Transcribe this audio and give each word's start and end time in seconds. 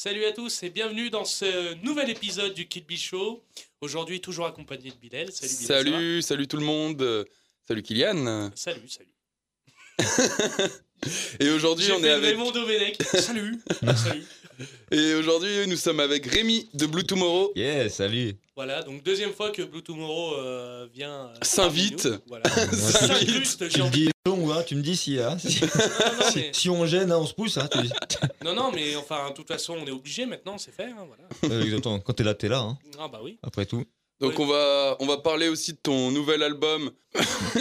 Salut 0.00 0.24
à 0.26 0.30
tous 0.30 0.62
et 0.62 0.70
bienvenue 0.70 1.10
dans 1.10 1.24
ce 1.24 1.74
nouvel 1.82 2.08
épisode 2.08 2.54
du 2.54 2.68
Kid 2.68 2.88
Show. 2.96 3.42
Aujourd'hui, 3.80 4.20
toujours 4.20 4.46
accompagné 4.46 4.92
de 4.92 4.94
Bilal. 4.94 5.32
Salut 5.32 5.52
Bilal. 5.58 5.84
Salut, 5.84 6.22
salut 6.22 6.46
tout 6.46 6.56
le 6.56 6.64
monde. 6.64 7.26
Salut 7.66 7.82
Kylian. 7.82 8.52
Salut, 8.54 8.88
salut. 8.88 9.08
Et 11.40 11.50
aujourd'hui, 11.50 11.86
on 11.92 12.02
est 12.02 12.10
avec. 12.10 12.30
Raymond 12.30 12.50
Domenech. 12.50 12.96
Salut. 13.02 13.58
salut. 13.96 14.24
Et 14.90 15.14
aujourd'hui, 15.14 15.66
nous 15.68 15.76
sommes 15.76 16.00
avec 16.00 16.26
Rémi 16.26 16.68
de 16.74 16.86
Blue 16.86 17.04
Tomorrow. 17.04 17.52
Yeah, 17.54 17.88
salut. 17.88 18.34
Voilà, 18.56 18.82
donc 18.82 19.04
deuxième 19.04 19.32
fois 19.32 19.50
que 19.52 19.62
Blue 19.62 19.82
Tomorrow 19.82 20.34
euh, 20.34 20.88
vient. 20.92 21.26
euh, 21.28 21.34
S'invite. 21.42 22.08
Voilà. 22.26 22.42
J'ai 23.30 23.68
Tu 23.68 23.78
me 23.78 23.84
envie. 23.84 24.06
dis 24.06 24.10
long, 24.26 24.50
hein, 24.50 24.64
tu 24.66 24.74
me 24.74 24.82
dis 24.82 24.96
si, 24.96 25.20
hein, 25.20 25.38
si, 25.38 25.60
Non, 25.62 25.68
non, 26.18 26.30
si- 26.30 26.38
mais, 26.38 26.50
si 26.52 26.68
on 26.70 26.86
gêne, 26.86 27.12
hein, 27.12 27.18
on 27.18 27.26
se 27.26 27.34
pousse. 27.34 27.56
Hein, 27.56 27.68
tu 27.70 27.78
dis. 27.82 27.90
non, 28.44 28.54
non, 28.54 28.72
mais 28.72 28.96
enfin, 28.96 29.28
de 29.30 29.34
toute 29.34 29.46
façon, 29.46 29.76
on 29.80 29.86
est 29.86 29.92
obligé 29.92 30.26
maintenant, 30.26 30.58
c'est 30.58 30.74
fait. 30.74 30.86
hein, 30.86 31.06
voilà. 31.06 31.54
Euh, 31.54 31.62
exactement. 31.62 32.00
Quand 32.00 32.14
t'es 32.14 32.24
là, 32.24 32.34
t'es 32.34 32.48
là, 32.48 32.58
hein, 32.58 32.78
Ah 32.98 33.06
bah 33.06 33.20
oui. 33.22 33.38
après 33.44 33.64
tout. 33.66 33.84
Donc 34.20 34.32
Oui. 34.38 34.44
on 34.44 34.46
va 34.46 34.96
on 35.00 35.06
va 35.06 35.18
parler 35.18 35.48
aussi 35.48 35.72
de 35.74 35.78
ton 35.78 36.10
nouvel 36.10 36.42
album. 36.42 36.90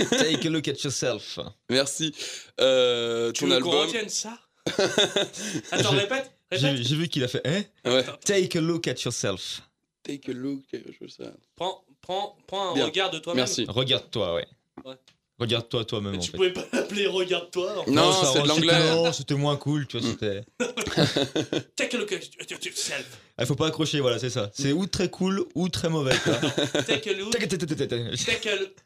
Take 0.10 0.48
a 0.48 0.50
look 0.50 0.68
at 0.68 0.82
yourself. 0.84 1.40
Merci. 1.70 2.14
Euh, 2.60 3.32
Tu 3.32 3.42
ton 3.46 3.48
veux 3.54 3.60
qu'on 3.62 3.72
album. 3.72 3.88
retienne 3.88 4.10
ça 4.10 4.38
Attends, 5.72 5.92
répète. 5.92 6.32
J'ai 6.52 6.68
Répète. 6.70 6.84
j'ai 6.86 6.96
vu 6.96 7.08
qu'il 7.08 7.24
a 7.24 7.28
fait 7.28 7.42
hein 7.46 7.64
Ouais. 7.86 8.04
Take 8.26 8.58
a 8.58 8.62
look 8.62 8.88
at 8.88 8.96
yourself. 9.06 9.62
Take 10.04 10.30
a 10.32 10.34
look. 10.34 10.64
chose 11.00 11.16
ça. 11.18 11.32
Prends, 11.56 11.84
prends, 12.02 12.38
prends 12.48 12.72
un 12.72 12.74
Bien. 12.74 12.86
regard 12.86 13.12
de 13.12 13.20
toi-même. 13.20 13.38
Merci. 13.46 13.66
Regarde-toi, 13.68 14.34
ouais. 14.36 14.48
Ouais. 14.86 14.96
Regarde-toi 15.40 15.86
toi-même 15.86 16.16
en 16.16 16.20
tu 16.20 16.32
fait. 16.32 16.38
pouvais 16.38 16.52
pas 16.52 16.66
l'appeler 16.74 17.06
regarde-toi. 17.06 17.84
Non, 17.88 18.12
c'est 18.12 18.42
de 18.42 18.48
l'anglais. 18.48 18.74
c'était- 18.74 18.96
non, 18.96 19.14
C'était 19.14 19.34
moins 19.36 19.56
cool, 19.56 19.86
tu 19.86 20.00
vois. 20.00 20.08
Mm. 20.08 20.12
C'était. 20.12 20.42
Take 21.76 21.96
a 21.96 22.00
look 22.00 22.12
at 22.12 22.20
yourself. 22.66 23.06
Il 23.40 23.46
faut 23.46 23.56
pas 23.56 23.68
accrocher, 23.68 24.00
voilà, 24.00 24.18
c'est 24.18 24.32
ça. 24.32 24.50
C'est 24.54 24.72
ou 24.72 24.88
très 24.88 25.10
cool 25.12 25.46
ou 25.54 25.70
très 25.70 25.90
mauvais. 25.90 26.16
Take 26.88 27.10
a 27.12 27.14
look. 27.14 27.32
Take 27.38 27.54
a- 27.54 27.58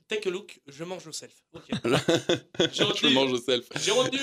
take 0.10 0.30
a- 0.30 0.32
je 0.68 0.84
mange 0.84 1.08
au 1.08 1.12
self. 1.14 1.32
Ok. 1.54 1.64
J'ai 2.60 2.68
Je 2.74 2.84
retenu. 2.84 3.14
mange 3.14 3.32
au 3.32 3.40
self. 3.40 3.66
J'ai 3.82 3.92
retenu. 3.92 4.20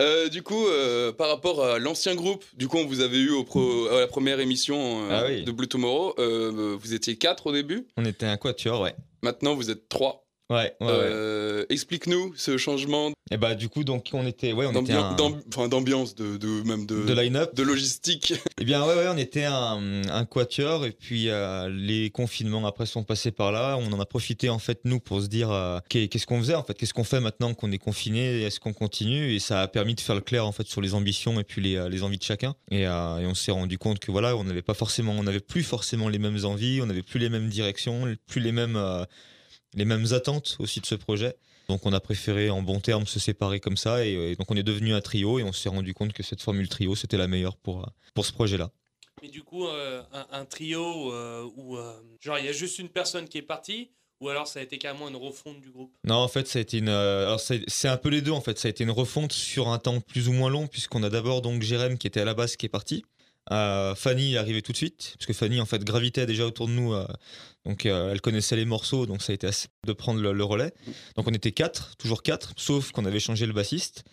Euh, 0.00 0.28
du 0.28 0.42
coup, 0.42 0.66
euh, 0.66 1.12
par 1.12 1.28
rapport 1.28 1.62
à 1.64 1.78
l'ancien 1.78 2.14
groupe, 2.14 2.44
du 2.54 2.68
coup, 2.68 2.78
on 2.78 2.86
vous 2.86 3.00
avait 3.00 3.18
eu 3.18 3.30
au 3.30 3.44
pro- 3.44 3.86
à 3.88 4.00
la 4.00 4.06
première 4.06 4.40
émission 4.40 5.04
euh, 5.04 5.08
Ah 5.10 5.24
oui. 5.28 5.42
de 5.44 5.50
Blue 5.52 5.68
Tomorrow. 5.68 6.14
euh, 6.18 6.76
vous 6.80 6.94
étiez 6.94 7.16
quatre 7.18 7.48
au 7.48 7.52
début. 7.52 7.86
On 7.98 8.04
était 8.06 8.24
un 8.26 8.36
quatuor, 8.38 8.80
ouais. 8.80 8.94
Maintenant, 9.22 9.54
vous 9.54 9.68
êtes 9.70 9.88
trois. 9.90 10.24
Ouais, 10.50 10.74
ouais, 10.80 10.86
ouais. 10.86 10.92
Euh, 10.92 11.64
Explique-nous 11.68 12.32
ce 12.36 12.56
changement 12.56 13.12
Et 13.30 13.36
bah, 13.36 13.54
du 13.54 13.68
coup, 13.68 13.84
donc, 13.84 14.08
on 14.12 14.26
était. 14.26 14.52
Ouais, 14.52 14.66
on 14.66 14.72
était 14.82 14.92
un- 14.94 15.16
enfin, 15.48 15.68
d'ambiance, 15.68 16.16
de, 16.16 16.36
de- 16.36 16.62
même 16.66 16.86
de, 16.86 17.04
de 17.04 17.12
line-up. 17.14 17.54
de 17.54 17.62
logistique. 17.62 18.34
Eh 18.60 18.64
bien, 18.64 18.84
ouais, 18.84 18.94
ouais, 18.94 19.06
on 19.08 19.16
était 19.16 19.44
un, 19.44 20.02
un 20.10 20.24
quatuor 20.26 20.84
et 20.84 20.90
puis 20.92 21.30
euh, 21.30 21.70
les 21.70 22.10
confinements 22.10 22.66
après 22.66 22.84
sont 22.84 23.04
passés 23.04 23.30
par 23.30 23.52
là. 23.52 23.78
On 23.78 23.90
en 23.92 24.00
a 24.00 24.04
profité 24.04 24.50
en 24.50 24.58
fait 24.58 24.80
nous 24.84 25.00
pour 25.00 25.22
se 25.22 25.28
dire 25.28 25.50
euh, 25.50 25.78
qu'est- 25.88 26.08
qu'est-ce 26.08 26.26
qu'on 26.26 26.40
faisait 26.40 26.54
en 26.56 26.62
fait, 26.62 26.74
qu'est-ce 26.74 26.92
qu'on 26.92 27.04
fait 27.04 27.20
maintenant 27.20 27.54
qu'on 27.54 27.72
est 27.72 27.78
confiné, 27.78 28.42
est-ce 28.42 28.60
qu'on 28.60 28.74
continue? 28.74 29.32
Et 29.34 29.38
ça 29.38 29.62
a 29.62 29.68
permis 29.68 29.94
de 29.94 30.00
faire 30.02 30.14
le 30.14 30.20
clair 30.20 30.44
en 30.46 30.52
fait 30.52 30.66
sur 30.66 30.82
les 30.82 30.92
ambitions 30.92 31.40
et 31.40 31.44
puis 31.44 31.62
les, 31.62 31.88
les 31.88 32.02
envies 32.02 32.18
de 32.18 32.22
chacun. 32.22 32.54
Et, 32.70 32.80
et 32.82 32.88
on 32.88 33.34
s'est 33.34 33.52
rendu 33.52 33.78
compte 33.78 33.98
que 33.98 34.10
voilà, 34.10 34.36
on 34.36 34.44
n'avait 34.44 34.60
pas 34.62 34.74
forcément, 34.74 35.12
on 35.12 35.22
n'avait 35.22 35.40
plus 35.40 35.62
forcément 35.62 36.08
les 36.10 36.18
mêmes 36.18 36.44
envies, 36.44 36.80
on 36.82 36.86
n'avait 36.86 37.02
plus 37.02 37.18
les 37.20 37.30
mêmes 37.30 37.48
directions, 37.48 38.14
plus 38.26 38.40
les 38.42 38.52
mêmes 38.52 38.76
les 39.74 39.84
mêmes 39.84 40.06
attentes 40.12 40.56
aussi 40.58 40.80
de 40.80 40.86
ce 40.86 40.94
projet. 40.94 41.34
Donc 41.68 41.86
on 41.86 41.92
a 41.92 42.00
préféré 42.00 42.50
en 42.50 42.62
bon 42.62 42.80
terme 42.80 43.06
se 43.06 43.20
séparer 43.20 43.60
comme 43.60 43.76
ça 43.76 44.04
et, 44.04 44.16
euh, 44.16 44.34
donc 44.34 44.50
on 44.50 44.56
est 44.56 44.62
devenu 44.64 44.92
un 44.92 45.00
trio 45.00 45.38
et 45.38 45.44
on 45.44 45.52
s'est 45.52 45.68
rendu 45.68 45.94
compte 45.94 46.12
que 46.12 46.22
cette 46.22 46.42
formule 46.42 46.68
trio 46.68 46.96
c'était 46.96 47.16
la 47.16 47.28
meilleure 47.28 47.56
pour, 47.56 47.82
euh, 47.84 47.86
pour 48.14 48.26
ce 48.26 48.32
projet-là. 48.32 48.70
Mais 49.22 49.28
du 49.28 49.42
coup, 49.42 49.66
euh, 49.66 50.02
un, 50.12 50.26
un 50.32 50.44
trio 50.46 51.12
euh, 51.12 51.46
où, 51.56 51.76
euh, 51.76 51.92
genre, 52.20 52.38
il 52.38 52.46
y 52.46 52.48
a 52.48 52.52
juste 52.52 52.78
une 52.78 52.88
personne 52.88 53.28
qui 53.28 53.36
est 53.36 53.42
partie, 53.42 53.90
ou 54.18 54.30
alors 54.30 54.46
ça 54.48 54.60
a 54.60 54.62
été 54.62 54.78
carrément 54.78 55.08
une 55.08 55.16
refonte 55.16 55.60
du 55.60 55.70
groupe? 55.70 55.92
Non, 56.04 56.14
en 56.16 56.28
fait, 56.28 56.48
ça 56.48 56.58
a 56.58 56.62
été 56.62 56.78
une. 56.78 56.88
alors, 56.88 57.38
c'est 57.38 57.62
c'est 57.68 57.88
un 57.88 57.98
peu 57.98 58.08
les 58.08 58.22
deux, 58.22 58.30
en 58.30 58.40
fait. 58.40 58.58
Ça 58.58 58.68
a 58.68 58.70
été 58.70 58.82
une 58.82 58.90
refonte 58.90 59.32
sur 59.32 59.68
un 59.68 59.78
temps 59.78 60.00
plus 60.00 60.28
ou 60.28 60.32
moins 60.32 60.48
long, 60.48 60.66
puisqu'on 60.66 61.02
a 61.02 61.10
d'abord 61.10 61.42
donc 61.42 61.60
Jérém 61.62 61.98
qui 61.98 62.06
était 62.06 62.20
à 62.20 62.24
la 62.24 62.32
base 62.34 62.56
qui 62.56 62.64
est 62.66 62.70
parti. 62.70 63.04
Euh, 63.52 63.94
Fanny 63.94 64.34
est 64.34 64.38
arrivée 64.38 64.62
tout 64.62 64.72
de 64.72 64.76
suite, 64.76 65.14
parce 65.18 65.26
que 65.26 65.32
Fanny, 65.32 65.60
en 65.60 65.66
fait, 65.66 65.82
gravitait 65.84 66.26
déjà 66.26 66.46
autour 66.46 66.68
de 66.68 66.72
nous. 66.72 66.92
euh, 66.92 67.06
donc, 67.66 67.84
euh, 67.84 68.12
elle 68.12 68.20
connaissait 68.20 68.56
les 68.56 68.64
morceaux, 68.64 69.06
donc 69.06 69.22
ça 69.22 69.32
a 69.32 69.34
été 69.34 69.46
assez 69.46 69.68
de 69.86 69.92
prendre 69.92 70.20
le, 70.20 70.32
le 70.32 70.44
relais. 70.44 70.72
Donc, 71.16 71.26
on 71.28 71.32
était 71.32 71.52
quatre, 71.52 71.96
toujours 71.96 72.22
quatre, 72.22 72.52
sauf 72.56 72.92
qu'on 72.92 73.04
avait 73.04 73.20
changé 73.20 73.46
le 73.46 73.52
bassiste. 73.52 74.04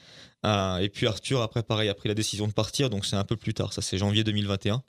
Et 0.44 0.90
puis, 0.94 1.08
Arthur, 1.08 1.42
après, 1.42 1.64
pareil, 1.64 1.90
a 1.90 1.94
pris 1.94 2.08
la 2.10 2.16
décision 2.16 2.48
de 2.48 2.54
partir, 2.54 2.90
donc 2.90 3.06
c'est 3.06 3.16
un 3.16 3.24
peu 3.24 3.36
plus 3.36 3.54
tard. 3.54 3.74
Ça, 3.74 3.82
c'est 3.82 3.98
janvier 3.98 4.24
2021. 4.24 4.82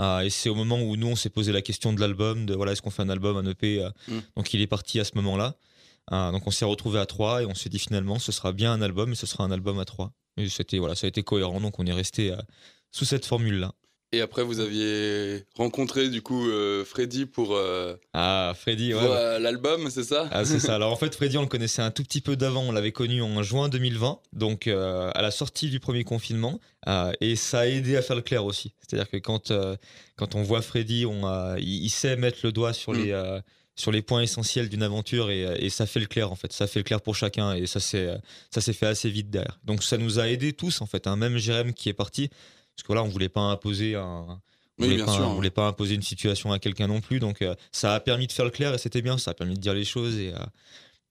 Euh, 0.00 0.20
et 0.20 0.30
c'est 0.30 0.48
au 0.48 0.54
moment 0.54 0.80
où 0.80 0.96
nous, 0.96 1.06
on 1.08 1.16
s'est 1.16 1.30
posé 1.30 1.52
la 1.52 1.62
question 1.62 1.92
de 1.92 2.00
l'album, 2.00 2.44
de 2.46 2.54
voilà, 2.54 2.72
est-ce 2.72 2.82
qu'on 2.82 2.90
fait 2.90 3.02
un 3.02 3.08
album, 3.10 3.36
un 3.36 3.48
EP 3.50 3.88
Mm. 4.08 4.18
Donc, 4.36 4.52
il 4.52 4.60
est 4.60 4.66
parti 4.66 5.00
à 5.00 5.04
ce 5.04 5.12
moment-là. 5.16 5.56
Donc 6.10 6.46
on 6.46 6.50
s'est 6.50 6.64
retrouvé 6.64 6.98
à 6.98 7.06
trois 7.06 7.42
et 7.42 7.46
on 7.46 7.54
s'est 7.54 7.68
dit 7.68 7.78
finalement 7.78 8.18
ce 8.18 8.32
sera 8.32 8.52
bien 8.52 8.72
un 8.72 8.82
album 8.82 9.12
et 9.12 9.14
ce 9.14 9.24
sera 9.24 9.44
un 9.44 9.52
album 9.52 9.78
à 9.78 9.84
trois. 9.84 10.12
Et 10.36 10.48
c'était 10.48 10.78
voilà, 10.78 10.96
ça 10.96 11.06
a 11.06 11.08
été 11.08 11.22
cohérent 11.22 11.60
donc 11.60 11.78
on 11.78 11.86
est 11.86 11.92
resté 11.92 12.34
sous 12.92 13.04
cette 13.04 13.26
formule 13.26 13.58
là. 13.58 13.72
Et 14.14 14.20
après, 14.20 14.42
vous 14.44 14.60
aviez 14.60 15.46
rencontré 15.56 16.10
du 16.10 16.20
coup 16.20 16.46
euh, 16.46 16.84
Freddy 16.84 17.24
pour, 17.24 17.56
euh, 17.56 17.96
Ah 18.12 18.52
Freddy, 18.54 18.92
pour, 18.92 19.00
ouais. 19.00 19.08
ouais. 19.08 19.14
euh, 19.16 19.38
l'album, 19.38 19.88
c'est 19.88 20.04
ça? 20.04 20.28
Ah, 20.30 20.44
c'est 20.44 20.60
ça. 20.60 20.74
Alors 20.76 20.92
en 20.92 20.96
fait, 20.96 21.14
Freddy, 21.14 21.38
on 21.38 21.42
le 21.42 21.46
connaissait 21.48 21.80
un 21.80 21.90
tout 21.90 22.02
petit 22.02 22.20
peu 22.20 22.36
d'avant. 22.36 22.60
On 22.62 22.72
l'avait 22.72 22.92
connu 22.92 23.22
en 23.22 23.42
juin 23.42 23.70
2020, 23.70 24.20
donc 24.34 24.66
euh, 24.66 25.10
à 25.14 25.22
la 25.22 25.30
sortie 25.30 25.70
du 25.70 25.80
premier 25.80 26.04
confinement. 26.04 26.60
Et 27.22 27.36
ça 27.36 27.60
a 27.60 27.66
aidé 27.66 27.96
à 27.96 28.02
faire 28.02 28.16
le 28.16 28.20
clair 28.20 28.44
aussi. 28.44 28.74
C'est-à-dire 28.80 29.08
que 29.08 29.16
quand, 29.16 29.50
quand 30.16 30.34
on 30.34 30.42
voit 30.42 30.60
Freddy, 30.60 31.06
on, 31.06 31.56
il, 31.56 31.84
il 31.84 31.88
sait 31.90 32.16
mettre 32.16 32.40
le 32.42 32.52
doigt 32.52 32.74
sur, 32.74 32.92
Mm. 32.92 32.96
les, 33.02 33.38
sur 33.76 33.92
les 33.92 34.02
points 34.02 34.20
essentiels 34.20 34.68
d'une 34.68 34.82
aventure 34.82 35.30
et, 35.30 35.46
et 35.58 35.70
ça 35.70 35.86
fait 35.86 36.00
le 36.00 36.06
clair 36.06 36.30
en 36.30 36.34
fait. 36.36 36.52
Ça 36.52 36.66
fait 36.66 36.80
le 36.80 36.84
clair 36.84 37.00
pour 37.00 37.16
chacun 37.16 37.54
et 37.54 37.66
ça 37.66 37.80
s'est 37.80 38.10
ça 38.50 38.60
s'est 38.60 38.74
fait 38.74 38.84
assez 38.84 39.08
vite 39.08 39.30
derrière. 39.30 39.58
Donc 39.64 39.82
ça 39.82 39.96
nous 39.96 40.18
a 40.18 40.28
aidé 40.28 40.52
tous 40.52 40.82
en 40.82 40.86
fait. 40.86 41.06
hein. 41.06 41.16
Même 41.16 41.38
Jérém 41.38 41.72
qui 41.72 41.88
est 41.88 41.94
parti, 41.94 42.28
parce 42.82 42.88
que 42.88 42.88
voilà, 42.88 43.02
on 43.04 43.08
voulait 43.08 43.28
pas 43.28 43.40
imposer 43.42 43.94
un. 43.94 44.26
On 44.78 44.84
Oui, 44.84 44.90
voulait 44.90 45.04
pas, 45.04 45.12
sûr. 45.12 45.22
on 45.28 45.34
voulait 45.34 45.50
pas 45.50 45.66
imposer 45.68 45.94
une 45.94 46.02
situation 46.02 46.50
à 46.50 46.58
quelqu'un 46.58 46.86
non 46.88 47.00
plus, 47.00 47.20
donc 47.20 47.42
euh, 47.42 47.54
ça 47.72 47.94
a 47.94 48.00
permis 48.00 48.26
de 48.26 48.32
faire 48.32 48.44
le 48.46 48.50
clair 48.50 48.74
et 48.74 48.78
c'était 48.78 49.02
bien, 49.02 49.18
ça 49.18 49.30
a 49.32 49.34
permis 49.34 49.54
de 49.54 49.60
dire 49.60 49.74
les 49.74 49.84
choses 49.84 50.16
et, 50.18 50.32
euh, 50.34 50.38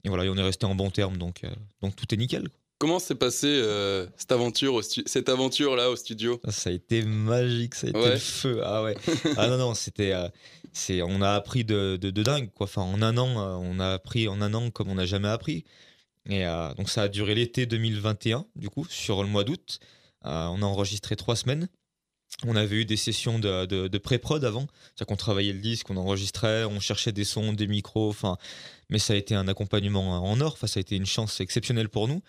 et 0.04 0.10
voilà, 0.10 0.26
et 0.26 0.30
on 0.30 0.36
est 0.36 0.42
resté 0.44 0.66
en 0.66 0.74
bon 0.76 0.90
terme, 0.90 1.18
donc, 1.18 1.44
euh, 1.44 1.50
donc 1.82 1.96
tout 1.96 2.12
est 2.14 2.18
nickel. 2.18 2.50
quoi. 2.50 2.58
Comment 2.80 2.98
s'est 2.98 3.14
passée 3.16 3.46
euh, 3.48 4.08
cette 4.18 4.32
aventure, 4.32 4.74
au 4.74 4.82
cette 4.82 5.30
aventure 5.30 5.76
là 5.76 5.92
au 5.92 5.96
studio? 5.96 6.42
Ça, 6.46 6.52
ça 6.52 6.70
a 6.72 6.74
été 6.74 7.04
magique, 7.04 7.76
ça 7.76 7.86
a 7.88 7.90
été 7.92 8.00
Ouais. 8.00 8.10
le 8.14 8.18
feu. 8.18 8.62
Ah 8.66 8.82
ouais. 8.84 8.98
ah 9.38 9.48
non 9.48 9.58
non, 9.58 9.74
c'était, 9.76 10.12
euh, 10.14 10.28
c'est, 10.74 11.04
on 11.04 11.22
a 11.22 11.30
appris 11.30 11.64
de, 11.64 11.98
de, 12.02 12.10
de 12.10 12.24
dingue 12.24 12.50
quoi. 12.56 12.64
Enfin 12.66 12.82
en 12.82 13.02
un 13.04 13.16
an, 13.20 13.30
euh, 13.40 13.56
on 13.62 13.80
a 13.80 13.94
appris 13.94 14.28
en 14.28 14.42
un 14.42 14.54
an 14.56 14.72
comme 14.72 14.90
on 14.90 14.96
n'a 14.96 15.06
jamais 15.06 15.28
appris. 15.30 15.64
Et 16.30 16.44
donc 16.78 16.88
ça 16.90 17.04
a 17.04 17.08
duré 17.08 17.34
l'été 17.34 17.66
2021 17.66 18.46
du 18.56 18.70
coup 18.70 18.86
sur 18.90 19.24
le 19.24 19.30
mois 19.30 19.44
d'août. 19.44 19.80
Euh, 20.26 20.48
on 20.48 20.62
a 20.62 20.66
enregistré 20.66 21.16
trois 21.16 21.36
semaines. 21.36 21.68
On 22.46 22.56
avait 22.56 22.78
eu 22.78 22.86
des 22.86 22.96
sessions 22.98 23.40
de, 23.40 23.66
de, 23.66 23.88
de 23.90 23.98
pré-prod 23.98 24.44
avant, 24.46 24.66
c'est-à-dire 24.84 25.08
qu'on 25.08 25.16
travaillait 25.18 25.52
le 25.54 25.60
disque, 25.60 25.90
on 25.90 25.98
enregistrait, 25.98 26.64
on 26.64 26.80
cherchait 26.80 27.12
des 27.12 27.26
sons, 27.26 27.52
des 27.52 27.68
micros, 27.68 28.08
enfin, 28.10 28.38
mais 28.90 29.00
ça 29.00 29.14
a 29.14 29.16
été 29.18 29.36
un 29.36 29.48
accompagnement 29.50 30.24
en 30.24 30.40
or, 30.40 30.54
enfin, 30.54 30.66
ça 30.68 30.80
a 30.80 30.82
été 30.82 30.96
une 30.96 31.06
chance 31.06 31.42
exceptionnelle 31.42 31.90
pour 31.90 32.08
nous. 32.08 32.22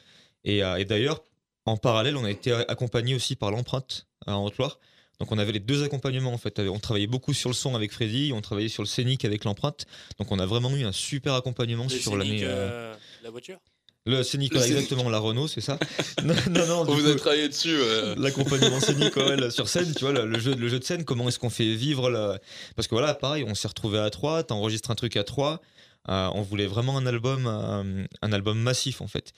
Et, 0.45 0.65
euh, 0.65 0.77
et 0.77 0.85
d'ailleurs, 0.85 1.23
en 1.67 1.77
parallèle, 1.77 2.17
on 2.17 2.25
a 2.25 2.31
été 2.31 2.53
accompagné 2.53 3.15
aussi 3.15 3.37
par 3.37 3.53
l'empreinte 3.53 4.09
à 4.27 4.37
Haute-Loire. 4.39 4.81
Donc 5.21 5.31
on 5.31 5.39
avait 5.39 5.53
les 5.53 5.61
deux 5.61 5.85
accompagnements 5.85 6.33
en 6.33 6.39
fait. 6.39 6.59
On 6.59 6.81
travaillait 6.81 7.07
beaucoup 7.07 7.33
sur 7.33 7.49
le 7.49 7.55
son 7.55 7.77
avec 7.77 7.93
Freddy, 7.93 8.33
on 8.35 8.41
travaillait 8.41 8.69
sur 8.69 8.83
le 8.83 8.89
scénic 8.89 9.25
avec 9.25 9.45
l'empreinte. 9.45 9.87
Donc 10.19 10.33
on 10.33 10.41
a 10.41 10.47
vraiment 10.47 10.71
eu 10.75 10.83
un 10.83 10.91
super 10.91 11.35
accompagnement 11.35 11.85
Le 11.85 11.91
sur 11.91 12.17
l'année. 12.17 12.43
euh, 12.43 12.49
euh, 12.93 12.95
La 13.23 13.31
voiture? 13.31 13.61
Le 14.05 14.23
scénic, 14.25 14.53
Le 14.53 14.59
ouais, 14.59 14.65
scénic. 14.65 14.79
exactement, 14.83 15.09
la 15.11 15.19
Renault, 15.21 15.47
c'est 15.47 15.61
ça 15.61 15.79
Non, 16.25 16.35
non, 16.51 16.67
non. 16.67 16.85
Vous 16.85 16.95
coup- 17.01 17.07
avez 17.07 17.17
travaillé 17.17 17.49
dessus 17.49 17.77
l'accompagnement 18.17 18.81
scénique 18.81 19.15
ouais, 19.17 19.51
sur 19.51 19.69
scène, 19.69 19.95
tu 19.95 20.01
vois, 20.05 20.13
le, 20.13 20.27
le 20.27 20.39
jeu, 20.41 20.55
le 20.55 20.69
jeu 20.69 20.79
de 20.81 20.85
scène, 20.85 21.05
comment 21.05 21.29
est-ce 21.29 21.39
qu'on 21.39 21.51
fait 21.51 21.75
vivre 21.75 22.11
le... 22.11 22.37
Parce 22.75 22.89
que 22.89 22.95
voilà, 22.97 23.15
pareil, 23.15 23.45
on 23.47 23.55
s'est 23.55 23.69
retrouvé 23.69 23.99
à 23.99 24.11
trois, 24.11 24.43
t'enregistres 24.43 24.91
un 24.91 24.97
truc 24.97 25.17
à 25.17 25.23
trois, 25.23 25.61
euh, 26.09 26.29
on 26.35 26.43
voulait 26.43 26.67
vraiment 26.67 26.97
un 26.99 27.07
album, 27.07 27.47
euh, 27.47 28.05
un 28.23 28.33
album 28.33 28.59
massif 28.59 29.01
en 29.03 29.07
fait. 29.07 29.33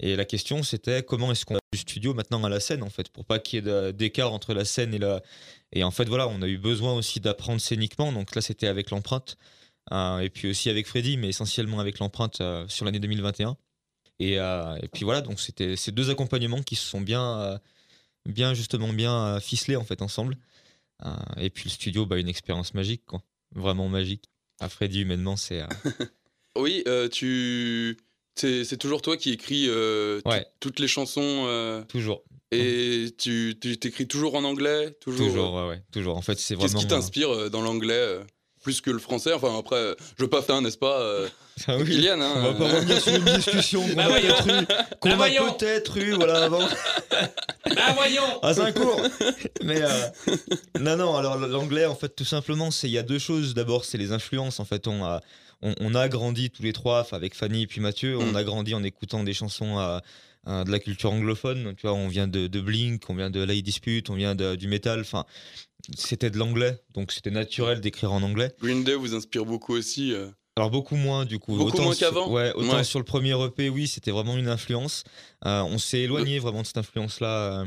Et 0.00 0.16
la 0.16 0.26
question 0.26 0.62
c'était 0.62 1.02
comment 1.02 1.32
est-ce 1.32 1.46
qu'on 1.46 1.56
a 1.56 1.60
du 1.72 1.78
studio 1.78 2.12
maintenant 2.12 2.44
à 2.44 2.50
la 2.50 2.60
scène 2.60 2.82
en 2.82 2.90
fait, 2.90 3.08
pour 3.08 3.24
pas 3.24 3.38
qu'il 3.38 3.64
y 3.64 3.68
ait 3.70 3.92
d'écart 3.94 4.34
entre 4.34 4.52
la 4.52 4.66
scène 4.66 4.92
et 4.92 4.98
la... 4.98 5.22
Et 5.72 5.82
en 5.82 5.90
fait 5.90 6.04
voilà, 6.08 6.28
on 6.28 6.42
a 6.42 6.46
eu 6.46 6.58
besoin 6.58 6.92
aussi 6.92 7.20
d'apprendre 7.20 7.58
scéniquement, 7.60 8.12
donc 8.12 8.34
là 8.34 8.42
c'était 8.42 8.66
avec 8.66 8.90
l'empreinte, 8.90 9.36
euh, 9.92 10.18
et 10.18 10.28
puis 10.28 10.50
aussi 10.50 10.68
avec 10.68 10.86
Freddy, 10.86 11.16
mais 11.16 11.28
essentiellement 11.28 11.80
avec 11.80 12.00
l'empreinte 12.00 12.42
sur 12.68 12.84
l'année 12.84 12.98
2021. 13.00 13.56
Et, 14.20 14.38
euh, 14.38 14.76
et 14.82 14.88
puis 14.88 15.04
voilà, 15.04 15.20
donc 15.22 15.40
c'était 15.40 15.74
ces 15.76 15.90
deux 15.92 16.10
accompagnements 16.10 16.62
qui 16.62 16.76
se 16.76 16.84
sont 16.86 17.00
bien, 17.00 17.40
euh, 17.40 17.58
bien 18.28 18.54
justement 18.54 18.92
bien 18.92 19.14
euh, 19.26 19.40
ficelés 19.40 19.76
en 19.76 19.84
fait 19.84 20.02
ensemble. 20.02 20.36
Et 21.38 21.48
puis 21.48 21.64
le 21.64 21.70
studio, 21.70 22.04
bah, 22.04 22.18
une 22.18 22.28
expérience 22.28 22.74
magique, 22.74 23.06
quoi. 23.06 23.22
Vraiment 23.54 23.88
magique. 23.88 24.24
À 24.60 24.68
Freddy, 24.68 25.00
humainement, 25.00 25.36
c'est. 25.36 25.62
Oui, 26.58 26.84
tu 27.12 27.96
c'est 28.34 28.64
c'est 28.64 28.76
toujours 28.76 29.02
toi 29.02 29.16
qui 29.16 29.30
écris 29.30 29.66
euh, 29.68 30.20
Ouais. 30.26 30.44
toutes 30.60 30.78
les 30.80 30.88
chansons 30.88 31.44
euh, 31.46 31.82
Toujours. 31.84 32.22
et 32.50 33.06
tu 33.18 33.56
tu 33.60 33.78
t'écris 33.78 34.06
toujours 34.08 34.34
en 34.34 34.42
anglais 34.44 34.90
toujours. 35.00 35.26
Toujours, 35.28 35.54
ouais, 35.54 35.68
ouais, 35.68 35.82
toujours. 35.92 36.16
En 36.16 36.22
fait, 36.22 36.38
c'est 36.38 36.56
Qu'est-ce 36.56 36.72
vraiment. 36.72 36.80
qui 36.80 36.88
t'inspire 36.88 37.30
euh, 37.30 37.48
dans 37.50 37.62
l'anglais 37.62 38.18
plus 38.62 38.80
que 38.80 38.90
le 38.90 38.98
français 38.98 39.32
Enfin 39.32 39.58
après, 39.58 39.76
euh, 39.76 39.94
je 40.18 40.24
faire, 40.42 40.60
n'est-ce 40.60 40.78
pas, 40.78 41.00
euh, 41.00 41.28
Ah 41.66 41.76
oui. 41.76 41.84
Kylian 41.84 42.18
On 42.18 42.22
hein, 42.22 42.42
va 42.42 42.54
pas 42.54 42.64
revenir 42.74 43.00
sur 43.00 43.14
une 43.14 43.24
discussion 43.24 43.82
qu'on 43.88 43.94
Bah 43.94 44.04
a 44.04 44.08
voyons. 44.08 44.34
peut-être 44.34 44.48
eu, 44.62 44.66
qu'on 45.00 45.08
Bah 45.08 45.14
a 45.14 45.16
voyons. 45.16 45.52
peut-être 45.54 45.96
eu, 45.98 46.10
voilà, 46.12 46.44
avant. 46.44 46.66
Bah 47.74 47.92
voyons 47.94 48.40
à 48.42 48.52
Zincourt. 48.54 49.00
Mais 49.64 49.82
euh, 49.82 49.88
non, 50.78 50.96
non. 50.96 51.16
Alors 51.16 51.36
l'anglais, 51.38 51.86
en 51.86 51.94
fait, 51.94 52.14
tout 52.16 52.24
simplement, 52.24 52.70
c'est 52.70 52.88
il 52.88 52.92
y 52.92 52.98
a 52.98 53.02
deux 53.02 53.18
choses. 53.18 53.54
D'abord, 53.54 53.84
c'est 53.84 53.98
les 53.98 54.12
influences. 54.12 54.60
En 54.60 54.64
fait, 54.64 54.86
on 54.88 55.04
a 55.04 55.20
on, 55.62 55.74
on 55.80 55.94
a 55.94 56.08
grandi 56.08 56.50
tous 56.50 56.62
les 56.62 56.72
trois, 56.72 57.06
avec 57.12 57.34
Fanny 57.34 57.62
et 57.62 57.66
puis 57.66 57.80
Mathieu. 57.80 58.16
On 58.16 58.32
Mm. 58.32 58.36
a 58.36 58.44
grandi 58.44 58.74
en 58.74 58.82
écoutant 58.82 59.22
des 59.24 59.34
chansons 59.34 59.78
à- 59.78 60.00
à 60.46 60.64
de 60.64 60.70
la 60.70 60.78
culture 60.78 61.12
anglophone. 61.12 61.74
Tu 61.76 61.86
vois, 61.86 61.92
on 61.94 62.08
vient 62.08 62.26
de, 62.26 62.46
de 62.46 62.60
Blink, 62.62 63.02
on 63.10 63.14
vient 63.14 63.28
de 63.28 63.42
Lady 63.42 63.62
Dispute, 63.62 64.08
on 64.08 64.14
vient 64.14 64.34
de- 64.34 64.56
du 64.56 64.68
métal. 64.68 65.00
Enfin, 65.00 65.26
c'était 65.96 66.30
de 66.30 66.38
l'anglais, 66.38 66.78
donc 66.94 67.12
c'était 67.12 67.30
naturel 67.30 67.80
d'écrire 67.80 68.12
en 68.12 68.22
anglais. 68.22 68.52
Green 68.60 68.84
Day 68.84 68.94
vous 68.94 69.14
inspire 69.14 69.44
beaucoup 69.44 69.74
aussi. 69.74 70.12
euh. 70.12 70.28
Alors 70.56 70.70
beaucoup 70.70 70.96
moins 70.96 71.24
du 71.24 71.38
coup. 71.38 71.56
Beaucoup 71.56 71.68
Autant 71.70 71.84
moins 71.84 71.94
qu'avant? 71.94 72.30
Ouais, 72.30 72.52
autant 72.54 72.76
Ouais. 72.76 72.84
sur 72.84 72.98
le 72.98 73.04
premier 73.04 73.32
EP, 73.44 73.68
oui, 73.68 73.86
c'était 73.88 74.10
vraiment 74.10 74.36
une 74.36 74.48
influence. 74.48 75.04
Euh, 75.46 75.62
on 75.62 75.78
s'est 75.78 76.00
éloigné 76.00 76.38
vraiment 76.38 76.62
de 76.62 76.66
cette 76.66 76.76
influence-là 76.78 77.60
euh, 77.62 77.66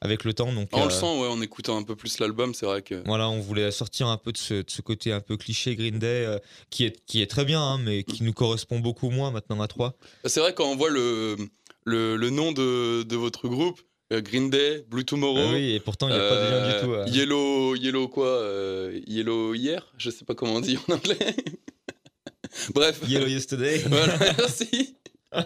avec 0.00 0.24
le 0.24 0.34
temps. 0.34 0.52
Donc, 0.52 0.68
on 0.72 0.84
le 0.84 0.90
sent, 0.90 1.06
ouais, 1.06 1.28
en 1.28 1.40
écoutant 1.40 1.78
un 1.78 1.82
peu 1.84 1.94
plus 1.96 2.18
l'album, 2.18 2.52
c'est 2.52 2.66
vrai 2.66 2.82
que. 2.82 3.02
Voilà, 3.06 3.28
on 3.28 3.40
voulait 3.40 3.70
sortir 3.70 4.08
un 4.08 4.16
peu 4.18 4.32
de 4.32 4.36
ce, 4.38 4.54
de 4.54 4.70
ce 4.70 4.82
côté 4.82 5.12
un 5.12 5.20
peu 5.20 5.36
cliché 5.36 5.76
Green 5.76 5.98
Day, 5.98 6.26
qui, 6.70 6.84
est, 6.84 7.04
qui 7.06 7.22
est 7.22 7.26
très 7.30 7.44
bien, 7.44 7.62
hein, 7.62 7.78
mais 7.78 8.02
qui 8.02 8.22
nous 8.24 8.32
correspond 8.32 8.80
beaucoup 8.80 9.10
moins 9.10 9.30
maintenant 9.30 9.60
à 9.60 9.68
trois. 9.68 9.94
C'est 10.24 10.40
vrai 10.40 10.52
quand 10.54 10.68
on 10.70 10.76
voit 10.76 10.90
le 10.90 11.36
le, 11.84 12.16
le 12.16 12.30
nom 12.30 12.50
de, 12.50 13.04
de 13.04 13.16
votre 13.16 13.46
groupe, 13.46 13.80
Green 14.12 14.50
Day, 14.50 14.84
Blue 14.88 15.04
Tomorrow. 15.04 15.38
Ah 15.48 15.52
oui, 15.54 15.74
et 15.74 15.80
pourtant, 15.80 16.08
il 16.08 16.14
n'y 16.14 16.20
a 16.20 16.28
pas 16.28 16.36
de 16.36 16.50
lien 16.50 16.66
du 16.78 16.84
tout. 16.84 16.92
Euh, 16.92 17.04
euh. 17.04 17.08
Yellow, 17.08 17.74
yellow 17.74 18.08
quoi 18.08 18.28
euh, 18.28 19.00
Yellow 19.06 19.54
hier 19.54 19.84
Je 19.98 20.10
sais 20.10 20.24
pas 20.24 20.34
comment 20.34 20.54
on 20.54 20.60
dit 20.60 20.78
en 20.88 20.94
anglais. 20.94 21.18
Bref. 22.74 23.00
Yellow 23.06 23.26
Yesterday. 23.26 23.82
Voilà, 23.88 24.16
merci. 24.18 24.96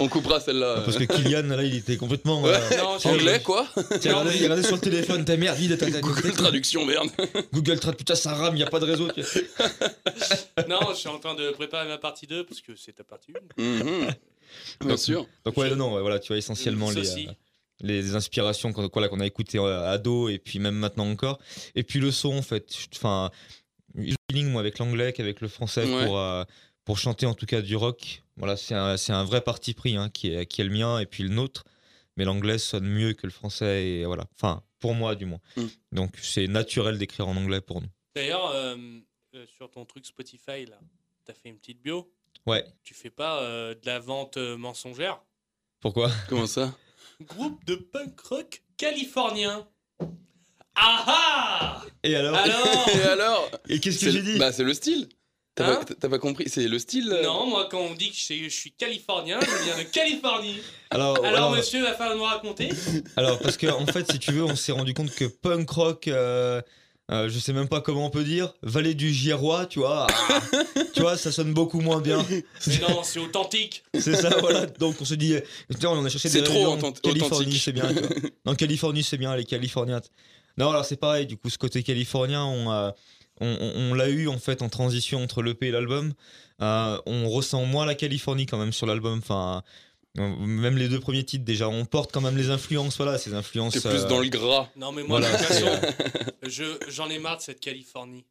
On 0.00 0.08
coupera 0.08 0.40
celle-là. 0.40 0.80
Parce 0.84 0.96
que 0.96 1.04
Kylian, 1.04 1.42
là, 1.42 1.62
il 1.62 1.76
était 1.76 1.96
complètement. 1.96 2.42
Ouais. 2.42 2.50
euh, 2.72 2.76
Non, 2.78 2.96
Anglais 3.04 3.40
quoi 3.44 3.66
tiens, 4.00 4.14
regardez, 4.16 4.36
il 4.38 4.42
regardait 4.42 4.62
sur 4.64 4.74
le 4.74 4.80
téléphone, 4.80 5.24
ta 5.24 5.36
merde, 5.36 5.58
t'as- 5.78 5.90
t'as- 5.90 6.00
Google 6.00 6.32
Traduction, 6.32 6.84
merde. 6.84 7.08
Google 7.52 7.78
Trad, 7.78 7.94
putain, 7.96 8.14
ça 8.16 8.32
rame, 8.34 8.54
il 8.54 8.58
n'y 8.58 8.62
a 8.64 8.66
pas 8.70 8.80
de 8.80 8.86
réseau. 8.86 9.06
Non, 10.68 10.80
je 10.90 10.94
suis 10.96 11.08
en 11.08 11.18
train 11.18 11.34
de 11.34 11.50
préparer 11.50 11.86
ma 11.86 11.98
partie 11.98 12.26
2 12.26 12.44
parce 12.44 12.60
que 12.60 12.72
c'est 12.76 12.92
ta 12.94 13.04
partie 13.04 13.32
1. 13.58 13.62
Mhm. 13.62 14.08
Bien 14.80 14.96
sûr. 14.96 15.26
Donc, 15.44 15.56
ouais, 15.56 15.70
Je- 15.70 15.74
non, 15.74 15.90
voilà, 16.00 16.18
tu 16.18 16.28
vois, 16.28 16.38
essentiellement 16.38 16.90
les. 16.90 17.08
Euh, 17.26 17.32
les 17.82 18.14
inspirations 18.14 18.72
qu'on 18.72 18.88
voilà, 18.90 19.10
qu'on 19.10 19.20
a 19.20 19.26
écoutées 19.26 19.58
euh, 19.58 19.90
ado 19.92 20.30
et 20.30 20.38
puis 20.38 20.58
même 20.58 20.76
maintenant 20.76 21.06
encore 21.10 21.38
et 21.74 21.82
puis 21.82 22.00
le 22.00 22.10
son 22.10 22.32
en 22.38 22.40
fait 22.40 22.74
je- 22.74 22.86
enfin 22.96 23.30
feeling 24.30 24.48
moi 24.50 24.60
avec 24.62 24.78
l'anglais 24.78 25.12
qu'avec 25.12 25.42
le 25.42 25.48
français 25.48 25.84
Ouais. 25.84 26.06
pour 26.06 26.18
euh, 26.18 26.44
pour 26.86 26.96
chanter 26.98 27.26
en 27.26 27.34
tout 27.34 27.44
cas 27.44 27.60
du 27.60 27.76
rock 27.76 28.22
voilà 28.38 28.56
c'est 28.56 28.74
un, 28.74 28.96
c'est 28.96 29.12
un 29.12 29.24
vrai 29.24 29.42
parti 29.42 29.74
pris 29.74 29.94
hein, 29.96 30.08
qui 30.08 30.32
est 30.32 30.46
qui 30.46 30.62
est 30.62 30.64
le 30.64 30.70
mien 30.70 30.98
et 31.00 31.04
puis 31.04 31.22
le 31.22 31.28
nôtre 31.28 31.64
mais 32.16 32.24
l'anglais 32.24 32.56
sonne 32.56 32.86
mieux 32.86 33.12
que 33.12 33.26
le 33.26 33.32
français 33.32 33.86
et 33.86 34.04
voilà 34.06 34.24
enfin 34.38 34.62
pour 34.78 34.94
moi 34.94 35.14
du 35.14 35.26
moins 35.26 35.40
Mm. 35.58 35.66
donc 35.92 36.14
c'est 36.22 36.46
naturel 36.46 36.96
d'écrire 36.96 37.28
en 37.28 37.36
anglais 37.36 37.60
pour 37.60 37.82
nous 37.82 37.88
D'ailleurs, 38.14 38.52
euh, 38.54 38.74
euh, 39.34 39.44
sur 39.54 39.70
ton 39.70 39.84
truc 39.84 40.06
Spotify, 40.06 40.64
là, 40.64 40.80
t'as 41.26 41.34
fait 41.34 41.50
une 41.50 41.58
petite 41.58 41.82
bio. 41.82 42.10
Ouais. 42.46 42.64
Tu 42.84 42.94
fais 42.94 43.10
pas 43.10 43.40
euh, 43.42 43.74
de 43.74 43.86
la 43.86 43.98
vente 43.98 44.36
euh, 44.36 44.56
mensongère? 44.56 45.20
Pourquoi? 45.80 46.10
Comment 46.28 46.46
ça? 46.46 46.72
Groupe 47.22 47.64
de 47.64 47.74
punk 47.76 48.18
rock 48.20 48.62
californien. 48.76 49.66
Ah 50.74 51.04
ah! 51.06 51.82
Et 52.02 52.14
alors? 52.14 52.36
Alors 52.36 52.88
Et 52.94 53.02
alors? 53.02 53.50
Et 53.68 53.80
qu'est-ce 53.80 54.04
que 54.04 54.10
j'ai 54.10 54.22
dit? 54.22 54.38
Bah 54.38 54.52
c'est 54.52 54.62
le 54.64 54.74
style. 54.74 55.08
T'as 55.54 55.72
Hein? 55.72 55.76
pas, 55.86 55.94
t'as 55.94 56.08
pas 56.10 56.18
compris 56.18 56.50
C'est 56.50 56.68
le 56.68 56.78
style 56.78 57.10
euh. 57.10 57.22
Non, 57.22 57.46
moi, 57.46 57.66
quand 57.70 57.80
on 57.80 57.94
dit 57.94 58.10
que 58.10 58.16
je 58.16 58.20
suis- 58.22 58.44
je 58.50 58.54
suis 58.54 58.72
californien, 58.72 59.40
je 59.40 59.64
viens 59.64 59.78
de 59.78 59.84
Californie. 59.84 60.60
alors, 60.90 61.16
Alors, 61.16 61.24
alors, 61.26 61.50
monsieur, 61.52 61.82
va 61.82 61.94
falloir 61.94 62.14
nous 62.16 62.24
raconter. 62.24 62.68
Alors, 63.16 63.38
parce 63.38 63.56
que, 63.56 63.66
en 63.66 63.86
fait, 63.86 64.10
si 64.12 64.18
tu 64.18 64.32
veux, 64.32 64.44
on 64.44 64.54
s'est 64.54 64.72
rendu 64.72 64.92
compte 64.92 65.14
que 65.14 65.24
punk 65.24 65.70
rock, 65.70 66.08
euh, 66.08 66.60
euh, 67.12 67.28
je 67.28 67.38
sais 67.38 67.52
même 67.52 67.68
pas 67.68 67.80
comment 67.80 68.06
on 68.06 68.10
peut 68.10 68.24
dire, 68.24 68.52
Vallée 68.62 68.94
du 68.94 69.12
Girois, 69.12 69.66
tu 69.66 69.78
vois, 69.78 70.06
tu 70.94 71.00
vois, 71.02 71.16
ça 71.16 71.30
sonne 71.30 71.52
beaucoup 71.54 71.80
moins 71.80 72.00
bien. 72.00 72.24
Mais 72.30 72.78
non, 72.80 73.02
c'est 73.04 73.20
authentique. 73.20 73.84
C'est 73.94 74.16
ça, 74.16 74.36
voilà. 74.40 74.66
Donc, 74.66 74.96
on 75.00 75.04
se 75.04 75.14
dit, 75.14 75.34
putain, 75.68 75.88
on 75.90 76.04
a 76.04 76.08
cherché 76.08 76.28
C'est 76.28 76.40
des 76.40 76.44
trop 76.48 76.66
authent- 76.74 76.92
Californie, 77.00 77.58
c'est 77.58 77.72
bien. 77.72 77.88
Non, 78.44 78.54
Californie, 78.54 79.02
c'est 79.02 79.18
bien, 79.18 79.36
les 79.36 79.44
Californiens. 79.44 80.00
Non, 80.58 80.70
alors 80.70 80.84
c'est 80.84 80.96
pareil, 80.96 81.26
du 81.26 81.36
coup, 81.36 81.50
ce 81.50 81.58
côté 81.58 81.82
californien, 81.82 82.44
on, 82.44 82.70
a- 82.70 82.94
on, 83.40 83.46
on- 83.46 83.90
on 83.90 83.94
l'a 83.94 84.08
eu 84.08 84.26
en 84.28 84.38
fait 84.38 84.62
en 84.62 84.68
transition 84.68 85.22
entre 85.22 85.42
l'EP 85.42 85.66
et 85.68 85.70
l'album. 85.70 86.12
Euh, 86.62 86.98
on 87.06 87.28
ressent 87.28 87.64
moins 87.66 87.84
la 87.84 87.94
Californie 87.94 88.46
quand 88.46 88.56
même 88.58 88.72
sur 88.72 88.86
l'album. 88.86 89.18
Enfin, 89.18 89.58
euh, 89.58 89.70
même 90.16 90.76
les 90.76 90.88
deux 90.88 91.00
premiers 91.00 91.24
titres, 91.24 91.44
déjà, 91.44 91.68
on 91.68 91.84
porte 91.84 92.12
quand 92.12 92.20
même 92.20 92.36
les 92.36 92.50
influences, 92.50 92.96
voilà, 92.96 93.18
ces 93.18 93.34
influences. 93.34 93.74
T'es 93.74 93.80
plus 93.80 94.04
euh, 94.04 94.08
dans 94.08 94.18
le 94.20 94.28
gras. 94.28 94.68
Non, 94.76 94.92
mais 94.92 95.02
moi, 95.02 95.20
Voilà, 95.20 95.32
de 95.32 95.38
toute 95.38 95.46
façon, 95.46 95.66
je- 96.42 96.78
j'en 96.88 97.08
ai 97.08 97.18
marre 97.18 97.36
de 97.38 97.42
cette 97.42 97.60
Californie. 97.60 98.24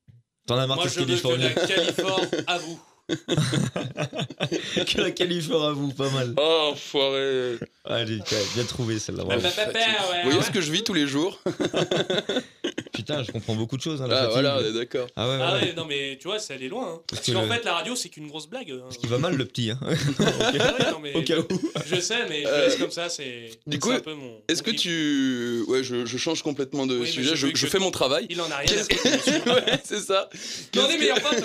T'en 0.48 0.58
as 0.58 0.68
marre 0.68 0.78
Moi, 0.78 0.86
de 0.86 0.90
je 0.92 1.00
veux 1.00 1.06
que 1.06 1.10
Californie. 1.10 1.44
la 1.44 1.54
Californie 1.68 2.28
à 2.48 2.58
vous. 2.60 2.80
que 4.86 5.02
la 5.02 5.12
Californie 5.12 5.66
à 5.68 5.72
vous, 5.72 5.92
pas 5.94 6.10
mal. 6.10 6.34
Oh, 6.38 6.74
foiré. 6.76 7.58
Allez, 7.86 8.20
bien 8.56 8.64
trouvé 8.64 8.98
celle-là. 9.00 9.24
Bah, 9.26 9.36
bah, 9.38 9.50
bah, 9.56 9.64
bah, 9.72 9.80
ouais, 9.80 9.84
Vous 10.18 10.24
voyez 10.24 10.38
ouais. 10.40 10.44
ce 10.44 10.52
que 10.52 10.60
je 10.62 10.72
vis 10.72 10.84
tous 10.84 10.94
les 10.96 11.06
jours 11.06 11.40
Putain, 12.94 13.22
je 13.24 13.32
comprends 13.32 13.54
beaucoup 13.56 13.78
de 13.78 13.82
choses. 13.82 14.02
Hein, 14.02 14.08
la 14.08 14.16
Ah 14.16 14.20
fatigue. 14.22 14.34
voilà, 14.34 14.58
on 14.58 14.66
est 14.66 14.74
d'accord. 14.74 15.08
Ah 15.16 15.28
ouais, 15.30 15.38
Ah 15.40 15.54
ouais. 15.54 15.62
ouais, 15.62 15.74
non, 15.74 15.86
mais 15.86 16.18
tu 16.20 16.28
vois, 16.28 16.40
c'est 16.40 16.54
allé 16.56 16.68
loin. 16.68 16.84
hein. 16.96 17.02
Parce 17.08 17.22
Parce 17.22 17.28
que 17.28 17.32
qu'en 17.34 17.44
le- 17.44 17.48
fait, 17.52 17.64
la 17.64 17.74
radio, 17.74 17.96
c'est 17.96 18.10
qu'une 18.10 18.28
grosse 18.28 18.48
blague. 18.48 18.72
hein. 18.72 18.80
Parce 18.84 18.98
qu'il 18.98 19.10
va 19.10 19.18
mal 19.20 19.36
le 19.36 19.46
petit. 19.46 19.70
Hein. 19.70 19.80
Ah 19.84 19.86
ouais, 20.52 20.92
non, 20.92 21.00
mais 21.02 21.14
Au 21.14 21.22
cas 21.22 21.38
où. 21.40 21.48
Je 21.86 22.00
sais, 22.00 22.28
mais 22.30 22.42
je 22.44 22.48
Euh, 22.48 22.66
laisse 22.66 22.78
comme 22.78 22.92
ça, 22.92 23.10
c'est 23.10 23.52
du 23.68 23.74
c'est 23.76 23.80
coup, 23.80 23.92
un 23.92 24.00
peu 24.00 24.14
mon. 24.16 24.42
Est-ce 24.48 24.64
mon 24.64 24.72
que 24.72 24.76
tu. 24.78 25.64
Ouais, 25.68 25.84
je, 25.84 26.06
je 26.06 26.18
change 26.18 26.42
complètement 26.42 26.88
de 26.88 26.98
Oui, 26.98 27.08
sujet, 27.08 27.36
je 27.36 27.68
fais 27.68 27.80
mon 27.80 27.92
travail. 27.92 28.26
Il 28.30 28.42
en 28.42 28.50
a 28.50 28.58
rien 28.58 28.78
à 28.80 28.84
foutre, 28.84 29.46
Ouais, 29.54 29.80
c'est 29.84 30.00
ça. 30.00 30.30
Mais 30.76 30.82
on 30.82 30.90
est 30.90 30.98
meilleurs 30.98 31.22
potes. 31.22 31.44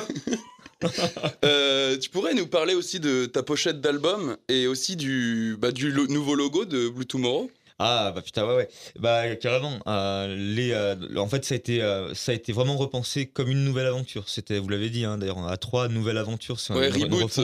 Euh, 1.45 1.97
tu 1.99 2.11
pourrais 2.11 2.35
nous 2.35 2.47
parler 2.47 2.75
aussi 2.75 3.01
de 3.01 3.27
ta 3.27 3.43
pochette 3.43 3.81
d'album 3.81 4.37
et 4.49 4.67
aussi 4.67 4.97
du, 4.97 5.57
bah, 5.59 5.73
du 5.73 5.91
lo- 5.91 6.07
nouveau 6.07 6.35
logo 6.35 6.65
de 6.65 6.89
Blue 6.89 7.07
Tomorrow? 7.07 7.51
Ah 7.83 8.13
bah 8.15 8.21
putain 8.21 8.47
ouais 8.47 8.55
ouais. 8.57 8.69
Bah 8.99 9.35
carrément 9.37 9.79
euh, 9.87 10.37
les 10.37 10.73
euh, 10.73 10.97
en 11.17 11.27
fait 11.29 11.47
ça 11.47 11.55
a 11.55 11.57
été 11.57 11.81
euh, 11.83 12.13
ça 12.13 12.33
a 12.33 12.35
été 12.35 12.53
vraiment 12.53 12.77
repensé 12.77 13.25
comme 13.27 13.49
une 13.49 13.65
nouvelle 13.65 13.87
aventure. 13.87 14.29
C'était 14.29 14.59
vous 14.59 14.69
l'avez 14.69 14.91
dit 14.91 15.07
hein, 15.07 15.17
d'ailleurs 15.17 15.49
a 15.49 15.57
trois 15.57 15.89
nouvelles 15.89 16.19
aventures 16.19 16.61
c'est 16.61 16.75
Ouais, 16.75 16.89
une 16.91 17.05
reboot. 17.05 17.41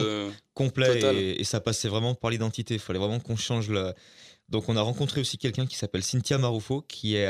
complet 0.53 1.01
et, 1.15 1.41
et 1.41 1.43
ça 1.43 1.59
passait 1.59 1.87
vraiment 1.89 2.13
par 2.13 2.29
l'identité. 2.29 2.75
Il 2.75 2.79
fallait 2.79 2.99
vraiment 2.99 3.19
qu'on 3.19 3.35
change 3.35 3.69
le 3.69 3.93
donc 4.49 4.69
on 4.69 4.77
a 4.77 4.81
rencontré 4.81 5.21
aussi 5.21 5.39
quelqu'un 5.39 5.65
qui 5.65 5.75
s'appelle 5.75 6.03
Cynthia 6.03 6.37
Maroufo 6.37 6.81
qui 6.87 7.15
est 7.15 7.27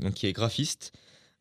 donc 0.00 0.14
qui 0.14 0.26
est 0.26 0.32
graphiste 0.32 0.90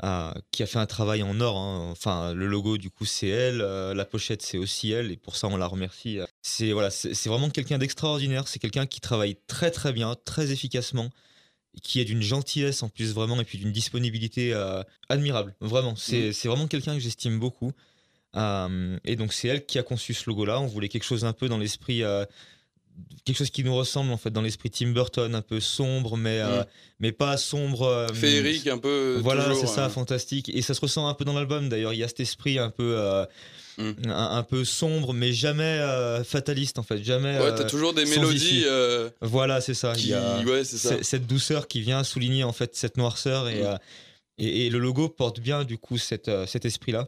euh, 0.03 0.31
qui 0.51 0.63
a 0.63 0.65
fait 0.65 0.79
un 0.79 0.87
travail 0.87 1.21
en 1.21 1.39
or 1.41 1.57
hein. 1.57 1.89
enfin 1.91 2.33
le 2.33 2.47
logo 2.47 2.79
du 2.79 2.89
coup 2.89 3.05
c'est 3.05 3.27
elle 3.27 3.61
euh, 3.61 3.93
la 3.93 4.03
pochette 4.03 4.41
c'est 4.41 4.57
aussi 4.57 4.91
elle 4.91 5.11
et 5.11 5.17
pour 5.17 5.35
ça 5.35 5.47
on 5.47 5.57
la 5.57 5.67
remercie. 5.67 6.19
C'est 6.41 6.71
voilà 6.71 6.89
c'est 6.89 7.27
vraiment 7.27 7.49
quelqu'un 7.51 7.77
d'extraordinaire. 7.77 8.47
C'est 8.47 8.57
quelqu'un 8.59 8.87
qui 8.87 8.99
travaille 8.99 9.37
très 9.45 9.69
très 9.69 9.93
bien 9.93 10.15
très 10.25 10.51
efficacement 10.51 11.09
qui 11.83 11.99
est 11.99 12.05
d'une 12.05 12.23
gentillesse 12.23 12.81
en 12.81 12.89
plus 12.89 13.13
vraiment 13.13 13.39
et 13.39 13.43
puis 13.43 13.59
d'une 13.59 13.71
disponibilité 13.71 14.53
euh, 14.53 14.81
admirable. 15.09 15.55
Vraiment 15.61 15.95
c'est 15.95 16.33
c'est 16.33 16.47
vraiment 16.47 16.67
quelqu'un 16.67 16.95
que 16.95 16.99
j'estime 16.99 17.39
beaucoup. 17.39 17.71
Et 18.35 19.15
donc 19.17 19.33
c'est 19.33 19.49
elle 19.49 19.65
qui 19.65 19.77
a 19.77 19.83
conçu 19.83 20.13
ce 20.13 20.27
logo 20.29 20.45
là 20.45 20.59
on 20.59 20.65
voulait 20.65 20.89
quelque 20.89 21.03
chose 21.03 21.25
un 21.25 21.33
peu 21.33 21.47
dans 21.47 21.57
l'esprit 21.59 22.01
quelque 23.25 23.37
chose 23.37 23.49
qui 23.51 23.63
nous 23.63 23.75
ressemble 23.75 24.11
en 24.11 24.17
fait 24.17 24.31
dans 24.31 24.41
l'esprit 24.41 24.69
Tim 24.71 24.89
Burton 24.91 25.35
un 25.35 25.41
peu 25.41 25.59
sombre 25.59 26.17
mais 26.17 26.39
euh, 26.39 26.61
Mm. 26.61 26.65
mais 26.99 27.11
pas 27.11 27.37
sombre 27.37 27.83
euh, 27.83 28.07
féerique 28.13 28.67
un 28.67 28.77
peu. 28.79 29.19
voilà 29.21 29.43
toujours, 29.45 29.59
c'est 29.59 29.67
ça 29.67 29.85
euh, 29.85 29.89
fantastique 29.89 30.49
et 30.49 30.61
ça 30.61 30.73
se 30.73 30.81
ressent 30.81 31.07
un 31.07 31.13
peu 31.13 31.23
dans 31.25 31.33
l'album 31.33 31.69
d'ailleurs 31.69 31.93
il 31.93 31.99
y 31.99 32.03
a 32.03 32.07
cet 32.07 32.19
esprit 32.21 32.57
un 32.59 32.69
peu 32.69 32.95
euh, 32.97 33.25
Mm. 33.77 33.91
un, 34.09 34.37
un 34.37 34.43
peu 34.43 34.65
sombre 34.65 35.13
mais 35.13 35.31
jamais 35.31 35.63
euh, 35.63 36.25
fataliste 36.25 36.77
en 36.77 36.83
fait 36.83 37.01
jamais 37.03 37.37
Ouais, 37.39 37.45
euh, 37.45 37.57
t'as 37.57 37.63
toujours 37.63 37.93
des 37.93 38.03
mélodies 38.05 38.63
euh, 38.65 39.09
voilà 39.21 39.61
c'est 39.61 39.73
ça 39.73 39.93
il 39.97 40.07
y 40.07 40.13
a 40.13 40.39
Ouais, 40.41 40.65
ça. 40.65 41.01
cette 41.01 41.25
douceur 41.25 41.67
qui 41.69 41.79
vient 41.79 42.03
souligner 42.03 42.43
en 42.43 42.51
fait 42.51 42.75
cette 42.75 42.97
noirceur 42.97 43.47
et, 43.47 43.61
Mm. 43.61 43.65
euh, 43.65 43.75
et, 44.39 44.65
et 44.65 44.69
le 44.69 44.77
logo 44.79 45.07
porte 45.09 45.39
bien 45.39 45.63
du 45.63 45.77
coup 45.77 45.97
cette, 45.97 46.27
euh, 46.27 46.45
cet 46.47 46.65
esprit 46.65 46.91
là 46.91 47.07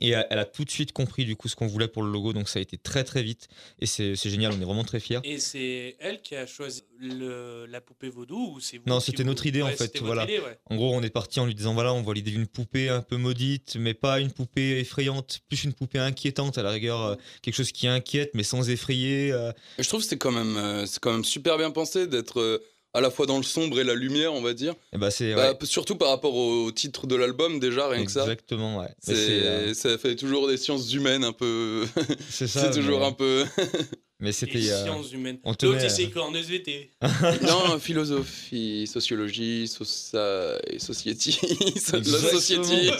Et 0.00 0.10
elle 0.10 0.38
a 0.38 0.44
tout 0.44 0.64
de 0.64 0.70
suite 0.70 0.92
compris 0.92 1.24
du 1.24 1.36
coup 1.36 1.48
ce 1.48 1.56
qu'on 1.56 1.66
voulait 1.66 1.88
pour 1.88 2.02
le 2.02 2.10
logo, 2.10 2.32
donc 2.32 2.48
ça 2.48 2.58
a 2.58 2.62
été 2.62 2.76
très 2.76 3.04
très 3.04 3.22
vite 3.22 3.48
et 3.80 3.86
c'est 3.86 4.14
génial, 4.16 4.52
on 4.52 4.60
est 4.60 4.64
vraiment 4.64 4.84
très 4.84 5.00
fiers. 5.00 5.18
Et 5.24 5.38
c'est 5.38 5.96
elle 6.00 6.20
qui 6.22 6.36
a 6.36 6.46
choisi 6.46 6.82
le, 7.00 7.66
la 7.66 7.80
poupée 7.80 8.08
vaudou 8.08 8.54
ou 8.56 8.60
c'est 8.60 8.78
vous 8.78 8.84
Non, 8.86 9.00
c'était 9.00 9.24
notre 9.24 9.46
idée, 9.46 9.62
en 9.62 9.68
fait, 9.68 9.98
voilà. 10.00 10.24
idée, 10.24 10.38
ouais. 10.40 10.58
En 10.66 10.76
gros, 10.76 10.94
on 10.94 11.02
est 11.02 11.10
parti 11.10 11.40
en 11.40 11.46
lui 11.46 11.54
disant 11.54 11.74
voilà, 11.74 11.92
on 11.94 12.02
voit 12.02 12.14
l'idée 12.14 12.30
d'une 12.30 12.46
poupée 12.46 12.88
un 12.88 13.02
peu 13.02 13.16
maudite, 13.16 13.76
mais 13.78 13.94
pas 13.94 14.20
une 14.20 14.30
poupée 14.32 14.78
effrayante, 14.80 15.40
plus 15.48 15.64
une 15.64 15.72
poupée 15.72 15.98
inquiétante 15.98 16.58
à 16.58 16.62
la 16.62 16.70
rigueur, 16.70 17.00
euh, 17.02 17.14
quelque 17.42 17.54
chose 17.54 17.72
qui 17.72 17.86
inquiète 17.88 18.30
mais 18.34 18.42
sans 18.42 18.68
effrayer. 18.70 19.32
euh, 19.32 19.52
Je 19.78 19.88
trouve 19.88 20.00
que 20.02 20.06
c'est 20.06 20.18
quand 20.18 20.32
même, 20.32 20.56
euh, 20.56 20.86
c'est 20.86 21.00
quand 21.00 21.12
même 21.12 21.24
super 21.24 21.56
bien 21.58 21.70
pensé 21.70 22.06
d'être 22.06 22.40
euh, 22.40 22.58
à 22.94 23.00
la 23.00 23.10
fois 23.10 23.26
dans 23.26 23.36
le 23.36 23.42
sombre 23.42 23.78
et 23.80 23.84
la 23.84 23.94
lumière, 23.94 24.32
on 24.32 24.40
va 24.40 24.54
dire. 24.54 24.74
et 24.94 24.98
bah 24.98 25.10
c'est 25.10 25.34
Bah, 25.34 25.52
ouais, 25.52 25.58
surtout 25.66 25.96
par 25.96 26.08
rapport 26.08 26.34
au 26.34 26.70
titre 26.72 27.06
de 27.06 27.14
l'album, 27.16 27.60
déjà, 27.60 27.88
rien 27.88 28.04
que 28.04 28.10
ça. 28.10 28.22
exactement, 28.22 28.78
ouais. 28.78 28.88
C'est, 29.00 29.14
c'est, 29.14 29.30
euh, 29.46 29.74
Ça 29.74 29.98
fait 29.98 30.16
toujours 30.16 30.48
des 30.48 30.56
sciences 30.56 30.92
humaines 30.92 31.24
un 31.24 31.32
peu. 31.32 31.86
c'est 32.30 32.46
ça. 32.46 32.62
c'est 32.72 32.78
toujours 32.80 33.00
mais, 33.00 33.06
un 33.06 33.12
peu. 33.12 33.44
mais 34.20 34.28
Les 34.28 34.32
c'était. 34.32 34.70
euh, 34.70 34.84
sciences 34.84 35.12
humaines. 35.12 35.38
on 35.44 35.50
L'autre, 35.50 35.58
tenait, 35.76 35.88
c'est 35.90 36.06
euh, 36.06 36.10
cornes 36.10 36.34
SVT. 36.36 36.90
non, 37.42 37.78
philosophie, 37.78 38.86
sociologie, 38.86 39.68
socia... 39.68 40.58
et 40.66 40.78
société. 40.78 41.34
la 41.42 41.66
Exactement. 41.68 42.30
société. 42.30 42.90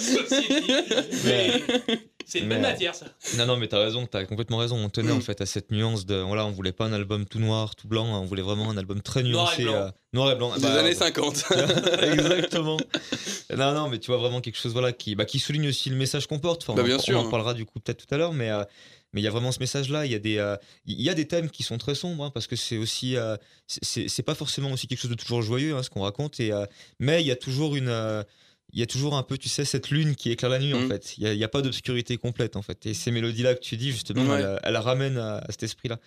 Mais- 1.25 1.63
C'est 2.31 2.41
une 2.41 2.49
bonne 2.51 2.61
matière, 2.61 2.95
ça. 2.95 3.07
Non, 3.39 3.47
non, 3.47 3.57
mais 3.57 3.69
t'as 3.69 3.79
raison, 3.83 4.05
t'as 4.07 4.25
complètement 4.27 4.59
raison. 4.59 4.77
On 4.77 4.91
tenait 4.91 5.13
en 5.13 5.21
fait 5.23 5.41
à 5.41 5.47
cette 5.47 5.71
nuance 5.71 6.05
de. 6.05 6.17
Voilà, 6.17 6.45
on 6.45 6.51
voulait 6.51 6.73
pas 6.73 6.85
un 6.85 6.93
album 6.93 7.25
tout 7.25 7.39
noir, 7.39 7.75
tout 7.75 7.89
blanc, 7.89 8.05
hein, 8.15 8.19
on 8.21 8.27
voulait 8.27 8.43
vraiment 8.43 8.71
un 8.71 8.77
album 8.77 9.01
très 9.01 9.23
Noir 9.23 9.55
et 9.59 9.63
nuancé. 9.63 9.65
blanc. 9.65 9.75
euh, 9.75 9.91
noir 10.13 10.31
et 10.33 10.37
blanc. 10.37 10.55
Des 10.55 10.61
Bah, 10.63 10.81
années 10.81 10.91
bah, 10.91 11.07
50. 11.07 11.45
Exactement. 12.03 12.77
Non, 13.57 13.73
non, 13.73 13.89
mais 13.89 13.99
tu 13.99 14.09
vois 14.11 14.19
vraiment 14.19 14.43
quelque 14.43 14.59
chose 14.59 14.73
voilà, 14.73 14.93
qui, 14.93 15.15
bah, 15.15 15.25
qui 15.25 15.39
souligne 15.39 15.69
aussi 15.69 15.89
le 15.89 15.97
message 15.97 16.27
qu'on 16.27 16.39
porte. 16.39 16.63
Enfin, 16.65 16.75
Bah, 16.75 16.83
on, 16.83 16.87
bien 16.87 16.97
en, 16.97 17.01
sûr. 17.01 17.19
on 17.19 17.23
en 17.27 17.31
parlera 17.31 17.55
du 17.55 17.65
coup 17.65 17.81
peut-être 17.81 18.07
tout 18.07 18.15
à 18.15 18.19
l'heure, 18.19 18.35
mais 18.35 18.51
euh, 18.51 18.63
mais 19.15 19.23
il 19.23 19.25
y 19.25 19.27
a 19.27 19.31
vraiment 19.31 19.53
ce 19.53 19.59
message-là. 19.61 20.05
Il 20.05 20.13
y 20.13 20.15
a 20.15 20.19
des 20.19 20.37
euh, 20.37 20.55
il 20.85 21.01
y 21.01 21.09
a 21.09 21.15
des 21.15 21.27
thèmes 21.27 21.49
qui 21.49 21.63
sont 21.63 21.79
très 21.79 21.95
sombres 21.95 22.25
hein, 22.25 22.31
parce 22.31 22.47
que 22.47 22.57
c'est 22.57 22.77
aussi 22.77 23.17
euh, 23.17 23.37
c'est- 23.67 24.23
pas 24.23 24.35
forcément 24.35 24.71
aussi 24.71 24.87
quelque 24.87 24.99
chose 25.01 25.11
de 25.11 25.15
toujours 25.17 25.41
joyeux 25.41 25.75
hein, 25.75 25.83
ce 25.83 25.89
qu'on 25.89 26.03
raconte. 26.03 26.41
Et 26.41 26.53
euh, 26.53 26.67
mais 26.99 27.23
il 27.23 27.27
y 27.27 27.31
a 27.31 27.37
toujours 27.37 27.75
une 27.75 27.89
euh, 27.89 28.23
il 28.73 28.79
y 28.81 28.83
a 28.83 28.87
toujours 28.87 29.17
un 29.17 29.23
peu, 29.23 29.39
tu 29.39 29.49
sais, 29.49 29.65
cette 29.65 29.91
lune 29.91 30.15
qui 30.15 30.31
éclaire 30.31 30.51
la 30.51 30.59
nuit 30.59 30.75
en 30.75 30.81
Mhm. 30.81 30.89
fait. 30.89 31.15
Il 31.19 31.33
y 31.35 31.45
a, 31.45 31.49
pas 31.49 31.63
d'obscurité 31.63 32.17
complète 32.19 32.57
en 32.57 32.63
fait. 32.63 32.85
Et 32.87 32.95
ces 32.95 33.11
mélodies-là 33.11 33.55
que 33.55 33.61
tu 33.61 33.77
dis 33.77 33.91
justement, 33.93 34.25
Ouais. 34.27 34.41
elles, 34.41 34.61
elles 34.63 34.77
ramènent 34.77 35.17
à, 35.19 35.39
à 35.39 35.47
cet 35.51 35.63
esprit-là. 35.63 35.99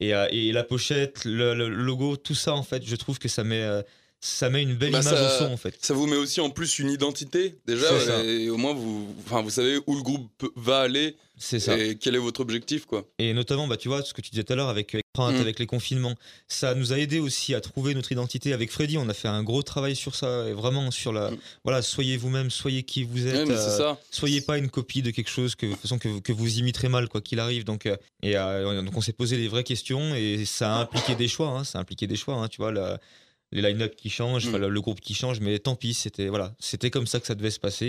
Et, 0.00 0.14
euh, 0.14 0.26
et 0.30 0.52
la 0.52 0.64
pochette, 0.64 1.24
le, 1.24 1.54
le 1.54 1.68
logo, 1.68 2.16
tout 2.16 2.34
ça 2.34 2.52
en 2.54 2.62
fait, 2.62 2.84
je 2.84 2.96
trouve 2.96 3.18
que 3.18 3.28
ça 3.28 3.42
met 3.44 3.62
euh, 3.62 3.82
ça 4.26 4.48
met 4.48 4.62
une 4.62 4.74
belle 4.74 4.90
Bah, 4.92 5.00
image 5.02 5.12
ça- 5.14 5.36
au 5.36 5.38
son 5.46 5.52
en 5.52 5.56
fait. 5.58 5.76
Ça 5.82 5.92
vous 5.92 6.06
met 6.06 6.16
aussi 6.16 6.40
en 6.40 6.48
plus 6.48 6.78
une 6.78 6.88
identité, 6.90 7.56
déjà. 7.66 7.86
Et 8.24 8.48
au 8.48 8.56
moins, 8.56 8.72
vous, 8.72 9.14
enfin, 9.26 9.42
vous 9.42 9.50
savez 9.50 9.78
où 9.86 9.94
le 9.94 10.02
groupe 10.02 10.50
va 10.56 10.80
aller 10.80 11.14
C'est 11.36 11.60
ça. 11.60 11.76
et 11.76 11.96
quel 11.96 12.14
est 12.14 12.18
votre 12.18 12.40
objectif, 12.40 12.86
quoi. 12.86 13.04
Et 13.18 13.34
notamment, 13.34 13.66
bah, 13.66 13.76
tu 13.76 13.88
vois, 13.88 14.02
ce 14.02 14.14
que 14.14 14.22
tu 14.22 14.30
disais 14.30 14.42
tout 14.44 14.54
à 14.54 14.56
l'heure 14.56 14.68
avec, 14.70 14.94
avec, 14.94 15.04
Print, 15.12 15.36
Mm. 15.36 15.40
avec 15.42 15.58
les 15.60 15.66
confinements, 15.66 16.14
ça 16.48 16.74
nous 16.74 16.92
a 16.92 16.98
aidé 16.98 17.20
aussi 17.20 17.54
à 17.54 17.60
trouver 17.60 17.94
notre 17.94 18.10
identité. 18.12 18.52
Avec 18.54 18.72
Freddy, 18.72 18.96
on 18.98 19.08
a 19.10 19.14
fait 19.14 19.28
un 19.28 19.42
gros 19.44 19.62
travail 19.62 19.94
sur 19.94 20.14
ça, 20.16 20.48
et 20.48 20.52
vraiment 20.54 20.90
sur 20.90 21.12
la. 21.12 21.30
Mm. 21.30 21.36
Voilà, 21.62 21.82
soyez 21.82 22.16
vous-même, 22.16 22.50
soyez 22.50 22.82
qui 22.82 23.04
vous 23.04 23.26
êtes. 23.26 23.46
Mais 23.46 23.54
euh, 23.54 23.70
c'est 23.70 23.76
ça. 23.76 24.00
soyez 24.10 24.40
pas 24.40 24.56
une 24.58 24.70
copie 24.70 25.02
de 25.02 25.10
quelque 25.10 25.30
chose 25.30 25.54
que, 25.54 25.66
de 25.66 25.74
façon, 25.76 25.98
que, 25.98 26.18
que 26.20 26.32
vous 26.32 26.58
imiterez 26.58 26.88
mal, 26.88 27.08
quoi 27.08 27.20
qu'il 27.20 27.38
arrive. 27.40 27.64
Donc, 27.64 27.84
euh, 27.86 27.96
et, 28.22 28.36
euh, 28.36 28.80
donc 28.82 28.96
on 28.96 29.00
s'est 29.02 29.12
posé 29.12 29.36
les 29.36 29.48
vraies 29.48 29.64
questions, 29.64 30.14
et 30.14 30.44
ça 30.46 30.76
a 30.76 30.80
impliqué 30.80 31.14
des 31.14 31.28
choix. 31.28 31.48
Hein, 31.48 31.64
ça 31.64 31.78
a 31.78 31.82
impliqué 31.82 32.06
des 32.06 32.16
choix, 32.16 32.34
hein, 32.36 32.48
tu 32.48 32.56
vois. 32.56 32.72
la- 32.72 32.98
les 33.54 33.62
line-up 33.62 33.94
qui 33.96 34.10
changent, 34.10 34.48
Mm. 34.48 34.56
le, 34.58 34.80
groupe 34.82 35.00
qui 35.00 35.14
change, 35.14 35.40
mais 35.40 35.58
tant 35.58 35.74
pis, 35.76 35.94
c'était 35.94 36.28
voilà, 36.28 36.54
c'était 36.58 36.90
comme 36.90 37.06
ça 37.06 37.20
que 37.20 37.26
ça 37.26 37.34
devait 37.34 37.50
se 37.50 37.58
passer 37.60 37.86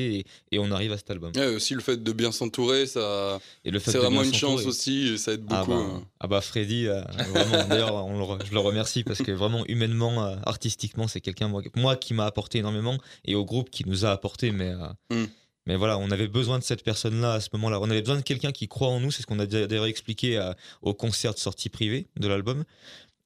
et, 0.51 0.55
et 0.55 0.59
on 0.59 0.71
arrive 0.71 0.93
à 0.93 0.97
cet 0.97 1.11
album. 1.11 1.31
Ouais, 1.35 1.47
aussi 1.47 1.73
le 1.73 1.81
fait 1.81 2.01
de 2.01 2.11
bien 2.13 2.31
s'entourer, 2.31 2.85
ça, 2.85 3.39
Et 3.65 3.71
c'est 3.79 3.97
vraiment 3.97 4.23
une 4.23 4.33
chance 4.33 4.65
aussi, 4.65 5.09
et 5.13 5.17
ça 5.17 5.33
aide 5.33 5.43
Ah 5.49 5.65
beaucoup. 5.65 5.71
bah, 5.71 5.85
hein. 5.97 6.03
ah 6.21 6.27
bah 6.27 6.39
Freddy, 6.41 6.87
euh, 6.87 7.01
vraiment, 7.33 7.67
d'ailleurs, 7.67 8.39
je 8.45 8.53
le 8.53 8.59
remercie 8.59 9.03
parce 9.03 9.21
que 9.21 9.31
vraiment, 9.31 9.65
humainement, 9.67 10.25
euh, 10.25 10.35
artistiquement, 10.45 11.07
c'est 11.07 11.19
quelqu'un 11.21 11.47
moi, 11.49 11.61
moi, 11.75 11.95
qui 11.97 12.13
m'a 12.13 12.25
apporté 12.25 12.59
énormément 12.59 12.97
et 13.25 13.35
au 13.35 13.43
groupe 13.43 13.69
qui 13.71 13.83
nous 13.87 14.05
a 14.05 14.11
apporté. 14.11 14.51
Mais, 14.51 14.69
euh, 14.69 14.87
Mm. 15.23 15.27
mais 15.65 15.75
voilà, 15.75 15.97
on 15.97 16.11
avait 16.11 16.27
besoin 16.27 16.59
de 16.59 16.63
cette 16.63 16.83
personne-là 16.83 17.33
à 17.33 17.39
ce 17.41 17.49
moment-là. 17.53 17.79
On 17.81 17.89
avait 17.89 18.01
besoin 18.01 18.17
de 18.17 18.21
quelqu'un 18.21 18.51
qui 18.51 18.67
croit 18.67 18.89
en 18.89 18.99
nous. 18.99 19.09
C'est 19.11 19.23
ce 19.23 19.27
qu'on 19.27 19.39
a 19.39 19.47
d'a- 19.47 19.65
d'ailleurs 19.65 19.85
expliqué 19.87 20.39
au 20.83 20.93
concert 20.93 21.33
de 21.33 21.39
sortie 21.39 21.69
privée 21.69 22.05
de 22.19 22.27
l'album. 22.27 22.63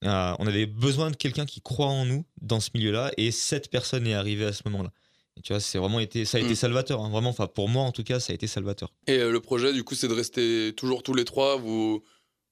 Euh, 0.06 0.34
on 0.39 0.48
avait 0.48 0.65
besoin 0.65 1.12
de 1.12 1.15
quelqu'un 1.18 1.46
qui 1.46 1.62
croit 1.62 1.88
en 1.88 2.06
nous 2.06 2.25
dans 2.41 2.60
ce 2.62 2.70
milieu-là 2.74 3.12
et 3.18 3.32
cette 3.32 3.70
personne 3.70 4.08
est 4.08 4.13
arrivée 4.13 4.46
à 4.46 4.53
ce 4.53 4.62
moment-là. 4.65 4.91
Et 5.38 5.41
tu 5.41 5.51
vois, 5.53 5.60
c'est 5.60 5.77
vraiment 5.77 6.00
été, 6.00 6.24
ça 6.25 6.38
a 6.38 6.41
été 6.41 6.51
Mm. 6.51 6.56
salvateur. 6.56 7.01
hein, 7.01 7.10
vraiment, 7.10 7.29
enfin 7.29 7.48
pour 7.48 7.68
moi 7.70 7.84
en 7.84 7.91
tout 7.91 8.03
cas, 8.03 8.20
ça 8.20 8.32
a 8.32 8.34
été 8.36 8.48
salvateur. 8.48 8.94
Et 9.08 9.18
euh, 9.20 9.32
le 9.32 9.39
projet, 9.41 9.74
du 9.74 9.84
coup, 9.84 9.96
c'est 9.96 10.08
de 10.08 10.13
rester 10.13 10.74
toujours 10.75 11.03
tous 11.03 11.13
les 11.13 11.25
trois. 11.25 11.58
Vous 11.58 11.94
vous 11.96 12.03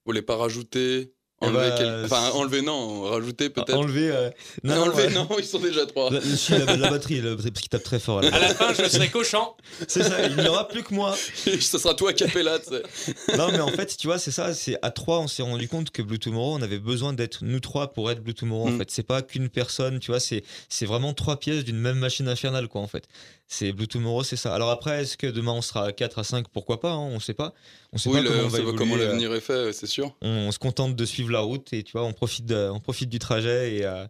voulez 0.06 0.22
pas 0.22 0.36
rajouter 0.38 1.14
Enlever 1.40 1.70
bah, 1.70 1.76
quel- 1.78 2.06
Enfin, 2.06 2.30
enlever, 2.34 2.62
non, 2.64 3.02
rajouter 3.04 3.50
peut-être. 3.52 3.76
Enlever, 3.76 4.10
euh, 4.12 4.30
Non, 4.64 4.82
enlever, 4.82 5.04
ouais. 5.04 5.14
non, 5.14 5.28
ils 5.38 5.46
sont 5.46 5.60
déjà 5.60 5.86
trois. 5.86 6.10
La, 6.10 6.20
si, 6.20 6.52
la, 6.54 6.76
la 6.78 6.90
batterie, 6.90 7.22
la 7.22 7.30
batterie, 7.36 7.52
parce 7.52 7.62
qu'il 7.62 7.70
tape 7.70 7.84
très 7.84 8.00
fort. 8.00 8.22
là. 8.22 8.34
À 8.34 8.40
la 8.40 8.56
fin, 8.56 8.74
je 8.74 8.90
serai 8.90 9.10
cochon. 9.10 9.50
C'est 9.88 10.02
ça, 10.02 10.26
il 10.26 10.36
n'y 10.36 10.48
aura 10.48 10.68
plus 10.68 10.82
que 10.84 10.96
moi. 10.96 11.16
Ce 11.46 11.78
sera 11.78 11.94
toi, 11.94 12.12
Capella, 12.14 12.58
tu 12.58 12.70
sais. 12.72 13.38
Non, 13.38 13.52
mais 13.52 13.60
en 13.60 13.68
fait, 13.70 13.96
tu 13.98 14.08
vois, 14.08 14.18
c'est 14.18 14.32
ça. 14.32 14.54
C'est 14.56 14.78
à 14.82 14.90
trois, 14.90 15.20
on 15.20 15.28
s'est 15.28 15.44
rendu 15.44 15.68
compte 15.68 15.92
que 15.92 16.02
Blue 16.02 16.18
Tomorrow, 16.18 16.56
on 16.56 16.62
avait 16.64 16.80
besoin 16.80 17.14
d'être 17.14 17.40
nous 17.44 17.60
trois 17.60 17.94
pour 17.94 18.10
être 18.10 18.22
Blue 18.24 18.34
Tomorrow. 18.34 18.70
En 18.70 18.72
Mm. 18.72 18.80
fait, 18.80 18.90
c'est 18.92 19.04
pas 19.04 19.22
qu'une 19.22 19.50
personne. 19.50 20.00
Tu 20.00 20.10
vois, 20.10 20.20
c'est 20.20 20.44
c'est 20.70 20.88
vraiment 20.88 21.14
trois 21.14 21.38
pièces 21.38 21.64
d'une 21.64 21.78
même 21.78 22.00
machine 22.00 22.28
infernale, 22.28 22.68
quoi. 22.68 22.82
En 22.82 22.88
fait, 22.88 23.04
c'est 23.48 23.72
Blue 23.72 23.88
Tomorrow, 23.88 24.24
c'est 24.24 24.36
ça. 24.36 24.54
Alors 24.54 24.70
après, 24.70 25.02
est-ce 25.04 25.16
que 25.18 25.28
demain 25.28 25.54
on 25.54 25.62
sera 25.62 25.86
à 25.88 25.92
4 25.94 26.20
à 26.20 26.24
5 26.24 26.48
Pourquoi 26.50 26.80
pas 26.80 26.92
hein, 26.92 26.98
On 27.14 27.20
sait 27.20 27.34
pas. 27.34 27.54
On 27.94 27.98
sait 27.98 28.10
Oui, 28.10 28.16
pas 28.18 28.22
le- 28.24 28.30
comment 28.30 28.42
on 28.42 28.46
on 28.46 28.48
va 28.50 28.50
sait 28.50 28.56
pas 28.58 28.62
évoluer. 28.70 28.78
comment 28.78 28.96
euh, 28.96 29.06
l'avenir 29.06 29.34
est 29.34 29.40
fait, 29.42 29.74
c'est 29.74 29.88
sûr. 29.88 30.16
on, 30.22 30.28
on 30.30 30.52
se 30.52 30.60
contente 30.60 30.96
de 30.96 31.06
suivre 31.06 31.32
la 31.32 31.40
route 31.40 31.72
et 31.74 31.84
tu 31.84 31.94
vois, 31.94 32.04
on 32.04 32.14
profite, 32.14 32.46
de- 32.46 32.70
on 32.72 32.80
profite 32.80 33.10
du 33.10 33.20
trajet 33.20 33.76
et, 33.78 33.86
euh, 33.86 34.06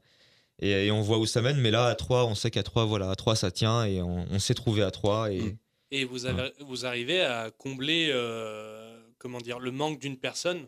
et, 0.59 0.87
et 0.87 0.91
on 0.91 1.01
voit 1.01 1.17
où 1.19 1.25
ça 1.25 1.41
mène. 1.41 1.57
Mais 1.59 1.71
là, 1.71 1.85
à 1.85 1.95
3, 1.95 2.25
on 2.25 2.35
sait 2.35 2.49
qu'à 2.51 2.63
3, 2.63 2.85
voilà, 2.85 3.11
à 3.11 3.15
3, 3.15 3.35
ça 3.35 3.51
tient 3.51 3.85
et 3.85 4.01
on, 4.01 4.25
on 4.31 4.39
s'est 4.39 4.55
trouvé 4.55 4.81
à 4.83 4.91
3. 4.91 5.31
Et, 5.31 5.41
Mm. 5.41 5.57
Et 5.91 6.03
vous, 6.03 6.25
avez, 6.25 6.51
vous 6.59 6.85
arrivez 6.85 7.21
à 7.21 7.49
combler, 7.49 8.09
euh, 8.11 8.99
comment 9.19 9.39
dire, 9.39 9.57
le 9.59 9.71
manque 9.71 9.99
d'une 10.01 10.17
personne? 10.17 10.67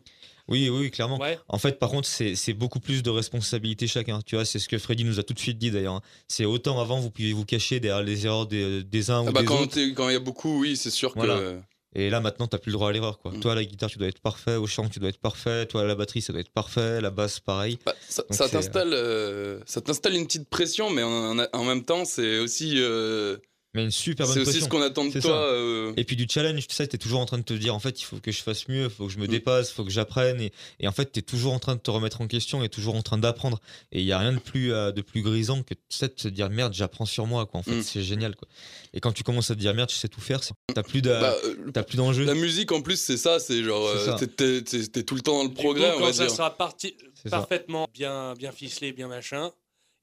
Oui, 0.50 0.68
oui, 0.68 0.90
clairement. 0.90 1.18
Ouais. 1.18 1.38
En 1.48 1.58
fait, 1.58 1.78
par 1.78 1.90
contre, 1.90 2.08
c'est 2.08 2.52
beaucoup 2.54 2.80
plus 2.80 3.02
de 3.02 3.10
responsabilité 3.10 3.86
chacun. 3.86 4.20
Tu 4.26 4.34
vois, 4.34 4.44
c'est 4.44 4.58
ce 4.58 4.68
que 4.68 4.78
Freddy 4.78 5.04
nous 5.04 5.18
a 5.20 5.22
tout 5.22 5.34
de 5.34 5.38
suite 5.38 5.58
dit 5.58 5.70
d'ailleurs. 5.70 5.94
hein. 5.94 6.02
C'est 6.28 6.44
autant 6.44 6.80
avant, 6.80 6.98
vous 7.00 7.10
pouviez 7.10 7.32
vous 7.32 7.44
cacher 7.44 7.80
derrière 7.80 8.02
les 8.04 8.26
erreurs 8.26 8.46
des, 8.46 8.82
des 8.82 9.10
uns 9.10 9.22
Ah 9.26 9.30
ou 9.30 9.32
bah, 9.32 9.40
des 9.40 9.46
quand 9.46 9.60
autres. 9.62 9.78
quand 9.94 10.08
il 10.08 10.12
y 10.12 10.16
a 10.16 10.20
beaucoup, 10.20 10.60
oui, 10.60 10.76
c'est 10.76 10.90
sûr 10.90 11.12
Voilà. 11.14 11.36
que. 11.38 11.60
Et 11.96 12.08
là, 12.08 12.20
maintenant, 12.20 12.46
t'as 12.46 12.58
plus 12.58 12.70
le 12.70 12.74
droit 12.74 12.90
à 12.90 12.92
l'erreur. 12.92 13.18
quoi. 13.18 13.32
Mm. 13.32 13.40
Toi, 13.40 13.52
à 13.52 13.54
la 13.56 13.64
guitare, 13.64 13.90
tu 13.90 13.98
dois 13.98 14.06
être 14.06 14.20
parfait. 14.20 14.54
Au 14.54 14.66
chant, 14.68 14.88
tu 14.88 15.00
dois 15.00 15.08
être 15.08 15.18
parfait. 15.18 15.66
Toi, 15.66 15.80
à 15.82 15.84
la 15.86 15.96
batterie, 15.96 16.22
ça 16.22 16.32
doit 16.32 16.40
être 16.40 16.52
parfait. 16.52 17.00
La 17.00 17.10
basse, 17.10 17.40
pareil. 17.40 17.78
Bah, 17.84 17.94
ça 18.08 18.22
Donc 18.22 18.34
ça 18.36 18.44
c'est, 18.46 18.52
t'installe 18.52 18.92
euh, 18.92 19.58
ça 19.66 19.80
t'installe 19.80 20.14
une 20.14 20.24
petite 20.26 20.48
pression, 20.48 20.88
mais 20.90 21.02
en, 21.02 21.36
en- 21.40 21.46
en 21.52 21.64
même 21.64 21.84
temps, 21.84 22.04
c'est 22.04 22.38
aussi, 22.38 22.74
euh, 22.76 23.38
Mais 23.72 23.84
une 23.84 23.92
super 23.92 24.26
bonne 24.26 24.34
c'est 24.34 24.40
aussi 24.40 24.60
ce 24.62 24.68
qu'on 24.68 24.82
attend 24.82 25.04
de 25.04 25.12
toi. 25.12 25.20
ça. 25.22 25.28
euh, 25.28 25.92
Et 25.96 26.02
puis 26.02 26.16
du 26.16 26.26
challenge, 26.28 26.66
tu 26.66 26.74
sais, 26.74 26.88
t'es 26.88 26.98
toujours 26.98 27.20
en 27.20 27.26
train 27.26 27.38
de 27.38 27.44
te 27.44 27.54
dire, 27.54 27.72
en 27.72 27.78
fait, 27.78 28.00
il 28.00 28.04
faut 28.04 28.16
que 28.16 28.32
je 28.32 28.42
fasse 28.42 28.66
mieux, 28.66 28.84
il 28.84 28.90
faut 28.90 29.06
que 29.06 29.12
je 29.12 29.18
me 29.18 29.26
Mm. 29.26 29.30
dépasse, 29.30 29.70
il 29.70 29.74
faut 29.74 29.84
que 29.84 29.90
j'apprenne. 29.92 30.40
Et, 30.40 30.52
et 30.80 30.88
en 30.88 30.92
fait, 30.92 31.06
t'es 31.12 31.22
toujours 31.22 31.52
en 31.52 31.60
train 31.60 31.76
de 31.76 31.80
te 31.80 31.88
remettre 31.88 32.20
en 32.20 32.26
question 32.26 32.64
et 32.64 32.68
toujours 32.68 32.96
en 32.96 33.02
train 33.02 33.16
d'apprendre. 33.18 33.60
Et 33.92 34.00
il 34.00 34.06
y 34.06 34.10
a 34.10 34.18
rien 34.18 34.32
de 34.32 34.40
plus, 34.40 34.72
euh, 34.72 34.90
de 34.90 35.02
plus 35.02 35.22
grisant 35.22 35.62
que 35.62 35.74
tu 35.74 35.80
sais, 35.90 36.08
de 36.08 36.14
se 36.16 36.26
dire, 36.26 36.50
merde, 36.50 36.72
j'apprends 36.74 37.06
sur 37.06 37.26
moi, 37.26 37.46
quoi. 37.46 37.60
En 37.60 37.62
fait, 37.62 37.76
Mm. 37.76 37.82
c'est 37.84 38.02
génial, 38.02 38.34
quoi. 38.34 38.48
Et 38.92 38.98
quand 38.98 39.12
tu 39.12 39.22
commences 39.22 39.52
à 39.52 39.54
te 39.54 39.60
dire, 39.60 39.72
merde, 39.72 39.88
je 39.90 39.94
sais 39.96 40.08
tout 40.08 40.20
faire, 40.20 40.40
t'as 40.74 40.82
plus 40.82 41.00
bah, 41.00 41.36
euh, 41.44 41.70
t'as 41.72 41.84
plus 41.84 41.96
d'enjeu. 41.96 42.24
la 42.24 42.34
musique, 42.34 42.72
en 42.72 42.82
plus, 42.82 42.96
c'est 43.00 43.16
ça, 43.16 43.38
c'est 43.38 43.62
genre, 43.62 43.86
euh, 43.86 44.16
t'es- 44.16 45.04
tout 45.04 45.14
le 45.14 45.20
temps 45.20 45.38
dans 45.38 45.44
le 45.48 45.54
progrès, 45.54 45.90
coup, 45.90 45.96
on 45.96 45.98
quand 46.00 46.06
va 46.06 46.12
ça 46.12 46.26
dire. 46.26 46.34
sera 46.34 46.56
parti, 46.56 46.96
C'est 47.14 47.28
ça. 47.28 47.38
parfaitement 47.38 47.86
bien, 47.94 48.34
bien 48.34 48.50
ficelé, 48.50 48.90
bien 48.92 49.06
machin, 49.06 49.52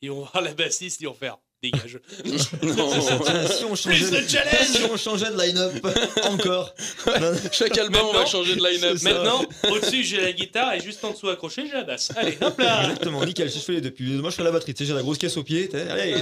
ils 0.01 0.09
vont 0.09 0.19
voir 0.21 0.41
la 0.41 0.53
bassiste, 0.53 1.01
ils 1.01 1.07
vont 1.07 1.13
faire 1.13 1.37
dégage. 1.63 1.99
Non. 2.63 2.91
Si 3.47 3.63
on 3.65 3.69
Plus 3.69 3.77
changeait, 3.77 4.21
de 4.23 4.27
challenge 4.27 4.67
si 4.67 4.83
on 4.91 4.97
changeait 4.97 5.31
de 5.31 5.41
line-up, 5.41 5.73
encore. 6.25 6.73
Chaque 7.51 7.77
album, 7.77 8.01
on 8.09 8.13
va 8.13 8.25
changer 8.25 8.55
de 8.55 8.63
line-up. 8.65 9.01
Maintenant, 9.01 9.43
au-dessus, 9.71 10.03
j'ai 10.03 10.21
la 10.21 10.31
guitare 10.33 10.73
et 10.73 10.79
juste 10.81 11.03
en 11.03 11.11
dessous 11.11 11.29
accroché, 11.29 11.65
j'ai 11.67 11.73
la 11.73 11.83
basse. 11.83 12.11
Allez, 12.15 12.37
hop 12.41 12.59
là 12.59 12.83
Exactement, 12.83 13.25
nickel, 13.25 13.49
je 13.49 13.57
fais 13.59 13.73
les 13.73 13.81
deux. 13.81 13.91
Puis 13.91 14.05
moi, 14.17 14.29
je 14.29 14.35
fais 14.35 14.43
la 14.43 14.51
batterie, 14.51 14.73
tu 14.73 14.83
sais, 14.83 14.87
j'ai 14.87 14.93
la 14.95 15.01
grosse 15.01 15.17
caisse 15.17 15.37
au 15.37 15.43
pied, 15.43 15.69
allez, 15.73 16.15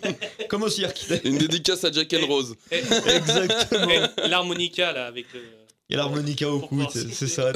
comme 0.48 0.62
au 0.62 0.68
cirque. 0.70 1.04
Une 1.24 1.38
dédicace 1.38 1.84
à 1.84 1.90
Jack 1.92 2.12
and 2.14 2.18
Et- 2.18 2.24
Rose. 2.26 2.54
Et- 2.70 2.78
Exactement. 2.78 3.88
et 4.24 4.28
L'harmonica, 4.28 4.92
là, 4.92 5.06
avec 5.06 5.26
le. 5.34 5.40
Il 5.88 5.96
y 5.96 5.98
a 5.98 6.02
l'harmonica 6.04 6.48
au 6.48 6.60
cou, 6.60 6.82
c'est 6.90 7.26
ça. 7.28 7.52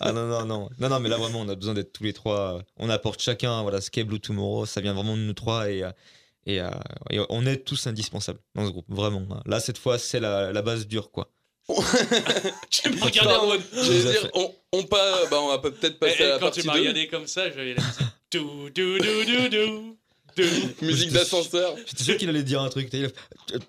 Ah 0.00 0.12
non, 0.12 0.26
non, 0.26 0.44
non. 0.44 0.68
Non, 0.78 0.88
non, 0.90 1.00
mais 1.00 1.08
là, 1.08 1.16
vraiment, 1.16 1.40
on 1.40 1.48
a 1.48 1.54
besoin 1.54 1.72
d'être 1.74 1.92
tous 1.92 2.04
les 2.04 2.12
trois. 2.12 2.60
On 2.76 2.90
apporte 2.90 3.22
chacun, 3.22 3.62
voilà, 3.62 3.80
ce 3.80 3.90
qu'est 3.90 4.04
Blue 4.04 4.20
Tomorrow, 4.20 4.66
ça 4.66 4.80
vient 4.82 4.92
vraiment 4.92 5.16
de 5.16 5.22
nous 5.22 5.32
trois 5.32 5.70
et, 5.70 5.82
euh, 5.82 5.90
et, 6.46 6.60
euh, 6.60 6.70
et 7.10 7.20
on 7.28 7.46
est 7.46 7.58
tous 7.64 7.86
indispensables 7.86 8.40
dans 8.54 8.66
ce 8.66 8.70
groupe, 8.70 8.86
vraiment. 8.88 9.26
Là, 9.46 9.60
cette 9.60 9.78
fois, 9.78 9.98
c'est 9.98 10.20
la, 10.20 10.52
la 10.52 10.62
base 10.62 10.86
dure, 10.86 11.10
quoi. 11.10 11.30
Tu 12.70 12.90
me 12.90 13.02
regardais 13.02 13.34
en 13.34 13.46
mode. 13.46 13.60
Vous 13.72 14.06
a 14.08 14.10
dire, 14.10 14.30
on, 14.34 14.52
on, 14.72 14.82
pas, 14.84 15.26
bah, 15.30 15.38
on 15.40 15.48
va 15.48 15.58
peut-être 15.58 15.84
Et- 15.94 15.98
passer 15.98 16.22
et 16.22 16.24
à 16.24 16.28
la 16.30 16.34
quand 16.34 16.46
partie 16.46 16.60
tu 16.62 16.66
m'as 16.66 16.74
2. 16.74 16.80
regardé 16.80 17.06
comme 17.08 17.26
ça, 17.26 17.50
j'avais 17.50 17.74
la 17.74 17.82
musique. 17.82 18.06
Dou, 18.32 18.70
dou, 18.70 18.98
dou, 18.98 19.24
dou, 19.24 19.48
dou. 19.48 19.98
De- 20.36 20.44
Musique 20.86 21.12
d'ascenseur. 21.12 21.74
J'étais 21.86 22.04
sûr 22.04 22.16
qu'il 22.16 22.28
allait 22.28 22.42
dire 22.42 22.62
un 22.62 22.68
truc. 22.68 22.92
a- 22.94 22.98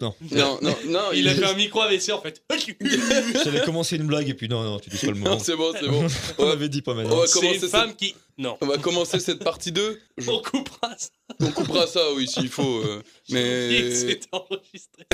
Non, 0.01 0.13
Non, 0.31 0.59
non, 0.61 0.75
non. 0.87 1.01
Il 1.13 1.27
a 1.27 1.35
fait 1.35 1.45
un 1.45 1.53
micro 1.55 1.81
AVC 1.81 2.11
en 2.11 2.21
fait. 2.21 2.41
j'allais 3.43 3.61
commencer 3.61 3.95
une 3.97 4.07
blague 4.07 4.29
et 4.29 4.33
puis 4.33 4.47
non, 4.47 4.63
non, 4.63 4.79
tu 4.79 4.89
dis 4.89 4.97
pas 4.97 5.07
le 5.07 5.15
moment. 5.15 5.31
Non, 5.35 5.39
c'est 5.39 5.55
bon, 5.55 5.73
c'est 5.79 5.87
bon. 5.87 6.07
On 6.37 6.49
avait 6.49 6.69
dit 6.69 6.81
pas 6.81 6.93
va 6.93 7.03
C'est 7.03 7.09
commencer 7.39 7.55
une 7.55 7.59
cette- 7.61 7.69
femme 7.69 7.95
qui. 7.95 8.15
Non. 8.37 8.57
On 8.61 8.65
va 8.65 8.77
commencer 8.79 9.19
cette 9.19 9.43
partie 9.43 9.71
2. 9.71 9.99
Je- 10.17 10.29
On 10.31 10.41
coupera 10.41 10.95
ça. 10.97 11.09
On 11.39 11.51
coupera 11.51 11.85
ça, 11.85 11.99
oui, 12.15 12.27
s'il 12.27 12.49
faut. 12.49 12.79
euh, 12.79 13.03
Mais. 13.29 13.93
C'était 13.93 14.27
enregistré. 14.31 15.05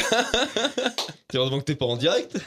Heureusement 1.34 1.60
que 1.60 1.66
t'es 1.66 1.76
pas 1.76 1.86
en 1.86 1.98
direct. 1.98 2.38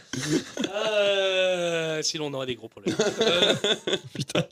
Euh, 0.75 2.03
sinon, 2.03 2.27
on 2.27 2.35
aurait 2.35 2.47
des 2.47 2.55
gros 2.55 2.69
problèmes. 2.69 2.97
Euh, 3.21 3.55
Putain. 4.15 4.45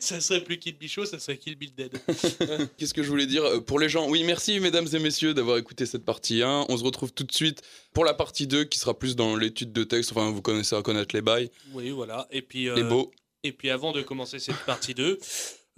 Ça 0.00 0.20
serait 0.20 0.42
plus 0.44 0.58
Kill 0.58 0.76
Bill 0.76 0.90
ça 0.90 1.18
serait 1.18 1.38
Kill 1.38 1.56
Bill 1.56 1.74
Dead. 1.74 1.92
Qu'est-ce 2.76 2.94
que 2.94 3.02
je 3.02 3.08
voulais 3.08 3.26
dire 3.26 3.44
Euh, 3.44 3.60
pour 3.60 3.78
les 3.78 3.88
gens? 3.88 4.08
Oui, 4.08 4.22
merci 4.24 4.60
mesdames 4.60 4.86
et 4.92 4.98
messieurs 4.98 5.34
d'avoir 5.34 5.56
écouté 5.58 5.86
cette 5.86 6.04
partie 6.04 6.42
1. 6.42 6.66
On 6.68 6.76
se 6.76 6.84
retrouve 6.84 7.12
tout 7.12 7.24
de 7.24 7.32
suite 7.32 7.62
pour 7.92 8.04
la 8.04 8.14
partie 8.14 8.46
2 8.46 8.64
qui 8.64 8.78
sera 8.78 8.98
plus 8.98 9.16
dans 9.16 9.36
l'étude 9.36 9.72
de 9.72 9.84
texte. 9.84 10.12
Enfin, 10.12 10.30
vous 10.30 10.42
connaissez 10.42 10.76
à 10.76 10.82
connaître 10.82 11.14
les 11.14 11.22
bails, 11.22 11.50
Oui, 11.72 11.90
voilà. 11.90 12.26
Et 12.30 12.42
puis, 12.42 12.68
euh, 12.68 12.74
les 12.74 12.82
beaux. 12.84 13.10
et 13.42 13.52
puis 13.52 13.70
avant 13.70 13.92
de 13.92 14.02
commencer 14.02 14.38
cette 14.38 14.64
partie 14.66 14.94
2, 14.94 15.18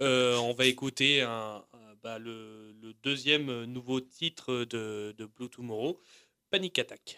euh, 0.01 0.35
on 0.37 0.53
va 0.53 0.65
écouter 0.65 1.21
un, 1.21 1.29
un- 1.73 1.93
bah, 2.03 2.19
le, 2.19 2.71
le 2.81 2.93
deuxième 3.03 3.63
nouveau 3.65 3.99
titre 4.01 4.65
de, 4.69 5.15
de 5.17 5.25
Blue 5.25 5.49
Tomorrow, 5.49 5.99
Panic 6.51 6.77
Attack. 6.79 7.17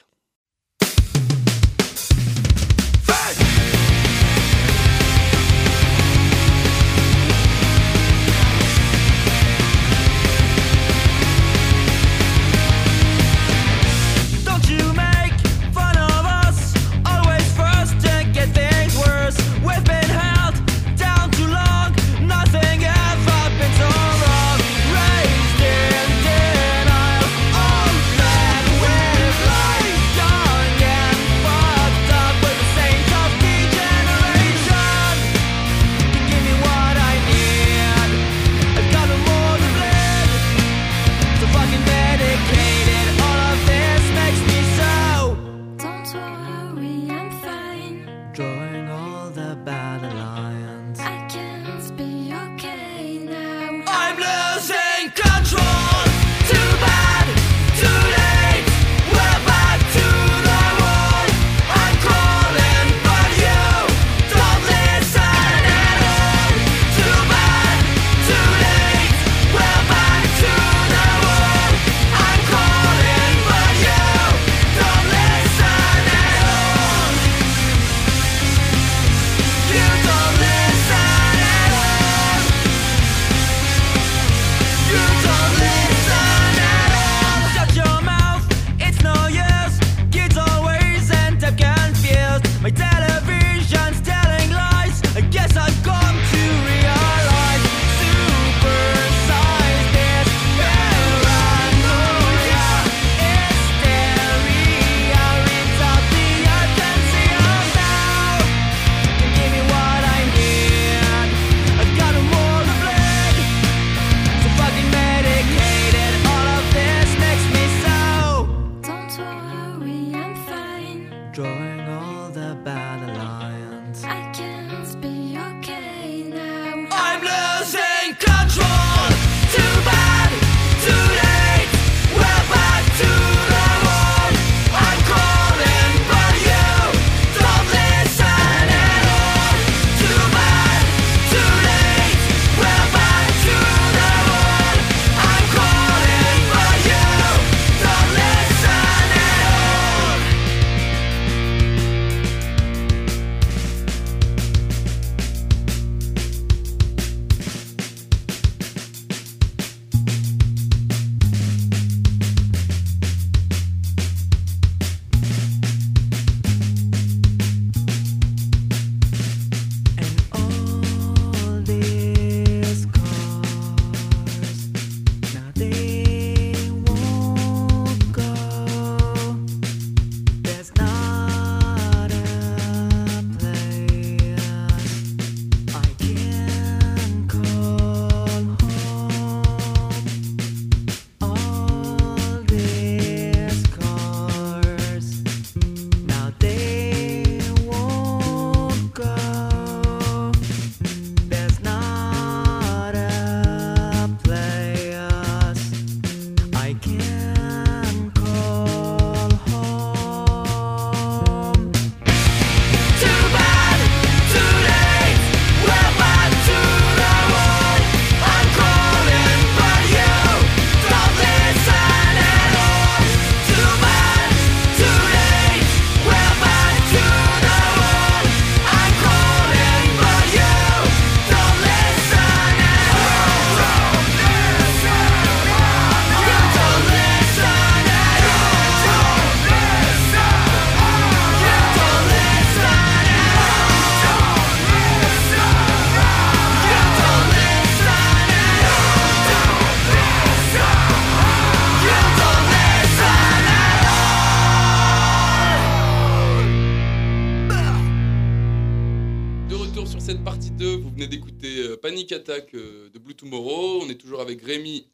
Euh, 262.53 262.89
de 262.89 262.99
Blue 262.99 263.15
Tomorrow. 263.15 263.81
On 263.83 263.89
est 263.89 263.95
toujours 263.99 264.21
avec 264.21 264.41
Rémi, 264.41 264.87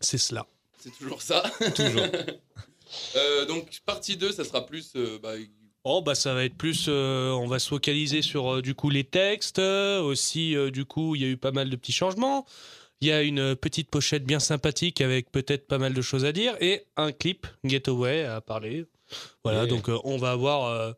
C'est 0.00 0.18
cela. 0.18 0.46
c'est 0.78 0.96
toujours 0.96 1.22
ça. 1.22 1.42
Toujours. 1.74 2.06
Euh, 3.16 3.46
donc, 3.46 3.80
partie 3.86 4.18
2, 4.18 4.32
ça 4.32 4.44
sera 4.44 4.66
plus. 4.66 4.92
euh, 4.96 5.18
bah, 5.22 5.32
Oh 5.84 6.02
bah 6.02 6.14
ça 6.14 6.34
va 6.34 6.44
être 6.44 6.56
plus, 6.56 6.86
euh, 6.88 7.30
on 7.30 7.46
va 7.46 7.58
se 7.58 7.68
focaliser 7.68 8.20
sur 8.20 8.56
euh, 8.56 8.60
du 8.62 8.74
coup 8.74 8.90
les 8.90 9.02
textes. 9.02 9.58
euh, 9.58 10.02
aussi 10.02 10.54
euh, 10.54 10.70
du 10.70 10.84
coup 10.84 11.14
il 11.16 11.22
y 11.22 11.24
a 11.24 11.28
eu 11.28 11.38
pas 11.38 11.52
mal 11.52 11.70
de 11.70 11.76
petits 11.76 11.92
changements. 11.92 12.44
Il 13.00 13.08
y 13.08 13.12
a 13.12 13.22
une 13.22 13.56
petite 13.56 13.90
pochette 13.90 14.24
bien 14.24 14.38
sympathique 14.40 15.00
avec 15.00 15.32
peut-être 15.32 15.66
pas 15.66 15.78
mal 15.78 15.94
de 15.94 16.02
choses 16.02 16.24
à 16.26 16.32
dire 16.32 16.54
et 16.60 16.84
un 16.96 17.12
clip 17.12 17.46
Getaway 17.64 18.24
à 18.24 18.42
parler. 18.42 18.84
Voilà 19.42 19.66
donc 19.66 19.88
euh, 19.88 19.98
on 20.04 20.18
va 20.18 20.32
avoir 20.32 20.66
euh, 20.66 20.92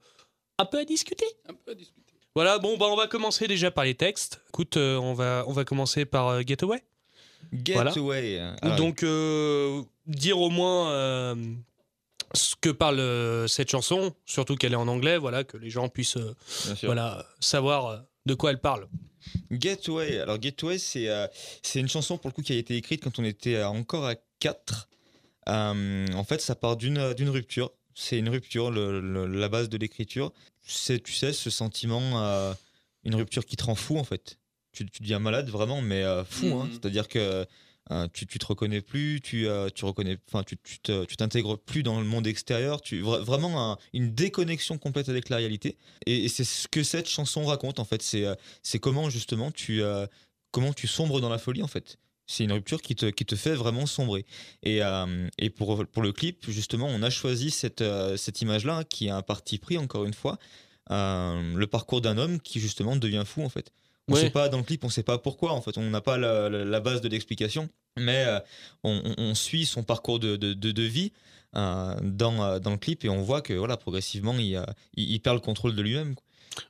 un 0.58 0.64
peu 0.66 0.78
à 0.78 0.84
discuter. 0.84 1.26
un 1.48 1.54
peu 1.54 1.70
à 1.70 1.74
discuter. 1.74 1.93
Voilà 2.34 2.58
bon 2.58 2.76
bah 2.76 2.86
on 2.90 2.96
va 2.96 3.06
commencer 3.06 3.46
déjà 3.46 3.70
par 3.70 3.84
les 3.84 3.94
textes. 3.94 4.40
Écoute 4.48 4.76
euh, 4.76 4.96
on 4.96 5.14
va 5.14 5.44
on 5.46 5.52
va 5.52 5.64
commencer 5.64 6.04
par 6.04 6.28
euh, 6.28 6.42
Getaway. 6.44 6.82
Voilà. 7.72 7.90
Getaway. 7.90 8.38
Alors, 8.60 8.76
Donc, 8.76 9.04
euh, 9.04 9.82
dire 10.06 10.40
au 10.40 10.50
moins 10.50 10.90
euh, 10.90 11.36
ce 12.32 12.56
que 12.60 12.70
parle 12.70 13.48
cette 13.48 13.70
chanson, 13.70 14.12
surtout 14.26 14.56
qu'elle 14.56 14.72
est 14.72 14.76
en 14.76 14.88
anglais, 14.88 15.16
voilà, 15.16 15.44
que 15.44 15.56
les 15.56 15.70
gens 15.70 15.88
puissent 15.88 16.18
voilà, 16.82 17.24
savoir 17.38 18.02
de 18.26 18.34
quoi 18.34 18.50
elle 18.50 18.60
parle. 18.60 18.88
Getaway. 19.52 20.18
Alors 20.18 20.42
Getaway, 20.42 20.78
c'est 20.78 21.08
c'est 21.62 21.78
une 21.78 21.88
chanson 21.88 22.18
pour 22.18 22.30
le 22.30 22.34
coup 22.34 22.42
qui 22.42 22.52
a 22.52 22.56
été 22.56 22.76
écrite 22.76 23.04
quand 23.04 23.20
on 23.20 23.24
était 23.24 23.62
encore 23.62 24.06
à 24.06 24.16
4. 24.40 24.88
en 25.46 26.24
fait, 26.26 26.40
ça 26.40 26.56
part 26.56 26.76
d'une 26.76 26.98
rupture. 27.28 27.70
C'est 27.94 28.18
une 28.18 28.28
rupture, 28.28 28.70
le- 28.70 29.00
le- 29.00 29.26
la 29.26 29.48
base 29.48 29.68
de 29.68 29.76
l'écriture. 29.78 30.32
C'est, 30.66 31.02
tu 31.02 31.12
sais, 31.12 31.32
ce 31.32 31.50
sentiment, 31.50 32.22
euh, 32.22 32.52
une 33.04 33.14
rupture 33.14 33.44
qui 33.46 33.56
te 33.56 33.64
rend 33.64 33.74
fou 33.74 33.98
en 33.98 34.04
fait. 34.04 34.38
Tu, 34.72 34.84
tu 34.86 35.02
deviens 35.02 35.18
malade 35.20 35.48
vraiment, 35.48 35.80
mais 35.80 36.02
euh, 36.02 36.24
fou. 36.24 36.46
hein. 36.54 36.64
Mhm. 36.64 36.72
C'est-à-dire 36.72 37.06
que 37.08 37.46
euh, 37.90 38.08
tu, 38.14 38.26
tu 38.26 38.38
te 38.38 38.46
reconnais 38.46 38.80
plus, 38.80 39.20
tu, 39.22 39.46
tu 39.74 39.84
reconnais, 39.84 40.16
enfin, 40.28 40.42
tu, 40.42 40.56
t'intègres 41.16 41.58
plus 41.58 41.82
dans 41.82 42.00
le 42.00 42.06
monde 42.06 42.26
extérieur. 42.26 42.80
Tu 42.80 43.02
vra- 43.02 43.20
vraiment 43.20 43.72
un- 43.72 43.78
une 43.92 44.12
déconnexion 44.14 44.78
complète 44.78 45.08
avec 45.10 45.28
la 45.28 45.36
réalité. 45.36 45.76
Et, 46.06 46.24
et 46.24 46.28
c'est 46.28 46.44
ce 46.44 46.66
que 46.66 46.82
cette 46.82 47.08
chanson 47.08 47.44
raconte 47.44 47.78
en 47.78 47.84
fait. 47.84 48.02
C'est 48.02 48.24
c'est 48.62 48.78
comment 48.78 49.10
justement 49.10 49.50
tu 49.52 49.82
comment 50.50 50.72
tu 50.72 50.86
sombres 50.86 51.20
dans 51.20 51.28
la 51.28 51.38
folie 51.38 51.62
en 51.62 51.68
fait. 51.68 51.98
C'est 52.26 52.44
une 52.44 52.52
rupture 52.52 52.80
qui 52.80 52.94
te, 52.94 53.06
qui 53.06 53.24
te 53.26 53.34
fait 53.36 53.54
vraiment 53.54 53.86
sombrer. 53.86 54.24
Et, 54.62 54.82
euh, 54.82 55.28
et 55.38 55.50
pour, 55.50 55.84
pour 55.86 56.02
le 56.02 56.12
clip, 56.12 56.48
justement, 56.50 56.86
on 56.88 57.02
a 57.02 57.10
choisi 57.10 57.50
cette, 57.50 57.82
euh, 57.82 58.16
cette 58.16 58.40
image-là, 58.40 58.78
hein, 58.78 58.84
qui 58.84 59.06
est 59.08 59.10
un 59.10 59.22
parti 59.22 59.58
pris, 59.58 59.76
encore 59.76 60.04
une 60.04 60.14
fois, 60.14 60.38
euh, 60.90 61.54
le 61.54 61.66
parcours 61.66 62.00
d'un 62.00 62.16
homme 62.18 62.40
qui, 62.40 62.60
justement, 62.60 62.96
devient 62.96 63.24
fou, 63.26 63.42
en 63.42 63.48
fait. 63.50 63.72
On 64.08 64.14
Ouais. 64.14 64.20
sait 64.20 64.30
pas, 64.30 64.48
dans 64.48 64.58
le 64.58 64.64
clip, 64.64 64.84
on 64.84 64.88
sait 64.90 65.02
pas 65.02 65.18
pourquoi, 65.18 65.52
en 65.52 65.60
fait. 65.60 65.76
On 65.78 65.88
n'a 65.90 66.00
pas 66.00 66.16
la, 66.18 66.48
la- 66.48 66.64
la 66.64 66.80
base 66.80 67.00
de 67.00 67.08
l'explication, 67.08 67.68
mais 67.98 68.26
on, 68.82 69.00
on- 69.04 69.14
on 69.22 69.34
suit 69.34 69.66
son 69.66 69.82
parcours 69.82 70.18
de, 70.18 70.36
de, 70.36 70.52
de- 70.54 70.72
de 70.72 70.82
vie 70.82 71.12
dans, 71.54 72.58
dans 72.58 72.70
le 72.70 72.76
clip 72.76 73.04
et 73.04 73.08
on 73.08 73.22
voit 73.22 73.40
que, 73.42 73.52
voilà, 73.52 73.76
progressivement, 73.76 74.34
il, 74.34 74.60
il, 74.96 75.10
il 75.12 75.20
perd 75.20 75.36
le 75.36 75.40
contrôle 75.40 75.74
de 75.76 75.82
lui-même. 75.82 76.14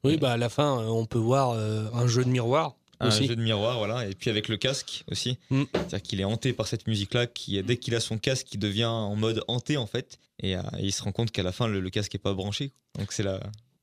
Oui, 0.02 0.16
bah 0.16 0.32
à 0.32 0.36
la 0.36 0.48
fin, 0.48 0.78
on 0.86 1.06
peut 1.06 1.18
voir 1.18 1.52
un 1.52 2.06
jeu 2.06 2.24
de 2.24 2.28
miroir 2.30 2.76
Un 3.00 3.08
aussi. 3.08 3.26
jeu 3.26 3.36
de 3.36 3.42
miroir, 3.42 3.78
voilà, 3.78 4.06
et 4.06 4.14
puis 4.14 4.30
avec 4.30 4.48
le 4.48 4.56
casque 4.56 5.04
aussi. 5.10 5.38
Mm. 5.50 5.64
C'est-à-dire 5.72 6.02
qu'il 6.02 6.20
est 6.20 6.24
hanté 6.24 6.52
par 6.52 6.66
cette 6.66 6.86
musique-là, 6.86 7.26
qui, 7.26 7.62
dès 7.62 7.76
qu'il 7.76 7.94
a 7.94 8.00
son 8.00 8.18
casque, 8.18 8.48
il 8.52 8.58
devient 8.58 8.84
en 8.84 9.16
mode 9.16 9.42
hanté 9.48 9.76
en 9.76 9.86
fait, 9.86 10.18
et, 10.40 10.56
euh, 10.56 10.60
et 10.78 10.84
il 10.86 10.92
se 10.92 11.02
rend 11.02 11.12
compte 11.12 11.30
qu'à 11.30 11.42
la 11.42 11.52
fin, 11.52 11.66
le, 11.66 11.80
le 11.80 11.90
casque 11.90 12.14
est 12.14 12.18
pas 12.18 12.34
branché. 12.34 12.72
Donc 12.98 13.12
c'est 13.12 13.22
la 13.22 13.40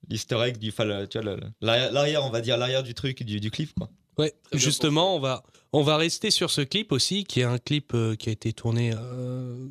l'easter 0.08 0.36
egg 0.44 0.58
du, 0.58 0.70
enfin, 0.70 0.84
le- 0.84 1.06
tu 1.06 1.20
vois, 1.20 1.36
l'arrière, 1.60 2.24
on 2.24 2.30
va 2.30 2.40
dire 2.40 2.56
l'arrière 2.56 2.82
du 2.82 2.92
truc, 2.94 3.22
du, 3.22 3.38
du 3.38 3.50
clip, 3.50 3.72
quoi. 3.78 3.88
Ouais, 4.18 4.34
justement, 4.52 5.16
on 5.16 5.20
va, 5.20 5.42
on 5.72 5.82
va 5.82 5.96
rester 5.96 6.30
sur 6.30 6.50
ce 6.50 6.60
clip 6.60 6.92
aussi, 6.92 7.24
qui 7.24 7.40
est 7.40 7.44
un 7.44 7.58
clip 7.58 7.94
euh, 7.94 8.14
qui 8.16 8.28
a 8.28 8.32
été 8.32 8.52
tourné. 8.52 8.92
euh, 8.94 9.68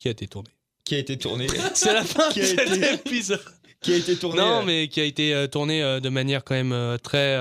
qui 0.00 0.08
a 0.08 0.10
été 0.10 0.26
tourné. 0.26 0.48
Qui 0.84 0.94
a 0.94 0.98
été 0.98 1.16
tourné, 1.18 1.46
C'est 1.74 1.92
la 1.92 2.02
fin 2.04 2.28
de 2.30 2.42
cet 2.42 2.58
été- 2.60 2.94
épisode. 2.94 3.40
Qui 3.80 3.92
a 3.92 3.96
été 3.96 4.16
tourné. 4.16 4.40
Non, 4.40 4.60
euh, 4.60 4.64
mais 4.64 4.88
qui 4.88 5.00
a 5.00 5.04
été 5.04 5.32
euh, 5.34 5.46
tourné 5.46 5.82
euh, 5.82 6.00
de 6.00 6.08
manière 6.08 6.42
quand 6.44 6.54
même 6.54 6.72
euh, 6.72 6.96
très. 6.98 7.36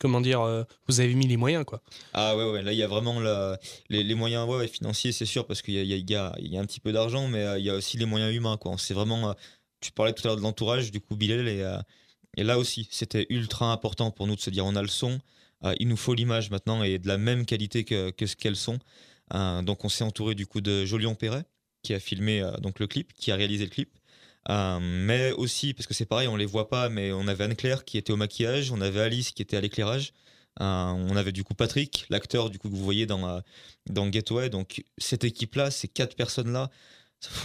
comment 0.00 0.20
dire 0.20 0.64
Vous 0.88 1.00
avez 1.00 1.14
mis 1.14 1.26
les 1.26 1.36
moyens, 1.36 1.64
quoi. 1.64 1.82
Ah 2.12 2.36
ouais, 2.36 2.50
ouais, 2.50 2.62
là 2.62 2.72
il 2.72 2.78
y 2.78 2.82
a 2.82 2.86
vraiment 2.88 3.20
la- 3.20 3.58
les, 3.90 4.02
les 4.02 4.14
moyens 4.14 4.48
ouais, 4.48 4.66
financiers, 4.68 5.12
c'est 5.12 5.26
sûr, 5.26 5.46
parce 5.46 5.60
qu'il 5.62 5.74
y 5.74 5.78
a, 5.80 5.82
y, 5.82 5.92
a, 5.92 5.96
y, 5.96 6.14
a, 6.14 6.34
il 6.38 6.52
y 6.52 6.56
a 6.56 6.60
un 6.60 6.64
petit 6.64 6.80
peu 6.80 6.92
d'argent, 6.92 7.28
mais 7.28 7.44
il 7.58 7.64
y 7.64 7.70
a 7.70 7.74
aussi 7.74 7.96
les 7.98 8.06
moyens 8.06 8.34
humains. 8.34 8.56
quoi. 8.56 8.74
C'est 8.78 8.94
vraiment. 8.94 9.34
tu 9.80 9.92
parlais 9.92 10.12
tout 10.12 10.22
à 10.26 10.28
l'heure 10.28 10.36
de 10.36 10.42
l'entourage, 10.42 10.90
du 10.90 11.00
coup, 11.00 11.16
Bilal, 11.16 11.46
et, 11.48 11.62
et 12.36 12.42
là 12.42 12.58
aussi, 12.58 12.88
c'était 12.90 13.26
ultra 13.28 13.72
important 13.72 14.10
pour 14.10 14.26
nous 14.26 14.36
de 14.36 14.40
se 14.40 14.50
dire 14.50 14.64
on 14.64 14.76
a 14.76 14.82
le 14.82 14.88
son, 14.88 15.20
il 15.78 15.88
nous 15.88 15.96
faut 15.96 16.14
l'image 16.14 16.50
maintenant 16.50 16.82
et 16.82 16.98
de 16.98 17.06
la 17.08 17.18
même 17.18 17.44
qualité 17.46 17.84
que, 17.84 18.10
que 18.10 18.26
ce 18.26 18.34
qu'elles 18.36 18.56
sont. 18.56 18.78
Donc 19.32 19.84
on 19.84 19.88
s'est 19.88 20.04
entouré 20.04 20.34
du 20.34 20.46
coup 20.46 20.60
de 20.60 20.84
Jolion 20.84 21.14
Perret, 21.14 21.44
qui 21.82 21.92
a 21.94 22.00
filmé 22.00 22.42
donc 22.62 22.80
le 22.80 22.86
clip, 22.86 23.12
qui 23.14 23.30
a 23.30 23.36
réalisé 23.36 23.64
le 23.64 23.70
clip. 23.70 23.90
Euh, 24.50 24.78
mais 24.80 25.32
aussi, 25.32 25.74
parce 25.74 25.86
que 25.86 25.94
c'est 25.94 26.04
pareil, 26.06 26.28
on 26.28 26.36
les 26.36 26.46
voit 26.46 26.68
pas, 26.68 26.88
mais 26.88 27.12
on 27.12 27.26
avait 27.28 27.44
Anne-Claire 27.44 27.84
qui 27.84 27.98
était 27.98 28.12
au 28.12 28.16
maquillage, 28.16 28.70
on 28.70 28.80
avait 28.80 29.00
Alice 29.00 29.30
qui 29.32 29.42
était 29.42 29.56
à 29.56 29.60
l'éclairage. 29.60 30.12
Euh, 30.60 30.64
on 30.64 31.16
avait 31.16 31.32
du 31.32 31.42
coup 31.42 31.54
Patrick, 31.54 32.06
l'acteur 32.10 32.48
du 32.48 32.58
coup 32.58 32.68
que 32.70 32.74
vous 32.76 32.84
voyez 32.84 33.06
dans, 33.06 33.28
euh, 33.28 33.40
dans 33.90 34.10
Getaway. 34.10 34.50
Donc 34.50 34.84
cette 34.98 35.24
équipe-là, 35.24 35.70
ces 35.70 35.88
quatre 35.88 36.14
personnes-là, 36.14 36.70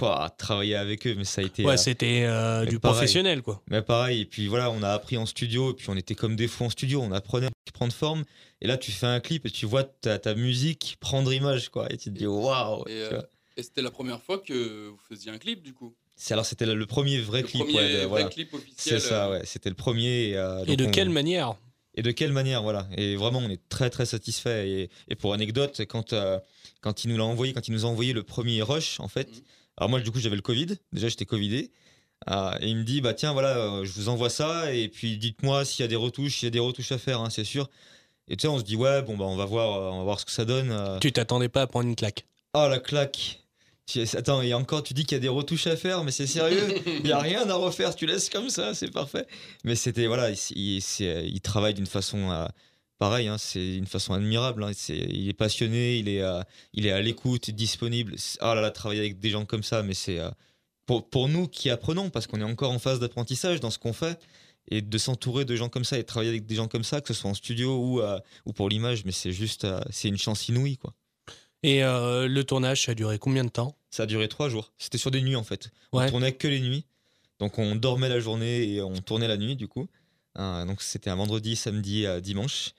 ouah, 0.02 0.30
travailler 0.38 0.76
avec 0.76 1.08
eux, 1.08 1.16
mais 1.16 1.24
ça 1.24 1.42
a 1.42 1.44
été. 1.44 1.66
Ouais, 1.66 1.74
euh, 1.74 1.78
c'était 1.78 2.26
euh, 2.26 2.66
du 2.66 2.80
pareil. 2.80 2.96
professionnel, 2.96 3.42
quoi. 3.42 3.64
mais 3.68 3.82
pareil, 3.82 4.22
et 4.22 4.26
puis 4.26 4.48
voilà, 4.48 4.70
on 4.72 4.84
a 4.84 4.90
appris 4.90 5.18
en 5.18 5.26
studio, 5.26 5.72
et 5.72 5.74
puis 5.74 5.90
on 5.90 5.96
était 5.96 6.16
comme 6.16 6.36
des 6.36 6.48
fous 6.48 6.66
en 6.66 6.70
studio, 6.70 7.02
on 7.02 7.12
apprenait 7.12 7.48
à 7.48 7.72
prendre 7.74 7.94
forme. 7.94 8.26
Et 8.62 8.68
là, 8.68 8.78
tu 8.78 8.92
fais 8.92 9.08
un 9.08 9.20
clip 9.20 9.46
et 9.46 9.52
tu 9.52 9.66
vois 9.66 9.84
ta, 9.84 10.20
ta 10.20 10.36
musique 10.36 10.98
prendre 11.00 11.32
image, 11.32 11.70
quoi. 11.70 11.92
Et 11.92 11.98
tu 11.98 12.12
te 12.12 12.18
dis, 12.18 12.28
waouh! 12.28 12.84
Euh, 12.90 13.22
et 13.56 13.64
c'était 13.64 13.82
la 13.82 13.92
première 13.92 14.22
fois 14.22 14.40
que 14.40 14.90
vous 14.90 15.00
faisiez 15.08 15.32
un 15.32 15.38
clip, 15.38 15.64
du 15.64 15.74
coup? 15.74 15.96
C'est 16.22 16.34
alors 16.34 16.46
c'était 16.46 16.66
le, 16.66 16.86
premier 16.86 17.20
vrai 17.22 17.42
le 17.44 17.48
clip, 17.48 17.62
premier 17.62 17.76
ouais, 17.78 17.92
de- 17.94 17.98
vrai 18.00 18.06
voilà. 18.08 18.28
clip 18.30 18.50
C'est 18.52 18.58
officiel. 18.58 19.00
ça, 19.02 19.28
euh, 19.28 19.32
ouais. 19.40 19.46
C'était 19.46 19.70
le 19.70 19.76
premier. 19.76 20.30
Et, 20.32 20.38
euh, 20.38 20.66
Et 20.68 20.76
de 20.76 20.86
on- 20.86 20.92
quelle 20.92 21.10
manière? 21.10 21.56
Et 21.96 22.02
de 22.02 22.12
quelle 22.12 22.34
manière, 22.34 22.62
voilà. 22.62 22.88
Et 22.98 23.16
vraiment, 23.16 23.40
on 23.40 23.50
est 23.50 23.62
très 23.70 23.90
très 23.90 24.06
satisfait. 24.06 24.70
Et, 24.70 24.90
et 25.08 25.16
pour 25.16 25.34
anecdote, 25.34 25.82
quand, 25.88 26.12
euh, 26.14 26.38
quand 26.82 27.06
il 27.06 27.10
nous 27.12 27.18
l'a 27.18 27.24
envoyé, 27.24 27.54
quand 27.54 27.68
il 27.70 27.74
nous 27.74 27.86
a 27.86 27.88
envoyé 27.88 28.12
le 28.14 28.24
premier 28.24 28.62
rush, 28.62 29.00
en 29.00 29.08
fait, 29.08 29.30
Mhm. 29.30 29.42
alors 29.78 29.90
moi, 29.90 30.00
du 30.02 30.12
coup, 30.12 30.20
j'avais 30.20 30.36
le 30.36 30.42
Covid. 30.42 30.68
Déjà, 30.92 31.08
j'étais 31.08 31.26
Covidé. 31.26 31.72
Euh, 32.30 32.52
et 32.60 32.68
il 32.68 32.76
me 32.76 32.84
dit, 32.84 33.00
bah 33.00 33.14
tiens, 33.14 33.32
voilà, 33.32 33.58
euh, 33.58 33.86
je 33.86 33.94
vous 33.94 34.10
envoie 34.10 34.30
ça. 34.30 34.74
Et 34.74 34.90
puis, 34.90 35.18
dites-moi 35.18 35.64
s'il 35.64 35.84
y 35.84 35.86
a 35.86 35.88
des 35.88 35.96
retouches, 35.96 36.36
s'il 36.40 36.48
y 36.48 36.48
a 36.48 36.52
des 36.52 36.60
retouches 36.60 36.92
à 36.92 36.98
faire, 36.98 37.22
hein, 37.22 37.30
c'est 37.30 37.46
sûr. 37.46 37.70
Et 38.28 38.36
tu 38.36 38.42
sais, 38.42 38.48
on 38.50 38.60
se 38.60 38.64
dit, 38.66 38.76
ouais, 38.76 39.02
bon, 39.02 39.16
bah, 39.18 39.24
on 39.26 39.38
va 39.38 39.46
voir, 39.46 39.74
euh, 39.82 39.90
on 39.90 40.00
va 40.00 40.04
voir 40.04 40.20
ce 40.20 40.26
que 40.26 40.32
ça 40.32 40.44
donne. 40.44 40.70
euh. 40.72 41.00
Tu 41.00 41.14
t'attendais 41.14 41.48
pas 41.50 41.62
à 41.62 41.68
prendre 41.68 41.88
une 41.88 41.96
claque? 41.96 42.26
Oh, 42.54 42.68
la 42.70 42.80
claque. 42.80 43.40
Attends, 44.14 44.42
et 44.42 44.54
encore, 44.54 44.84
tu 44.84 44.94
dis 44.94 45.06
qu'il 45.06 45.16
y 45.16 45.18
a 45.18 45.22
des 45.22 45.30
retouches 45.30 45.68
à 45.68 45.76
faire, 45.76 46.04
mais 46.04 46.12
c'est 46.12 46.28
sérieux 46.28 46.76
Il 46.86 47.04
n'y 47.04 47.12
a 47.12 47.20
rien 47.20 47.50
à 47.50 47.56
refaire, 47.56 47.96
tu 47.96 48.06
laisses 48.06 48.30
comme 48.30 48.50
ça, 48.50 48.74
c'est 48.74 48.92
parfait. 48.92 49.26
Mais 49.64 49.76
c'était, 49.76 50.08
voilà, 50.08 50.30
il, 50.56 51.42
travaille 51.42 51.74
d'une 51.74 51.88
façon 51.88 52.32
euh, 52.32 52.46
pareille, 53.00 53.28
hein, 53.28 53.38
c'est 53.38 53.78
une 53.78 53.88
façon 53.88 54.14
admirable. 54.14 54.64
hein, 54.64 54.72
il 54.90 55.30
est 55.30 55.34
passionné, 55.34 55.98
il 55.98 56.10
est, 56.10 56.22
euh, 56.22 56.42
il 56.74 56.86
est 56.86 56.92
à 56.92 57.02
l'écoute, 57.02 57.50
disponible. 57.50 58.16
Oh 58.42 58.54
là 58.54 58.62
là, 58.62 58.70
travailler 58.70 59.02
avec 59.02 59.20
des 59.20 59.30
gens 59.30 59.46
comme 59.46 59.64
ça, 59.64 59.82
mais 59.82 59.94
c'est 59.94 60.20
euh, 60.20 60.30
pour, 60.86 61.30
nous 61.30 61.48
qui 61.48 61.70
apprenons, 61.70 62.10
parce 62.10 62.28
qu'on 62.28 62.42
est 62.42 62.44
encore 62.44 62.72
en 62.72 62.80
phase 62.80 63.00
d'apprentissage 63.00 63.60
dans 63.60 63.72
ce 63.72 63.80
qu'on 63.80 63.94
fait, 63.94 64.20
et 64.72 64.82
de 64.82 64.98
s'entourer 65.00 65.46
de 65.46 65.56
gens 65.56 65.70
comme 65.70 65.84
ça 65.84 65.98
et 65.98 66.02
de 66.02 66.08
travailler 66.08 66.30
avec 66.30 66.46
des 66.46 66.56
gens 66.56 66.68
comme 66.68 66.84
ça, 66.84 67.02
que 67.02 67.12
ce 67.12 67.20
soit 67.20 67.32
en 67.32 67.34
studio 67.34 67.76
ou, 67.76 68.02
ou 68.46 68.54
pour 68.54 68.70
l'image, 68.70 69.04
mais 69.04 69.12
c'est 69.12 69.32
juste, 69.32 69.66
c'est 69.90 70.10
une 70.10 70.18
chance 70.18 70.48
inouïe, 70.48 70.78
quoi. 70.78 70.94
Et 71.64 71.84
euh, 71.84 72.28
le 72.28 72.44
tournage, 72.44 72.86
ça 72.86 72.92
a 72.92 72.96
duré 72.96 73.20
combien 73.20 73.44
de 73.44 73.50
temps? 73.50 73.76
Ça 73.92 74.04
a 74.04 74.06
duré 74.06 74.28
trois 74.28 74.50
jours. 74.50 74.72
C'était 74.78 74.98
sur 74.98 75.12
des 75.12 75.22
nuits 75.22 75.36
en 75.36 75.44
fait. 75.44 75.72
Ouais. 75.92 76.06
On 76.06 76.10
tournait 76.10 76.32
que 76.34 76.48
les 76.48 76.60
nuits. 76.60 76.86
Donc 77.40 77.58
on 77.60 77.76
dormait 77.76 78.10
la 78.10 78.20
journée 78.20 78.70
et 78.74 78.82
on 78.82 78.96
tournait 78.96 79.28
la 79.28 79.38
nuit 79.38 79.56
du 79.56 79.68
coup. 79.68 79.88
Euh, 80.38 80.66
donc 80.66 80.82
c'était 80.82 81.10
un 81.10 81.16
vendredi, 81.16 81.56
samedi, 81.56 82.06
euh, 82.06 82.22
dimanche. 82.22 82.72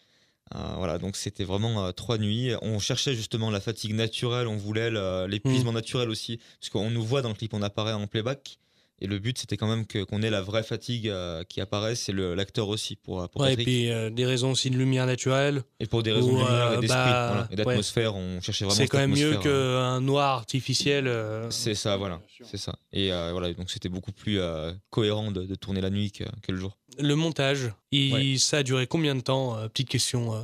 Voilà, 0.52 0.98
donc 0.98 1.14
c'était 1.14 1.44
vraiment 1.44 1.92
trois 1.92 2.18
nuits. 2.18 2.50
On 2.60 2.80
cherchait 2.80 3.14
justement 3.14 3.52
la 3.52 3.60
fatigue 3.60 3.94
naturelle, 3.94 4.48
on 4.48 4.56
voulait 4.56 4.90
l'épuisement 5.28 5.72
naturel 5.72 6.10
aussi. 6.10 6.40
Parce 6.58 6.70
qu'on 6.70 6.90
nous 6.90 7.04
voit 7.04 7.22
dans 7.22 7.28
le 7.28 7.36
clip, 7.36 7.54
on 7.54 7.62
apparaît 7.62 7.92
en 7.92 8.08
playback. 8.08 8.58
Et 9.02 9.06
le 9.06 9.18
but 9.18 9.38
c'était 9.38 9.56
quand 9.56 9.66
même 9.68 9.86
que- 9.86 10.04
qu'on 10.04 10.20
ait 10.22 10.28
la 10.30 10.42
vraie 10.42 10.62
fatigue 10.62 11.08
euh, 11.08 11.42
qui 11.44 11.60
apparaisse 11.60 12.08
et 12.08 12.12
le- 12.12 12.34
l'acteur 12.34 12.68
aussi 12.68 12.96
pour, 12.96 13.22
euh, 13.22 13.26
pour 13.28 13.40
Ouais, 13.40 13.54
et 13.54 13.56
puis 13.56 13.90
euh, 13.90 14.10
des 14.10 14.26
raisons 14.26 14.50
aussi 14.50 14.68
de 14.70 14.76
lumière 14.76 15.06
naturelle. 15.06 15.62
Et 15.80 15.86
pour 15.86 16.02
des 16.02 16.12
raisons 16.12 16.32
de 16.32 16.38
lumière 16.38 16.72
et 16.74 16.80
d'esprit 16.80 16.88
bah, 16.98 17.28
voilà, 17.32 17.48
et 17.50 17.56
d'atmosphère, 17.56 18.14
on 18.16 18.40
cherchait 18.40 18.64
vraiment 18.64 18.76
C'est 18.76 18.82
cette 18.82 18.90
quand 18.90 18.98
même 18.98 19.14
mieux 19.14 19.38
euh, 19.46 19.94
qu'un 19.94 20.00
noir 20.00 20.36
artificiel. 20.36 21.06
euh. 21.08 21.50
C'est 21.50 21.74
ça, 21.74 21.96
voilà. 21.96 22.20
C'est 22.44 22.56
ça. 22.58 22.74
Et 22.92 23.12
euh, 23.12 23.30
voilà, 23.32 23.52
donc 23.54 23.70
c'était 23.70 23.88
beaucoup 23.88 24.12
plus 24.12 24.38
euh, 24.40 24.72
cohérent 24.90 25.30
de, 25.30 25.44
de 25.44 25.54
tourner 25.54 25.80
la 25.80 25.90
nuit 25.90 26.12
que, 26.12 26.24
que 26.42 26.52
le 26.52 26.58
jour. 26.58 26.76
Le 26.98 27.14
montage, 27.14 27.72
il, 27.92 28.12
Ouais. 28.12 28.36
ça 28.38 28.58
a 28.58 28.62
duré 28.62 28.86
combien 28.86 29.14
de 29.14 29.20
temps 29.20 29.56
euh, 29.56 29.68
Petite 29.68 29.88
question. 29.88 30.34
euh? 30.34 30.40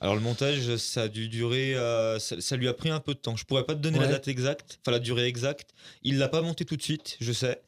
Alors 0.00 0.14
le 0.14 0.20
montage, 0.20 0.76
ça 0.76 1.02
a 1.02 1.08
dû 1.08 1.28
durer, 1.28 1.74
euh, 1.74 2.20
ça, 2.20 2.40
ça 2.40 2.56
lui 2.56 2.68
a 2.68 2.72
pris 2.72 2.88
un 2.88 3.00
peu 3.00 3.14
de 3.14 3.18
temps. 3.18 3.34
Je 3.36 3.44
pourrais 3.44 3.64
pas 3.64 3.74
te 3.74 3.80
donner 3.80 3.98
la 3.98 4.06
date 4.06 4.28
exacte, 4.28 4.78
enfin 4.80 4.92
la 4.92 5.00
durée 5.00 5.26
exacte. 5.26 5.70
Il 6.04 6.18
l'a 6.18 6.28
pas 6.28 6.40
monté 6.40 6.64
tout 6.64 6.76
de 6.76 6.82
suite, 6.82 7.16
je 7.20 7.32
sais. 7.32 7.60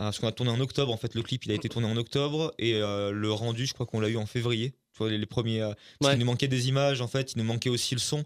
Euh, 0.00 0.04
parce 0.04 0.18
qu'on 0.18 0.26
a 0.26 0.32
tourné 0.32 0.50
en 0.50 0.58
octobre, 0.60 0.92
en 0.92 0.96
fait 0.96 1.14
le 1.14 1.22
clip 1.22 1.44
il 1.44 1.52
a 1.52 1.54
été 1.54 1.68
tourné 1.68 1.86
en 1.86 1.96
octobre 1.96 2.52
et 2.58 2.74
euh, 2.74 3.12
le 3.12 3.30
rendu 3.32 3.64
je 3.64 3.74
crois 3.74 3.86
qu'on 3.86 4.00
l'a 4.00 4.08
eu 4.08 4.16
en 4.16 4.26
février. 4.26 4.72
Tu 4.92 4.98
vois, 4.98 5.10
les, 5.10 5.18
les 5.18 5.26
premiers. 5.26 5.60
euh, 5.62 5.72
parce 5.98 6.08
Ouais. 6.10 6.16
qu'il 6.16 6.20
nous 6.20 6.26
manquait 6.30 6.48
des 6.48 6.68
images, 6.68 7.00
en 7.00 7.06
fait, 7.08 7.32
il 7.32 7.38
nous 7.38 7.44
manquait 7.44 7.70
aussi 7.70 7.94
le 7.94 8.00
son. 8.00 8.18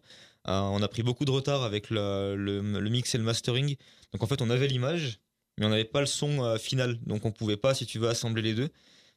Euh, 0.49 0.61
on 0.61 0.81
a 0.83 0.89
pris 0.89 1.03
beaucoup 1.03 1.25
de 1.27 1.31
retard 1.31 1.63
avec 1.63 1.91
le, 1.91 2.35
le- 2.37 2.61
le 2.81 2.91
mix 2.91 3.15
et 3.15 3.19
le 3.19 3.25
mastering. 3.25 3.77
Donc 4.13 4.23
en 4.23 4.27
fait, 4.27 4.41
on 4.41 4.49
avait 4.51 4.67
l'image, 4.67 5.19
mais 5.59 5.67
on 5.67 5.69
n'avait 5.71 5.85
pas 5.85 6.01
le 6.01 6.07
son 6.07 6.57
final. 6.59 6.99
Donc 7.07 7.25
on 7.27 7.33
pouvait 7.33 7.57
pas, 7.59 7.75
si 7.75 7.85
tu 7.87 7.99
veux, 7.99 8.09
assembler 8.09 8.41
les 8.43 8.55
deux. 8.55 8.69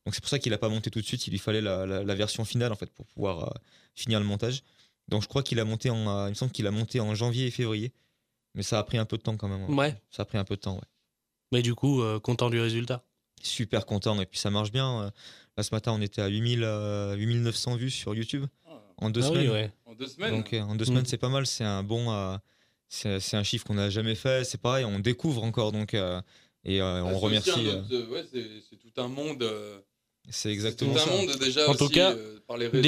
Donc 0.06 0.14
c'est 0.16 0.22
pour 0.22 0.30
ça 0.30 0.40
qu'il 0.40 0.54
a 0.54 0.58
pas 0.58 0.68
monté 0.70 0.90
tout 0.92 1.00
de 1.00 1.06
suite. 1.06 1.26
Il 1.28 1.32
lui 1.32 1.40
fallait 1.40 1.62
la, 1.62 1.86
la- 1.86 2.04
la 2.04 2.16
version 2.16 2.44
finale 2.44 2.72
en 2.74 2.76
fait 2.76 2.90
pour 2.92 3.06
pouvoir 3.06 3.54
finir 3.96 4.20
le 4.20 4.26
montage. 4.26 4.62
Donc 5.08 5.22
je 5.24 5.28
crois 5.28 5.44
qu'il 5.44 5.60
a 5.60 5.66
monté 5.66 5.90
en, 5.90 6.28
il 6.28 6.32
me 6.32 6.36
semble 6.36 6.52
qu'il 6.52 6.68
a 6.68 6.72
monté 6.72 7.00
en 7.00 7.16
janvier 7.16 7.48
et 7.48 7.52
février. 7.52 7.94
Mais 8.56 8.64
ça 8.64 8.80
a 8.80 8.84
pris 8.84 8.98
un 8.98 9.06
peu 9.06 9.18
de 9.18 9.22
temps 9.24 9.38
quand 9.38 9.48
même. 9.48 9.64
ouais. 9.70 9.76
Ouais. 9.76 10.02
Ça 10.10 10.24
a 10.24 10.26
pris 10.26 10.38
un 10.38 10.44
peu 10.44 10.56
de 10.56 10.62
temps, 10.62 10.76
ouais. 10.76 10.82
Mais 11.52 11.62
du 11.62 11.76
coup, 11.76 12.02
euh, 12.02 12.20
content 12.20 12.50
du 12.50 12.60
résultat. 12.60 13.04
Super 13.42 13.86
content 13.86 14.20
et 14.22 14.26
puis 14.26 14.40
ça 14.40 14.50
marche 14.52 14.72
bien. 14.72 15.02
euh. 15.04 15.10
Là 15.58 15.64
ce 15.64 15.74
matin, 15.74 15.92
on 15.94 16.02
était 16.02 16.22
à 16.22 16.28
8000, 16.28 16.64
euh, 16.64 17.16
8900 17.16 17.76
vues 17.76 17.90
sur 17.90 18.14
YouTube 18.16 18.46
en 18.98 19.10
deux 19.10 19.22
Ah 19.24 19.30
oui, 19.32 19.38
semaines. 19.38 19.50
ouais. 19.52 19.72
En 19.86 19.94
deux 19.96 20.08
semaines. 20.08 20.32
Donc 20.36 20.54
euh, 20.54 20.62
en 20.62 20.76
deux 20.76 20.84
Mm. 20.86 20.88
semaines, 20.88 21.06
c'est 21.06 21.18
pas 21.18 21.30
mal. 21.30 21.46
C'est 21.48 21.64
un 21.64 21.84
bon, 21.84 22.12
euh, 22.12 22.38
c'est 22.88 23.20
c'est 23.20 23.36
un 23.38 23.44
chiffre 23.44 23.66
qu'on 23.66 23.74
n'a 23.74 23.90
jamais 23.90 24.16
fait. 24.16 24.44
C'est 24.46 24.60
pareil, 24.62 24.86
on 24.86 25.00
découvre 25.00 25.44
encore 25.44 25.72
donc 25.72 25.94
euh, 25.94 26.22
et 26.64 26.82
euh, 26.82 27.02
Ah, 27.04 27.06
on 27.06 27.18
remercie. 27.18 27.50
un 27.50 27.58
euh, 27.66 27.80
autre, 27.82 27.88
euh, 27.94 28.08
ouais, 28.10 28.26
c'est 28.32 28.48
c'est 28.70 28.76
tout 28.78 29.02
un 29.02 29.08
monde. 29.08 29.42
euh, 29.44 29.80
c'est 30.30 30.52
exactement 30.52 30.94
tout 30.94 31.00
un 31.00 31.04
ça. 31.06 31.12
monde 31.12 31.32
déjà 31.40 31.68
En 31.68 31.72
aussi, 31.72 31.80
tout 31.80 31.90
cas, 31.90 32.12
euh, 32.14 32.40
par 32.48 32.58
les 32.58 32.68
réseaux. 32.68 32.82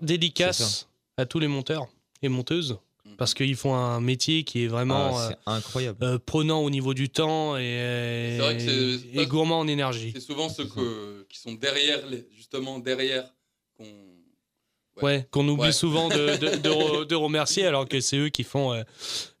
Dédicace, 0.00 0.88
à 1.18 1.26
tous 1.26 1.38
les 1.38 1.48
monteurs 1.48 1.88
et 2.22 2.28
monteuses. 2.28 2.78
Parce 3.18 3.34
qu'ils 3.34 3.56
font 3.56 3.74
un 3.74 4.00
métier 4.00 4.44
qui 4.44 4.64
est 4.64 4.66
vraiment 4.66 5.16
Ah, 5.16 5.30
euh, 5.30 5.34
incroyable. 5.46 5.98
euh, 6.02 6.18
prenant 6.18 6.60
au 6.62 6.70
niveau 6.70 6.94
du 6.94 7.08
temps 7.08 7.56
et, 7.56 8.38
vrai 8.38 8.56
que 8.58 9.24
gourmand 9.26 9.60
en 9.60 9.68
énergie. 9.68 10.10
C'est 10.14 10.20
souvent 10.20 10.48
ceux 10.48 10.64
que- 10.66 11.26
qui 11.28 11.38
sont 11.38 11.52
derrière, 11.52 12.06
les, 12.06 12.26
justement 12.34 12.78
derrière, 12.78 13.24
qu'on. 13.76 13.86
Ouais, 15.02 15.26
qu'on 15.32 15.46
oublie 15.48 15.64
Ouais. 15.64 15.72
souvent 15.72 16.08
de, 16.08 16.36
de- 16.36 16.56
de 16.56 16.68
re- 16.70 17.04
de 17.08 17.14
remercier 17.16 17.66
alors 17.66 17.88
que 17.88 17.98
c'est 18.00 18.16
eux 18.16 18.28
qui 18.28 18.44
font 18.44 18.72
euh, 18.72 18.84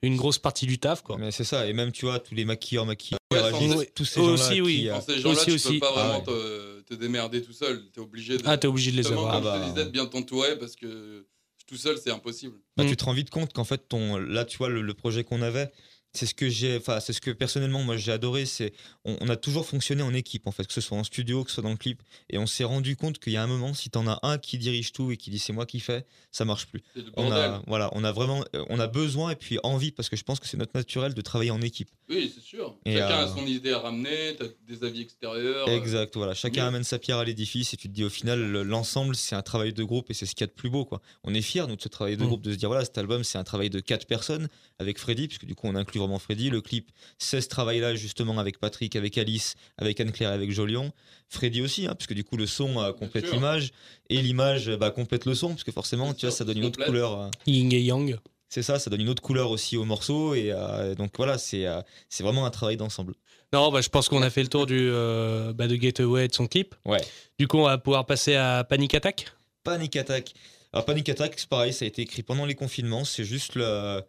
une 0.02 0.16
grosse 0.16 0.38
partie 0.38 0.66
du 0.66 0.78
taf. 0.80 1.02
Quoi. 1.02 1.16
Mais 1.16 1.30
c'est 1.30 1.44
ça. 1.44 1.68
Et 1.68 1.72
même 1.72 1.92
tu 1.92 2.06
vois 2.06 2.18
tous 2.18 2.34
les 2.34 2.44
maquilleurs, 2.44 2.84
maquilleurs, 2.86 3.20
Ouais, 3.32 3.86
tous 3.94 4.04
ces 4.04 4.18
Aussi, 4.20 4.42
gens-là 4.56 4.62
oui. 4.64 4.76
qui, 4.76 4.88
euh, 4.88 5.00
ces 5.06 5.24
Aussi, 5.26 5.44
tu 5.46 5.52
aussi. 5.52 5.72
peux 5.74 5.78
pas 5.80 5.92
Ah 5.96 6.00
vraiment 6.08 6.18
ouais. 6.18 6.24
te, 6.24 6.80
te 6.82 6.94
démerder 6.94 7.40
tout 7.42 7.52
seul. 7.52 7.84
T'es 7.92 8.00
obligé 8.00 8.36
de. 8.36 8.42
Ah, 8.46 8.56
t'es 8.58 8.66
obligé 8.66 8.90
de 8.90 8.96
les 8.96 9.06
avoir. 9.06 9.32
comme 9.40 9.46
Ah 9.46 9.54
je 9.56 9.60
te 9.60 9.64
bah. 9.64 9.70
disais, 9.74 9.84
de 9.86 9.90
bien 9.90 10.06
t'entourer 10.06 10.58
parce 10.58 10.74
que 10.74 11.24
tout 11.66 11.76
seul, 11.76 11.96
c'est 11.98 12.10
impossible. 12.10 12.54
bah, 12.76 12.84
Mm. 12.84 12.88
tu 12.88 12.96
te 12.96 13.04
rends 13.04 13.12
vite 13.14 13.30
compte 13.30 13.52
qu'en 13.52 13.64
fait 13.64 13.88
ton 13.88 14.18
là 14.18 14.44
tu 14.44 14.58
vois 14.58 14.68
le, 14.68 14.82
le 14.82 14.94
projet 14.94 15.24
qu'on 15.24 15.42
avait 15.42 15.70
c'est 16.14 16.26
ce 16.26 16.34
que 16.34 16.48
j'ai 16.48 16.76
enfin 16.76 17.00
c'est 17.00 17.12
ce 17.12 17.20
que 17.20 17.30
personnellement 17.30 17.82
moi 17.82 17.96
j'ai 17.96 18.12
adoré 18.12 18.46
c'est 18.46 18.72
on, 19.04 19.16
on 19.20 19.28
a 19.28 19.36
toujours 19.36 19.66
fonctionné 19.66 20.02
en 20.02 20.14
équipe 20.14 20.46
en 20.46 20.52
fait 20.52 20.66
que 20.66 20.72
ce 20.72 20.80
soit 20.80 20.96
en 20.96 21.04
studio 21.04 21.44
que 21.44 21.50
ce 21.50 21.54
soit 21.54 21.62
dans 21.62 21.70
le 21.70 21.76
clip 21.76 22.02
et 22.30 22.38
on 22.38 22.46
s'est 22.46 22.64
rendu 22.64 22.96
compte 22.96 23.18
qu'il 23.18 23.32
y 23.32 23.36
a 23.36 23.42
un 23.42 23.46
moment 23.46 23.74
si 23.74 23.90
t'en 23.90 24.06
as 24.06 24.18
un 24.22 24.38
qui 24.38 24.58
dirige 24.58 24.92
tout 24.92 25.10
et 25.12 25.16
qui 25.16 25.30
dit 25.30 25.38
c'est 25.38 25.52
moi 25.52 25.66
qui 25.66 25.80
fais 25.80 26.04
ça 26.32 26.44
marche 26.44 26.66
plus 26.66 26.82
on 27.16 27.30
a 27.32 27.62
voilà 27.66 27.90
on 27.92 28.04
a 28.04 28.12
vraiment 28.12 28.44
euh, 28.54 28.64
on 28.68 28.78
a 28.80 28.86
besoin 28.86 29.30
et 29.32 29.36
puis 29.36 29.58
envie 29.62 29.90
parce 29.90 30.08
que 30.08 30.16
je 30.16 30.24
pense 30.24 30.40
que 30.40 30.46
c'est 30.46 30.56
notre 30.56 30.72
naturel 30.76 31.14
de 31.14 31.20
travailler 31.20 31.50
en 31.50 31.60
équipe 31.60 31.90
Oui, 32.08 32.30
c'est 32.34 32.42
sûr. 32.42 32.76
Et, 32.86 32.96
Chacun 32.96 33.20
euh, 33.20 33.24
a 33.24 33.28
son 33.28 33.46
idée 33.46 33.72
à 33.72 33.78
ramener, 33.80 34.36
t'as 34.38 34.46
des 34.68 34.84
avis 34.84 35.00
extérieurs. 35.00 35.68
euh, 35.68 35.76
Exact, 35.76 36.14
voilà. 36.16 36.34
Chacun 36.34 36.62
mieux. 36.62 36.68
amène 36.68 36.84
sa 36.84 36.98
pierre 36.98 37.18
à 37.18 37.24
l'édifice 37.24 37.72
et 37.72 37.76
tu 37.76 37.88
te 37.88 37.92
dis 37.94 38.04
au 38.04 38.10
final, 38.10 38.40
le- 38.40 38.62
l'ensemble, 38.62 39.16
c'est 39.16 39.34
un 39.34 39.42
travail 39.42 39.72
de 39.72 39.82
groupe 39.82 40.10
et 40.10 40.14
c'est 40.14 40.26
ce 40.26 40.34
qu'il 40.34 40.42
y 40.42 40.44
a 40.44 40.48
de 40.48 40.52
plus 40.52 40.68
beau. 40.70 40.84
Quoi. 40.84 41.00
On 41.24 41.32
est 41.34 41.40
fiers, 41.42 41.66
nous, 41.66 41.76
de 41.76 41.80
ce 41.82 41.88
travail 41.88 42.16
de 42.16 42.22
Mm. 42.24 42.26
groupe, 42.26 42.42
de 42.42 42.52
se 42.52 42.56
dire 42.56 42.68
voilà, 42.68 42.84
cet 42.84 42.98
album, 42.98 43.24
c'est 43.24 43.38
un 43.38 43.44
travail 43.44 43.70
de 43.70 43.80
quatre 43.80 44.06
personnes 44.06 44.48
avec 44.78 44.98
Freddy, 44.98 45.28
puisque 45.28 45.46
du 45.46 45.54
coup, 45.54 45.66
on 45.66 45.74
inclut 45.76 46.00
vraiment 46.04 46.18
Freddy. 46.18 46.50
Le 46.50 46.60
clip, 46.60 46.90
c'est 47.18 47.40
ce 47.40 47.48
travail-là, 47.48 47.94
justement, 47.94 48.38
avec 48.38 48.58
Patrick, 48.58 48.96
avec 48.96 49.18
Alice, 49.18 49.54
avec 49.78 50.00
Anne-Claire 50.00 50.30
et 50.30 50.34
avec 50.34 50.50
Jolion. 50.52 50.92
Freddy 51.28 51.62
aussi, 51.62 51.86
hein, 51.86 51.94
puisque 51.94 52.14
du 52.14 52.24
coup, 52.24 52.36
le 52.36 52.46
son 52.46 52.80
euh, 52.80 52.92
complète 52.92 53.30
l'image 53.32 53.70
et 54.10 54.20
l'image 54.22 54.70
bah, 54.76 54.90
complète 54.90 55.24
le 55.26 55.34
son, 55.34 55.48
parce 55.50 55.64
que 55.64 55.72
forcément, 55.72 56.14
tu 56.14 56.26
vois, 56.26 56.34
ça 56.34 56.44
donne 56.44 56.58
une 56.58 56.66
autre 56.66 56.84
couleur. 56.84 57.20
euh, 57.20 57.28
Yin 57.46 57.72
et 57.72 57.80
Yang. 57.82 58.18
c'est 58.48 58.62
ça, 58.62 58.78
ça 58.78 58.88
donne 58.90 59.00
une 59.00 59.08
autre 59.08 59.22
couleur 59.22 59.50
aussi 59.50 59.76
au 59.76 59.84
morceau. 59.84 60.34
Et 60.34 60.52
euh, 60.52 60.94
donc 60.94 61.12
voilà, 61.16 61.38
c'est 61.38 61.66
euh, 61.66 61.80
c'est 62.08 62.22
vraiment 62.22 62.46
un 62.46 62.50
travail 62.50 62.76
d'ensemble. 62.76 63.14
Non, 63.52 63.70
bah, 63.72 63.80
je 63.80 63.88
pense 63.88 64.08
qu'on 64.08 64.22
a 64.22 64.30
fait 64.30 64.42
le 64.42 64.48
tour 64.48 64.66
du, 64.66 64.78
euh, 64.80 65.52
bah, 65.52 65.66
de 65.68 65.76
Getaway 65.76 66.24
et 66.24 66.28
de 66.28 66.34
son 66.34 66.46
clip. 66.46 66.74
Ouais. 66.84 67.00
Du 67.38 67.46
coup, 67.48 67.58
on 67.58 67.64
va 67.64 67.78
pouvoir 67.78 68.04
passer 68.06 68.34
à 68.34 68.64
Panic 68.64 68.94
Attack. 68.94 69.26
Panic 69.64 69.96
Attack. 69.96 70.34
Alors 70.72 70.84
Panic 70.84 71.08
Attack, 71.08 71.34
c'est 71.36 71.48
pareil, 71.48 71.72
ça 71.72 71.84
a 71.84 71.88
été 71.88 72.02
écrit 72.02 72.24
pendant 72.24 72.46
les 72.46 72.56
confinements. 72.56 73.04
C'est 73.04 73.22
juste 73.24 73.54
le, 73.54 74.00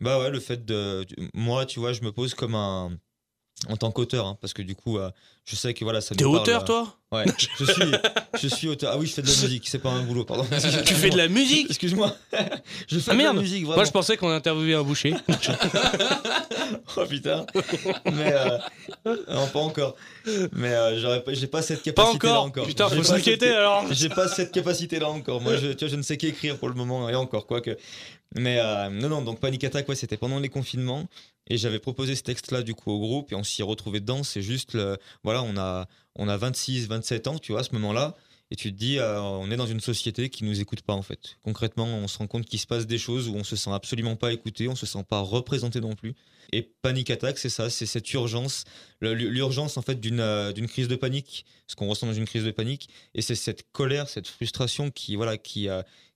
bah 0.00 0.18
ouais, 0.18 0.30
le 0.30 0.40
fait 0.40 0.64
de, 0.64 1.04
moi, 1.34 1.66
tu 1.66 1.80
vois, 1.80 1.92
je 1.92 2.00
me 2.02 2.12
pose 2.12 2.34
comme 2.34 2.54
un, 2.54 2.90
en 3.68 3.76
tant 3.76 3.90
qu'auteur, 3.90 4.26
hein, 4.26 4.38
parce 4.40 4.52
que 4.54 4.62
du 4.62 4.74
coup, 4.74 4.98
euh, 4.98 5.10
je 5.44 5.54
sais 5.56 5.74
que 5.74 5.84
voilà, 5.84 6.00
ça. 6.00 6.14
T'es 6.14 6.24
auteur, 6.24 6.62
euh, 6.62 6.64
toi? 6.64 6.96
Ouais. 7.12 7.24
Je 7.58 7.64
suis, 7.64 7.82
je 8.40 8.48
suis 8.48 8.68
auteur. 8.68 8.92
Ah 8.94 8.98
oui, 8.98 9.06
je 9.06 9.14
fais 9.14 9.22
de 9.22 9.26
la 9.26 9.32
musique. 9.42 9.68
C'est 9.68 9.80
pas 9.80 9.90
un 9.90 10.02
boulot, 10.04 10.24
pardon. 10.24 10.46
Tu 10.86 10.94
fais 10.94 11.10
de 11.10 11.16
la 11.16 11.26
musique? 11.28 11.66
Excuse-moi. 11.70 12.14
Je 12.88 12.98
fais 13.00 13.10
Ah, 13.10 13.12
de 13.14 13.18
merde. 13.18 13.36
la 13.36 13.42
musique. 13.42 13.64
Moi, 13.64 13.74
Vraiment. 13.74 13.86
je 13.86 13.90
pensais 13.90 14.16
qu'on 14.16 14.30
interviewait 14.30 14.74
un 14.74 14.82
boucher. 14.84 15.14
Oh 16.96 17.04
putain. 17.08 17.46
Mais 18.12 18.32
euh, 18.32 18.58
non, 19.28 19.46
pas 19.48 19.58
encore. 19.60 19.96
Mais 20.52 20.72
euh, 20.72 21.20
j'ai 21.32 21.46
pas 21.46 21.62
cette 21.62 21.78
Pas 21.82 21.90
capacité 22.04 22.26
là 22.28 22.32
encore. 22.34 22.44
encore. 22.44 22.66
Putain, 22.66 22.88
faut 22.88 22.96
cette- 23.02 23.06
s'inquiéter 23.16 23.50
alors. 23.50 23.86
J'ai 23.90 24.08
pas 24.08 24.28
cette 24.28 24.52
capacité-là 24.52 25.08
encore. 25.08 25.40
Moi, 25.40 25.56
je, 25.56 25.68
tu 25.72 25.84
vois, 25.84 25.88
je 25.88 25.96
ne 25.96 26.02
sais 26.02 26.16
qu'écrire 26.16 26.58
pour 26.58 26.68
le 26.68 26.74
moment 26.74 27.08
et 27.08 27.14
encore 27.14 27.46
quoi 27.46 27.60
que. 27.60 27.76
Mais 28.36 28.58
euh, 28.60 28.90
non, 28.90 29.08
non. 29.08 29.22
Donc 29.22 29.40
Panic 29.40 29.64
Attack, 29.64 29.88
ouais, 29.88 29.96
c'était 29.96 30.16
pendant 30.16 30.38
les 30.38 30.48
confinements 30.48 31.08
et 31.48 31.56
j'avais 31.56 31.80
proposé 31.80 32.14
ce 32.14 32.22
texte-là 32.22 32.62
du 32.62 32.74
coup 32.74 32.90
au 32.92 32.98
groupe 32.98 33.32
et 33.32 33.34
on 33.34 33.42
s'y 33.44 33.62
retrouvé 33.62 34.00
dedans. 34.00 34.22
C'est 34.22 34.42
juste, 34.42 34.78
voilà, 35.24 35.42
on 35.42 35.56
a, 35.56 35.86
on 36.16 36.28
a 36.28 36.36
26, 36.36 36.86
27 36.86 37.26
ans, 37.26 37.38
tu 37.38 37.52
vois, 37.52 37.62
à 37.62 37.64
ce 37.64 37.72
moment-là. 37.72 38.16
Et 38.52 38.56
tu 38.56 38.72
te 38.72 38.76
dis, 38.76 38.98
euh, 38.98 39.20
on 39.20 39.48
est 39.50 39.56
dans 39.56 39.66
une 39.66 39.80
société 39.80 40.28
qui 40.28 40.42
nous 40.42 40.60
écoute 40.60 40.82
pas 40.82 40.94
en 40.94 41.02
fait. 41.02 41.38
Concrètement, 41.44 41.86
on 41.86 42.08
se 42.08 42.18
rend 42.18 42.26
compte 42.26 42.46
qu'il 42.46 42.58
se 42.58 42.66
passe 42.66 42.86
des 42.86 42.98
choses 42.98 43.28
où 43.28 43.34
on 43.36 43.44
se 43.44 43.54
sent 43.54 43.70
absolument 43.70 44.16
pas 44.16 44.32
écouté, 44.32 44.66
on 44.66 44.74
se 44.74 44.86
sent 44.86 45.04
pas 45.08 45.20
représenté 45.20 45.80
non 45.80 45.94
plus. 45.94 46.14
Et 46.52 46.62
Panic 46.62 47.10
Attack, 47.10 47.38
c'est 47.38 47.48
ça, 47.48 47.70
c'est 47.70 47.86
cette 47.86 48.12
urgence, 48.12 48.64
l'urgence 49.00 49.76
en 49.76 49.82
fait 49.82 50.00
d'une 50.00 50.18
euh, 50.18 50.52
d'une 50.52 50.66
crise 50.66 50.88
de 50.88 50.96
panique, 50.96 51.46
ce 51.68 51.76
qu'on 51.76 51.86
ressent 51.86 52.08
dans 52.08 52.12
une 52.12 52.24
crise 52.24 52.42
de 52.44 52.50
panique, 52.50 52.88
et 53.14 53.22
c'est 53.22 53.36
cette 53.36 53.70
colère, 53.70 54.08
cette 54.08 54.26
frustration 54.26 54.90
qui 54.90 55.14
voilà 55.14 55.38
qui, 55.38 55.68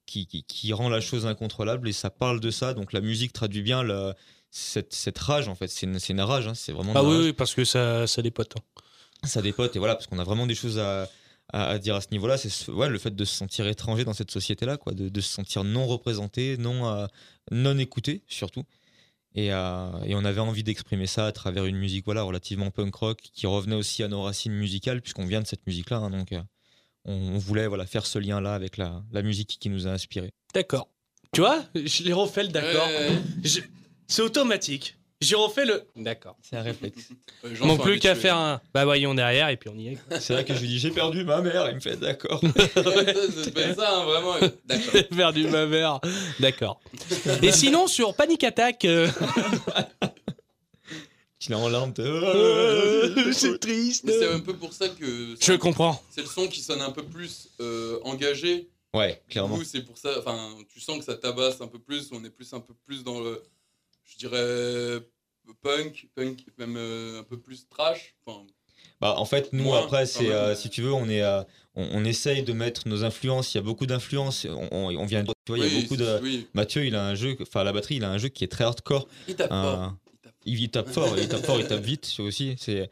qui, 0.07 0.27
qui 0.27 0.43
qui 0.45 0.73
rend 0.73 0.89
la 0.89 1.01
chose 1.01 1.27
incontrôlable. 1.27 1.89
Et 1.89 1.93
ça 1.93 2.11
parle 2.11 2.41
de 2.41 2.51
ça, 2.51 2.75
donc 2.75 2.93
la 2.93 3.01
musique 3.01 3.33
traduit 3.33 3.63
bien 3.63 3.83
cette, 4.51 4.93
cette 4.95 5.19
rage 5.19 5.49
en 5.49 5.55
fait. 5.55 5.69
C'est 5.69 5.87
une, 5.87 6.21
rage, 6.21 6.47
hein, 6.47 6.55
c'est 6.55 6.73
vraiment. 6.73 6.93
Ah 6.95 7.03
oui, 7.03 7.33
parce 7.33 7.55
que 7.55 7.65
ça, 7.65 8.07
ça 8.07 8.23
dépote. 8.23 8.55
hein. 8.57 8.81
ça 9.27 9.43
dépote 9.43 9.75
et 9.77 9.79
voilà 9.79 9.95
parce 9.95 10.07
qu'on 10.07 10.19
a 10.19 10.25
vraiment 10.25 10.47
des 10.47 10.55
choses 10.55 10.79
à, 10.79 11.09
à, 11.53 11.67
à 11.71 11.79
dire 11.79 11.95
à 11.97 12.01
ce 12.01 12.09
niveau-là 12.13 12.37
c'est 12.39 12.51
ce- 12.51 12.71
ouais, 12.71 12.89
le 12.89 12.99
fait 12.99 13.15
de 13.15 13.25
se 13.25 13.35
sentir 13.35 13.67
étranger 13.67 14.05
dans 14.05 14.13
cette 14.13 14.31
société 14.31 14.67
là 14.67 14.77
quoi 14.77 14.93
de, 14.93 15.09
de 15.09 15.21
se 15.21 15.31
sentir 15.33 15.65
non 15.65 15.87
représenté 15.87 16.57
non 16.59 16.87
euh, 16.89 17.07
non 17.51 17.79
écouté 17.79 18.23
surtout 18.29 18.65
et, 19.35 19.53
euh, 19.53 19.91
et 20.05 20.15
on 20.15 20.25
avait 20.25 20.41
envie 20.41 20.63
d'exprimer 20.63 21.07
ça 21.07 21.27
à 21.27 21.33
travers 21.33 21.65
une 21.65 21.77
musique 21.77 22.05
voilà 22.05 22.23
relativement 22.23 22.71
punk 22.71 22.95
rock 22.95 23.19
qui 23.33 23.47
revenait 23.47 23.77
aussi 23.77 24.03
à 24.03 24.09
nos 24.09 24.23
racines 24.23 24.53
musicales 24.55 25.01
puisqu'on 25.03 25.27
vient 25.27 25.41
de 25.41 25.47
cette 25.47 25.67
musique 25.67 25.89
là 25.91 25.99
donc 26.11 26.33
euh, 26.33 26.43
on, 27.05 27.39
voulait 27.39 27.67
voilà 27.67 27.87
faire 27.87 28.07
ce 28.07 28.19
lien 28.19 28.41
là 28.41 28.55
avec 28.55 28.77
la, 28.77 29.03
la 29.13 29.23
musique 29.23 29.57
qui 29.61 29.69
nous 29.69 29.87
a 29.87 29.91
inspiré 29.91 30.31
D'accord. 30.55 30.89
Tu 31.33 31.41
vois, 31.41 31.65
je 31.75 32.03
l'ai 32.05 32.13
refait 32.13 32.45
le 32.45 32.49
d'accord. 32.51 32.89
Je- 33.43 33.61
C'est 34.07 34.23
automatique. 34.23 34.97
J'ai 35.21 35.37
refait 35.37 35.65
le. 35.65 35.85
D'accord. 35.97 36.37
c'est 36.43 36.57
un 36.57 36.63
réflexe 36.63 37.09
les 37.45 37.57
sont 37.57 37.79
plus 37.79 37.99
qu'à 37.99 38.15
faire 38.15 38.37
un. 38.37 38.61
Bah 38.75 38.85
voyons 38.85 39.15
derrière 39.15 39.49
et 39.49 39.57
puis 39.57 39.71
on 39.71 39.79
y 39.79 39.89
est. 39.89 39.99
c'est 40.21 40.35
là 40.35 40.45
que 40.45 40.55
je 40.55 40.61
lui 40.61 40.69
dis 40.69 40.79
j'ai 40.79 40.91
perdu 40.91 41.25
ma 41.25 41.41
mère 41.41 41.67
il 41.71 41.77
me 41.77 41.81
fait 41.81 41.97
d'accord 41.97 42.41
c'est 42.57 43.55
pas 43.55 43.75
ça, 43.75 44.01
hein, 44.01 44.05
vraiment. 44.05 44.35
D'accord. 44.67 45.01
Faire 45.17 45.33
du 45.33 45.47
ma 45.47 45.67
mère. 45.67 46.01
D'accord. 46.41 46.81
Et 47.43 47.53
sinon, 47.53 47.87
sur 47.87 48.15
Panic 48.15 48.45
Attack. 48.45 48.85
euh, 48.85 49.09
il 51.47 51.53
est 51.53 51.55
en 51.57 51.69
larmes 51.69 51.93
c'est 53.33 53.59
triste. 53.59 54.05
Mais 54.05 54.13
c'est 54.13 54.29
un 54.33 54.41
peu 54.41 54.55
pour 54.57 54.73
ça 54.73 54.89
que 54.89 55.35
Je 55.41 55.53
comprends. 55.55 56.03
c'est 56.11 56.21
le 56.23 56.27
son 56.27 56.47
qui 56.49 56.61
sonne 56.61 56.81
un 56.81 56.91
peu 56.91 57.03
plus 57.03 57.49
euh, 57.61 57.99
engagé. 58.05 58.69
ouais 58.95 59.23
Du 59.29 59.33
clairement 59.33 59.57
coup, 59.57 59.65
c'est 59.65 59.83
pour 59.83 59.99
ça. 59.99 60.19
Enfin, 60.19 60.57
tu 60.69 60.81
sens 60.81 60.99
que 60.99 61.05
ça 61.05 61.15
tabasse 61.17 61.61
un 61.61 61.69
peu 61.69 61.79
plus. 61.79 62.09
On 62.13 62.25
est 62.25 62.31
plus 62.31 62.53
un 62.53 62.61
peu 62.61 62.75
plus 62.87 63.03
dans 63.05 63.21
le, 63.21 63.43
je 64.05 64.17
dirais 64.17 65.01
punk, 65.63 66.09
punk, 66.15 66.45
même 66.59 66.77
euh, 66.77 67.21
un 67.21 67.23
peu 67.25 67.39
plus 67.39 67.69
trash. 67.69 68.15
Enfin, 68.27 68.45
Bah, 69.01 69.15
en 69.19 69.25
fait, 69.27 69.53
nous, 69.53 69.75
après, 69.75 70.07
c'est, 70.07 70.31
euh, 70.31 70.55
si 70.55 70.71
tu 70.71 70.81
veux, 70.83 70.93
on, 70.93 71.09
est, 71.09 71.23
euh, 71.23 71.43
on, 71.75 71.87
on 71.93 72.05
essaye 72.05 72.43
de 72.43 72.53
mettre 72.53 72.89
nos 72.89 73.05
influences. 73.05 73.53
Il 73.55 73.59
y 73.59 73.61
a 73.61 73.63
beaucoup 73.63 73.87
d'influences. 73.87 74.47
On, 74.49 74.69
on- 74.71 74.97
on 74.97 75.07
vient 75.07 75.23
de. 75.23 75.33
Tu 75.45 75.53
vois, 75.55 75.59
il 75.59 75.73
y 75.75 75.77
a 75.79 75.81
beaucoup 75.83 75.97
de. 75.97 76.19
Oui, 76.23 76.47
Mathieu, 76.55 76.87
il 76.87 76.95
a 76.95 77.05
un 77.07 77.15
jeu. 77.15 77.37
Enfin, 77.43 77.65
la 77.65 77.73
batterie, 77.73 77.97
il 77.97 78.05
a 78.05 78.11
un 78.11 78.17
jeu 78.19 78.29
qui 78.29 78.45
est 78.45 78.49
très 78.49 78.65
hardcore. 78.65 79.07
il 79.29 79.35
tape 79.37 79.53
Euh, 79.53 79.63
fort. 79.63 79.95
Il 80.47 80.71
tape. 80.71 80.89
Fort, 80.89 81.19
il 81.19 81.29
tape 81.29 81.45
fort, 81.45 81.61
il 81.61 81.67
tape 81.67 81.83
vite 81.83 82.07
ça 82.07 82.23
aussi. 82.23 82.55
C'est. 82.59 82.91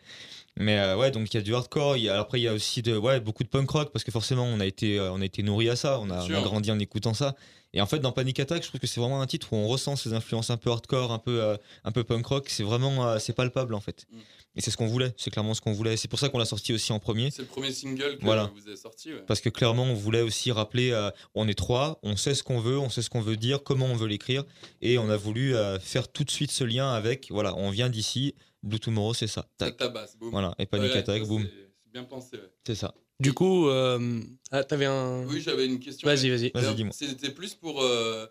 Mais 0.58 0.78
euh, 0.78 0.96
ouais, 0.96 1.10
donc 1.10 1.32
il 1.32 1.36
y 1.36 1.40
a 1.40 1.42
du 1.42 1.54
hardcore. 1.54 1.96
Il 1.96 2.04
y 2.04 2.08
a, 2.08 2.20
après, 2.20 2.38
il 2.38 2.42
y 2.42 2.48
a 2.48 2.52
aussi 2.52 2.82
de, 2.82 2.96
ouais, 2.96 3.20
beaucoup 3.20 3.42
de 3.42 3.48
punk 3.48 3.70
rock 3.70 3.90
parce 3.92 4.04
que 4.04 4.10
forcément, 4.10 4.44
on 4.44 4.60
a 4.60 4.66
été, 4.66 4.98
euh, 4.98 5.12
on 5.12 5.20
a 5.20 5.24
été 5.24 5.42
nourri 5.42 5.68
à 5.68 5.76
ça. 5.76 5.98
On 6.00 6.10
a, 6.10 6.24
on 6.24 6.42
grandi 6.42 6.70
en 6.70 6.78
écoutant 6.78 7.14
ça. 7.14 7.34
Et 7.74 7.80
en 7.80 7.86
fait, 7.86 8.00
dans 8.00 8.12
Panic 8.12 8.38
Attack, 8.38 8.62
je 8.62 8.68
trouve 8.68 8.80
que 8.80 8.86
c'est 8.86 9.00
vraiment 9.00 9.22
un 9.22 9.26
titre 9.26 9.52
où 9.52 9.56
on 9.56 9.66
ressent 9.66 9.96
ces 9.96 10.12
influences 10.12 10.50
un 10.50 10.58
peu 10.58 10.70
hardcore, 10.70 11.10
un 11.10 11.18
peu, 11.18 11.42
euh, 11.42 11.56
un 11.84 11.92
peu 11.92 12.04
punk 12.04 12.26
rock. 12.26 12.50
C'est 12.50 12.64
vraiment, 12.64 13.18
c'est 13.18 13.32
palpable 13.32 13.74
en 13.74 13.80
fait. 13.80 14.06
Et 14.54 14.60
c'est 14.60 14.70
ce 14.70 14.76
qu'on 14.76 14.86
voulait. 14.86 15.14
C'est 15.16 15.30
clairement 15.30 15.54
ce 15.54 15.60
qu'on 15.62 15.72
voulait. 15.72 15.96
C'est 15.96 16.08
pour 16.08 16.18
ça 16.18 16.28
qu'on 16.28 16.36
l'a 16.38 16.44
sorti 16.44 16.74
aussi 16.74 16.92
en 16.92 16.98
premier. 16.98 17.30
C'est 17.30 17.42
le 17.42 17.48
premier 17.48 17.72
single 17.72 18.18
que 18.18 18.24
Voilà. 18.24 18.50
vous 18.54 18.66
avez 18.66 18.76
sorti. 18.76 19.12
Ouais. 19.12 19.22
Parce 19.26 19.40
que 19.40 19.48
clairement, 19.48 19.84
on 19.84 19.94
voulait 19.94 20.20
aussi 20.20 20.52
rappeler, 20.52 20.90
euh, 20.90 21.10
on 21.34 21.48
est 21.48 21.54
trois, 21.54 21.98
on 22.02 22.16
sait 22.16 22.34
ce 22.34 22.42
qu'on 22.42 22.60
veut, 22.60 22.78
on 22.78 22.90
sait 22.90 23.00
ce 23.00 23.08
qu'on 23.08 23.22
veut 23.22 23.36
dire, 23.38 23.62
comment 23.62 23.86
on 23.86 23.96
veut 23.96 24.08
l'écrire, 24.08 24.44
et 24.82 24.98
on 24.98 25.08
a 25.08 25.16
voulu 25.16 25.54
euh, 25.56 25.78
faire 25.80 26.10
tout 26.12 26.24
de 26.24 26.30
suite 26.30 26.50
ce 26.50 26.64
lien 26.64 26.92
avec, 26.92 27.28
voilà, 27.30 27.54
on 27.56 27.70
vient 27.70 27.88
d'ici, 27.88 28.34
Blue 28.62 28.78
Tomorrow, 28.78 29.14
c'est 29.14 29.26
ça. 29.26 29.46
Tac. 29.56 29.76
tabasse, 29.78 30.16
boum. 30.18 30.30
Voilà, 30.30 30.54
et 30.58 30.66
Panic 30.66 30.92
Ouais, 30.92 30.98
Attack, 30.98 31.22
ça, 31.22 31.28
boum, 31.28 31.42
c'est- 31.44 31.90
bien 31.92 32.04
pensé. 32.04 32.36
ouais. 32.36 32.50
c'est 32.66 32.74
ça. 32.74 32.94
Du 33.20 33.32
coup, 33.32 33.68
euh... 33.68 34.20
ah, 34.50 34.64
t'avais 34.64 34.86
un. 34.86 35.24
Oui, 35.26 35.40
j'avais 35.40 35.64
une 35.66 35.78
question. 35.78 36.06
Vas-y, 36.08 36.28
vas-y. 36.28 36.74
Dis-moi. 36.74 36.92
C'était 36.92 37.30
plus 37.30 37.54
pour. 37.54 37.80
euh, 37.82 38.26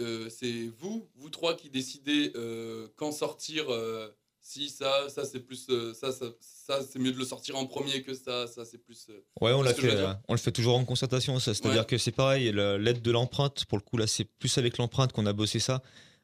euh, 0.00 0.30
c'est 0.30 0.70
vous, 0.78 1.06
vous 1.16 1.28
trois 1.28 1.54
qui 1.56 1.68
décidez 1.68 2.32
euh, 2.36 2.88
quand 2.96 3.12
sortir. 3.12 3.66
Si 4.52 4.68
ça, 4.68 5.08
ça 5.08 5.24
c'est 5.24 5.40
plus. 5.40 5.66
euh, 5.70 5.94
ça, 5.94 6.10
ça, 6.12 6.26
ça, 6.40 6.80
c'est 6.82 6.98
mieux 6.98 7.12
de 7.12 7.18
le 7.18 7.24
sortir 7.24 7.56
en 7.56 7.66
premier 7.66 8.02
que 8.02 8.14
ça. 8.14 8.46
Ça, 8.46 8.64
c'est 8.64 8.78
plus. 8.78 9.06
euh, 9.10 9.20
Ouais, 9.40 9.52
on 9.52 9.62
l'a 9.62 9.72
fait. 9.74 9.90
euh, 9.90 10.12
on 10.28 10.32
le 10.34 10.38
fait 10.38 10.52
toujours 10.52 10.76
en 10.76 10.84
concertation, 10.84 11.38
ça. 11.38 11.54
C'est-à-dire 11.54 11.80
Ouais. 11.82 11.86
que 11.86 11.98
c'est 11.98 12.12
pareil, 12.12 12.52
l'aide 12.52 13.00
de 13.02 13.10
l'empreinte, 13.10 13.64
pour 13.66 13.78
le 13.78 13.82
coup, 13.82 13.96
là, 13.96 14.06
c'est 14.06 14.24
plus 14.24 14.58
avec 14.58 14.78
l'empreinte 14.78 15.12
qu'on 15.12 15.26
a 15.26 15.32
bossé 15.32 15.58
ça. 15.60 15.82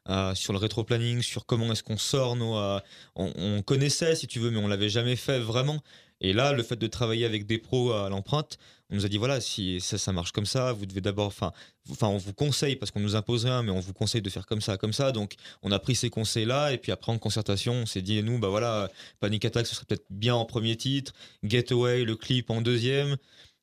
euh, 0.09 0.37
sur 0.37 0.53
le 0.53 0.61
rétro-planning, 0.61 1.21
sur 1.21 1.47
comment 1.47 1.73
est-ce 1.73 1.83
qu'on 1.83 1.97
sort 1.99 2.37
nos. 2.37 2.57
euh, 2.57 2.79
on, 3.17 3.33
on 3.37 3.63
connaissait, 3.63 4.15
si 4.15 4.29
tu 4.29 4.39
veux, 4.39 4.51
mais 4.53 4.59
on 4.59 4.69
l'avait 4.69 4.89
jamais 4.89 5.17
fait 5.17 5.41
vraiment. 5.41 5.83
Et 6.21 6.33
là, 6.33 6.53
le 6.53 6.63
fait 6.63 6.77
de 6.77 6.87
travailler 6.87 7.25
avec 7.27 7.45
des 7.45 7.59
pros 7.59 7.91
à 7.93 8.09
l'empreinte, 8.09 8.57
on 8.91 8.97
nous 8.97 9.05
a 9.05 9.09
dit 9.09 9.19
voilà, 9.19 9.41
si 9.41 9.81
ça, 9.81 9.99
ça 9.99 10.13
marche 10.13 10.33
comme 10.33 10.47
ça, 10.47 10.73
vous 10.73 10.87
devez 10.87 11.01
d'abord. 11.01 11.27
Enfin, 11.27 11.53
enfin, 11.91 12.07
on 12.09 12.19
vous 12.19 12.33
conseille, 12.33 12.77
parce 12.77 12.91
qu'on 12.93 13.01
nous 13.01 13.17
impose 13.17 13.45
rien, 13.45 13.63
mais 13.63 13.71
on 13.73 13.81
vous 13.81 13.93
conseille 13.93 14.23
de 14.23 14.31
faire 14.31 14.47
comme 14.47 14.61
ça, 14.61 14.77
comme 14.77 14.93
ça. 14.93 15.11
Donc, 15.13 15.35
on 15.63 15.73
a 15.73 15.79
pris 15.79 15.95
ces 15.97 16.09
conseils-là, 16.11 16.73
et 16.73 16.79
puis 16.79 16.93
après, 16.93 17.11
en 17.13 17.19
concertation, 17.19 17.73
on 17.73 17.87
s'est 17.87 18.03
dit, 18.03 18.23
nous, 18.23 18.39
bah 18.39 18.49
voilà, 18.49 18.89
Panic 19.21 19.45
Attack, 19.45 19.67
ce 19.67 19.75
serait 19.75 19.87
peut-être 19.89 20.07
bien 20.11 20.35
en 20.35 20.45
premier 20.45 20.77
titre, 20.77 21.13
Getaway, 21.45 22.05
le 22.05 22.15
clip 22.17 22.51
en 22.51 22.61
deuxième. 22.61 23.17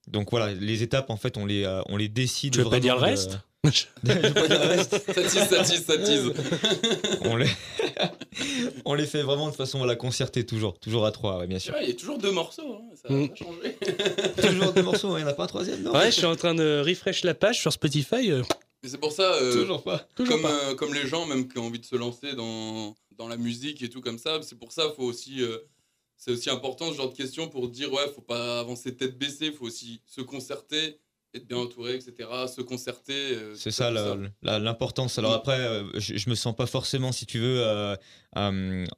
Donc 0.08 0.32
voilà, 0.32 0.54
les 0.54 0.84
étapes, 0.84 1.10
en 1.10 1.16
fait, 1.18 1.38
on 1.38 1.46
les, 1.46 1.64
euh, 1.64 1.82
on 1.88 1.96
les 1.96 2.10
décide. 2.10 2.54
Tu 2.54 2.60
veux 2.62 2.70
pas 2.70 2.82
dire 2.82 2.96
le 2.96 3.00
vraiment 3.02 3.16
de- 3.16 3.22
reste 3.22 3.40
Je 4.04 4.12
veux 4.28 4.34
pas 4.34 4.48
dire 4.50 4.60
le 4.62 4.68
reste. 4.68 4.92
Ça 5.14 5.24
tease, 5.24 5.48
ça 5.50 5.64
tease, 5.64 5.86
ça 5.86 5.98
tease. 5.98 6.34
On 7.22 7.38
les... 7.38 7.48
on 8.86 8.94
les 8.94 9.06
fait 9.06 9.22
vraiment 9.24 9.50
de 9.50 9.56
façon 9.56 9.82
à 9.84 9.86
la 9.86 9.96
concerter 9.96 10.46
toujours, 10.46 10.80
toujours 10.80 11.06
à 11.06 11.12
trois, 11.12 11.38
ouais, 11.40 11.48
bien 11.48 11.60
sûr. 11.60 11.74
il 11.82 11.88
y 11.88 11.92
a 11.92 11.96
toujours 11.96 12.18
deux 12.18 12.32
morceaux. 12.32 12.74
hein, 12.76 12.82
Ça 12.96 13.12
Mm. 13.14 13.28
pas 13.30 13.36
changé. 13.36 13.78
toujours 14.42 14.74
deux 14.74 14.84
morceaux, 14.84 15.18
il 15.18 15.22
n'y 15.22 15.26
en 15.26 15.32
a 15.32 15.34
pas 15.34 15.44
un 15.44 15.48
troisième, 15.48 15.82
non 15.82 15.92
Ouais, 15.94 16.06
je 16.12 16.18
suis 16.18 16.26
en 16.26 16.36
train 16.36 16.56
de 16.56 16.82
refresh 16.86 17.24
la 17.24 17.34
page 17.34 17.60
sur 17.60 17.72
Spotify. 17.74 18.32
euh, 18.32 18.44
Mais 18.84 18.90
c'est 18.90 18.98
pour 18.98 19.12
ça. 19.12 19.34
euh, 19.36 19.54
Toujours 19.54 19.84
pas. 19.84 20.00
toujours 20.16 20.34
comme, 20.36 20.44
pas. 20.44 20.70
euh, 20.70 20.76
comme 20.76 20.94
les 20.94 21.08
gens 21.08 21.26
même 21.26 21.48
qui 21.48 21.58
ont 21.60 21.66
envie 21.68 21.80
de 21.80 21.86
se 21.86 21.96
lancer 21.96 22.34
dans, 22.34 22.96
dans 23.18 23.28
la 23.28 23.38
musique 23.38 23.82
et 23.82 23.90
tout 23.90 24.02
comme 24.02 24.18
ça, 24.18 24.40
c'est 24.44 24.58
pour 24.58 24.72
ça 24.72 24.92
faut 24.96 25.04
aussi 25.04 25.42
euh, 25.42 25.58
c'est 26.18 26.32
aussi 26.32 26.50
important 26.50 26.90
ce 26.92 26.96
genre 26.98 27.10
de 27.10 27.16
questions 27.16 27.50
pour 27.50 27.68
dire 27.70 27.92
ouais 27.92 28.08
faut 28.16 28.22
pas 28.22 28.60
avancer 28.60 28.96
tête 28.96 29.18
baissée, 29.18 29.52
faut 29.52 29.66
aussi 29.66 30.02
se 30.06 30.22
concerter, 30.22 31.00
être 31.36 31.48
bien 31.48 31.58
entouré, 31.58 31.96
etc. 31.96 32.30
Se 32.54 32.62
concerter. 32.62 33.14
euh, 33.36 33.56
C'est 33.56 33.72
ça 33.72 33.92
l'importance. 34.44 35.18
Alors 35.18 35.34
après, 35.34 35.60
euh, 35.60 35.84
je, 35.96 36.16
je 36.18 36.30
me 36.30 36.36
sens 36.36 36.56
pas 36.56 36.66
forcément, 36.68 37.12
si 37.12 37.26
tu 37.26 37.40
veux, 37.40 37.62
euh, 37.66 37.96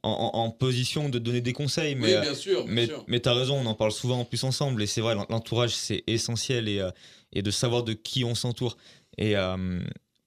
en, 0.04 0.50
position 0.52 1.10
de 1.10 1.20
donner 1.20 1.42
des 1.42 1.54
conseils, 1.54 1.96
mais 1.96 2.16
oui, 2.16 2.22
bien 2.22 2.34
sûr, 2.36 2.64
bien 2.66 2.74
Mais, 2.74 2.86
sûr. 2.88 3.04
mais 3.08 3.20
tu 3.20 3.30
as 3.30 3.34
raison, 3.34 3.56
on 3.58 3.66
en 3.66 3.74
parle 3.76 3.92
souvent 3.92 4.20
en 4.20 4.26
plus 4.26 4.44
ensemble. 4.44 4.82
Et 4.84 4.88
c'est 4.88 5.02
vrai, 5.02 5.16
l'en- 5.16 5.26
l'entourage, 5.30 5.74
c'est 5.76 6.04
essentiel 6.08 6.68
et, 6.68 6.86
et 7.34 7.42
de 7.42 7.52
savoir 7.52 7.84
de 7.84 7.94
qui 7.94 8.24
on 8.24 8.36
s'entoure. 8.36 8.78
Et 9.18 9.36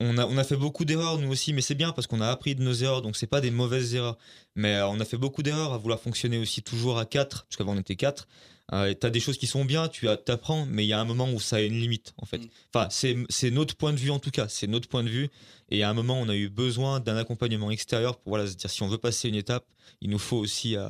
on, 0.00 0.16
a, 0.16 0.24
on 0.26 0.36
a 0.38 0.44
fait 0.44 0.56
beaucoup 0.56 0.84
d'erreurs, 0.84 1.18
nous 1.18 1.30
aussi, 1.30 1.52
mais 1.52 1.60
c'est 1.60 1.74
bien 1.74 1.92
parce 1.92 2.06
qu'on 2.06 2.20
a 2.20 2.28
appris 2.28 2.54
de 2.54 2.62
nos 2.62 2.72
erreurs. 2.72 3.02
Donc, 3.02 3.16
c'est 3.16 3.26
pas 3.26 3.40
des 3.40 3.50
mauvaises 3.50 3.94
erreurs. 3.94 4.16
Mais 4.54 4.80
on 4.82 4.98
a 5.00 5.04
fait 5.04 5.16
beaucoup 5.18 5.42
d'erreurs 5.42 5.72
à 5.72 5.78
vouloir 5.78 6.00
fonctionner 6.00 6.38
aussi 6.38 6.62
toujours 6.62 6.98
à 6.98 7.04
4, 7.04 7.44
parce 7.44 7.56
qu'avant 7.56 7.74
on 7.76 7.80
était 7.80 7.96
4. 7.96 8.26
Euh, 8.72 8.92
tu 8.98 9.06
as 9.06 9.10
des 9.10 9.20
choses 9.20 9.38
qui 9.38 9.46
sont 9.46 9.64
bien, 9.64 9.88
tu 9.88 10.08
apprends, 10.08 10.66
mais 10.66 10.84
il 10.84 10.88
y 10.88 10.92
a 10.92 11.00
un 11.00 11.04
moment 11.06 11.30
où 11.32 11.40
ça 11.40 11.56
a 11.56 11.60
une 11.60 11.78
limite, 11.80 12.12
en 12.18 12.26
fait. 12.26 12.38
Mm. 12.38 12.48
Enfin, 12.74 12.88
c'est 13.30 13.50
notre 13.50 13.74
point 13.76 13.92
de 13.94 13.98
vue, 13.98 14.10
en 14.10 14.18
tout 14.18 14.30
cas. 14.30 14.46
C'est 14.48 14.66
notre 14.66 14.88
point 14.88 15.02
de 15.02 15.08
vue. 15.08 15.30
Et 15.70 15.82
à 15.82 15.90
un 15.90 15.94
moment, 15.94 16.20
on 16.20 16.28
a 16.28 16.36
eu 16.36 16.48
besoin 16.50 17.00
d'un 17.00 17.16
accompagnement 17.16 17.70
extérieur 17.70 18.18
pour 18.18 18.30
voilà, 18.30 18.46
se 18.46 18.54
dire 18.56 18.68
si 18.70 18.82
on 18.82 18.88
veut 18.88 18.98
passer 18.98 19.28
une 19.28 19.34
étape, 19.36 19.66
il 20.00 20.10
nous 20.10 20.18
faut 20.18 20.36
aussi. 20.36 20.76
euh, 20.76 20.88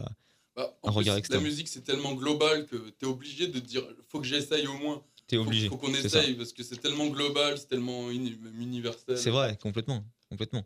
Bah, 0.57 0.77
un 0.83 0.89
plus, 0.91 0.97
regard 0.99 1.15
la 1.15 1.19
externe. 1.21 1.45
musique 1.45 1.69
c'est 1.69 1.83
tellement 1.85 2.15
global 2.15 2.67
que 2.67 2.77
tu 2.99 3.05
es 3.05 3.09
obligé 3.09 3.47
de 3.47 3.61
te 3.61 3.65
dire 3.65 3.85
faut 4.09 4.19
que 4.21 4.27
j'essaye 4.27 4.67
au 4.67 4.75
moins. 4.77 5.05
T'es 5.29 5.37
Faut- 5.37 5.43
obligé. 5.43 5.69
Faut, 5.69 5.77
qu'on 5.77 5.93
ça. 5.95 6.01
essaye 6.01 6.35
parce 6.35 6.53
que 6.53 6.65
c'est 6.65 6.79
tellement 6.81 7.07
global, 7.09 7.57
c'est 7.59 7.69
tellement 7.69 8.11
uni- 8.11 8.37
universel. 8.59 9.17
C'est 9.19 9.31
vrai, 9.31 9.57
complètement, 9.63 10.03
complètement. 10.29 10.65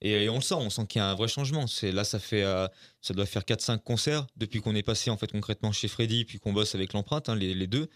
Et, 0.00 0.28
on 0.28 0.36
le 0.36 0.40
sent, 0.40 0.54
on 0.54 0.70
sent 0.70 0.86
qu'il 0.86 1.00
y 1.00 1.02
a 1.02 1.10
un 1.10 1.14
vrai 1.14 1.28
changement. 1.28 1.66
C'est 1.66 1.92
là, 1.92 2.04
ça 2.04 2.18
fait, 2.18 2.42
euh, 2.42 2.68
ça 3.00 3.14
doit 3.14 3.26
faire 3.26 3.42
4-5 3.42 3.78
concerts 3.82 4.26
depuis 4.36 4.60
qu'on 4.60 4.74
est 4.74 4.82
passé 4.82 5.10
en 5.10 5.16
fait 5.16 5.30
concrètement 5.32 5.72
chez 5.72 5.88
Freddy, 5.88 6.24
puis 6.24 6.38
qu'on 6.38 6.52
bosse 6.52 6.74
avec 6.74 6.92
l'empreinte, 6.92 7.28
hein, 7.28 7.36
les, 7.36 7.54
les 7.54 7.66
deux. 7.66 7.88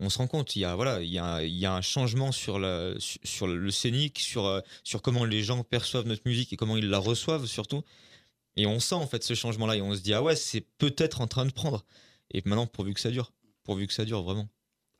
On 0.00 0.10
se 0.10 0.18
rend 0.18 0.28
compte, 0.28 0.54
il 0.54 0.60
y 0.60 0.64
a 0.64 0.76
voilà, 0.76 1.02
il 1.02 1.10
y 1.10 1.18
a, 1.18 1.42
il 1.42 1.56
y 1.56 1.66
a 1.66 1.74
un 1.74 1.80
changement 1.80 2.30
sur 2.30 2.60
la, 2.60 2.94
sur, 3.00 3.20
sur 3.24 3.46
le 3.48 3.70
scénique, 3.72 4.20
sur 4.20 4.46
euh, 4.46 4.60
sur 4.84 5.02
comment 5.02 5.24
les 5.24 5.42
gens 5.42 5.64
perçoivent 5.64 6.06
notre 6.06 6.22
musique 6.24 6.52
et 6.52 6.56
comment 6.56 6.76
ils 6.76 6.88
la 6.88 6.98
reçoivent 6.98 7.46
surtout. 7.46 7.82
Et 8.56 8.66
on 8.66 8.78
sent 8.80 8.94
en 8.94 9.06
fait 9.08 9.24
ce 9.24 9.34
changement-là 9.34 9.76
et 9.76 9.82
on 9.82 9.94
se 9.94 10.00
dit 10.00 10.14
ah 10.14 10.22
ouais, 10.22 10.36
c'est 10.36 10.60
peut-être 10.78 11.20
en 11.20 11.26
train 11.26 11.46
de 11.46 11.52
prendre. 11.52 11.84
Et 12.30 12.42
maintenant, 12.44 12.66
pourvu 12.66 12.94
que 12.94 13.00
ça 13.00 13.10
dure, 13.10 13.32
pourvu 13.64 13.86
que 13.86 13.92
ça 13.92 14.04
dure 14.04 14.22
vraiment. 14.22 14.48